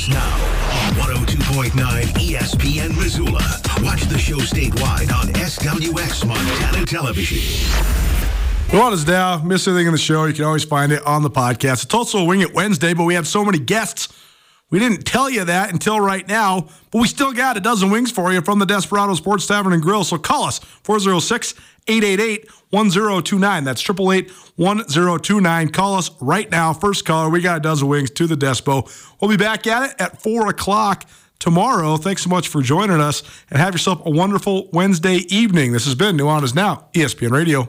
Nuanez 0.00 0.08
Now 0.08 0.34
on 0.88 1.26
102.9 1.26 1.72
ESPN 2.14 2.96
Missoula. 2.96 3.42
Watch 3.82 4.02
the 4.04 4.18
show 4.18 4.38
statewide 4.38 5.12
on 5.12 5.26
SWX 5.34 6.26
Montana 6.26 6.86
Television. 6.86 7.38
Nuanez 8.68 9.06
Now. 9.06 9.42
Miss 9.42 9.66
anything 9.68 9.86
in 9.86 9.92
the 9.92 9.98
show, 9.98 10.24
you 10.24 10.32
can 10.32 10.44
always 10.44 10.64
find 10.64 10.92
it 10.92 11.04
on 11.04 11.22
the 11.22 11.30
podcast. 11.30 11.84
It's 11.84 11.94
also 11.94 12.18
a 12.18 12.24
Wing 12.24 12.40
It 12.40 12.54
Wednesday, 12.54 12.94
but 12.94 13.04
we 13.04 13.14
have 13.14 13.26
so 13.26 13.44
many 13.44 13.58
guests. 13.58 14.08
We 14.70 14.78
didn't 14.78 15.04
tell 15.04 15.28
you 15.28 15.44
that 15.44 15.72
until 15.72 16.00
right 16.00 16.26
now, 16.26 16.68
but 16.90 17.00
we 17.00 17.08
still 17.08 17.32
got 17.32 17.56
a 17.56 17.60
dozen 17.60 17.90
wings 17.90 18.12
for 18.12 18.32
you 18.32 18.40
from 18.40 18.58
the 18.60 18.66
Desperado 18.66 19.14
Sports 19.14 19.46
Tavern 19.46 19.72
and 19.72 19.82
Grill. 19.82 20.04
So 20.04 20.16
call 20.16 20.44
us 20.44 20.60
406 20.84 21.54
888 21.86 22.48
1029. 22.70 23.64
That's 23.64 23.80
888 23.82 24.30
1029. 24.56 25.68
Call 25.68 25.94
us 25.94 26.10
right 26.20 26.50
now. 26.50 26.72
First 26.72 27.04
caller, 27.04 27.30
we 27.30 27.40
got 27.40 27.58
a 27.58 27.60
dozen 27.60 27.88
wings 27.88 28.10
to 28.12 28.26
the 28.26 28.36
Despo. 28.36 28.88
We'll 29.20 29.30
be 29.30 29.36
back 29.36 29.66
at 29.66 29.90
it 29.90 30.00
at 30.00 30.22
4 30.22 30.48
o'clock 30.48 31.04
tomorrow. 31.38 31.96
Thanks 31.96 32.22
so 32.22 32.30
much 32.30 32.48
for 32.48 32.62
joining 32.62 33.00
us 33.00 33.22
and 33.50 33.58
have 33.58 33.74
yourself 33.74 34.04
a 34.06 34.10
wonderful 34.10 34.68
Wednesday 34.72 35.16
evening. 35.28 35.72
This 35.72 35.86
has 35.86 35.94
been 35.94 36.16
New 36.16 36.26
Nuanez 36.26 36.54
Now, 36.54 36.88
ESPN 36.94 37.30
Radio. 37.30 37.68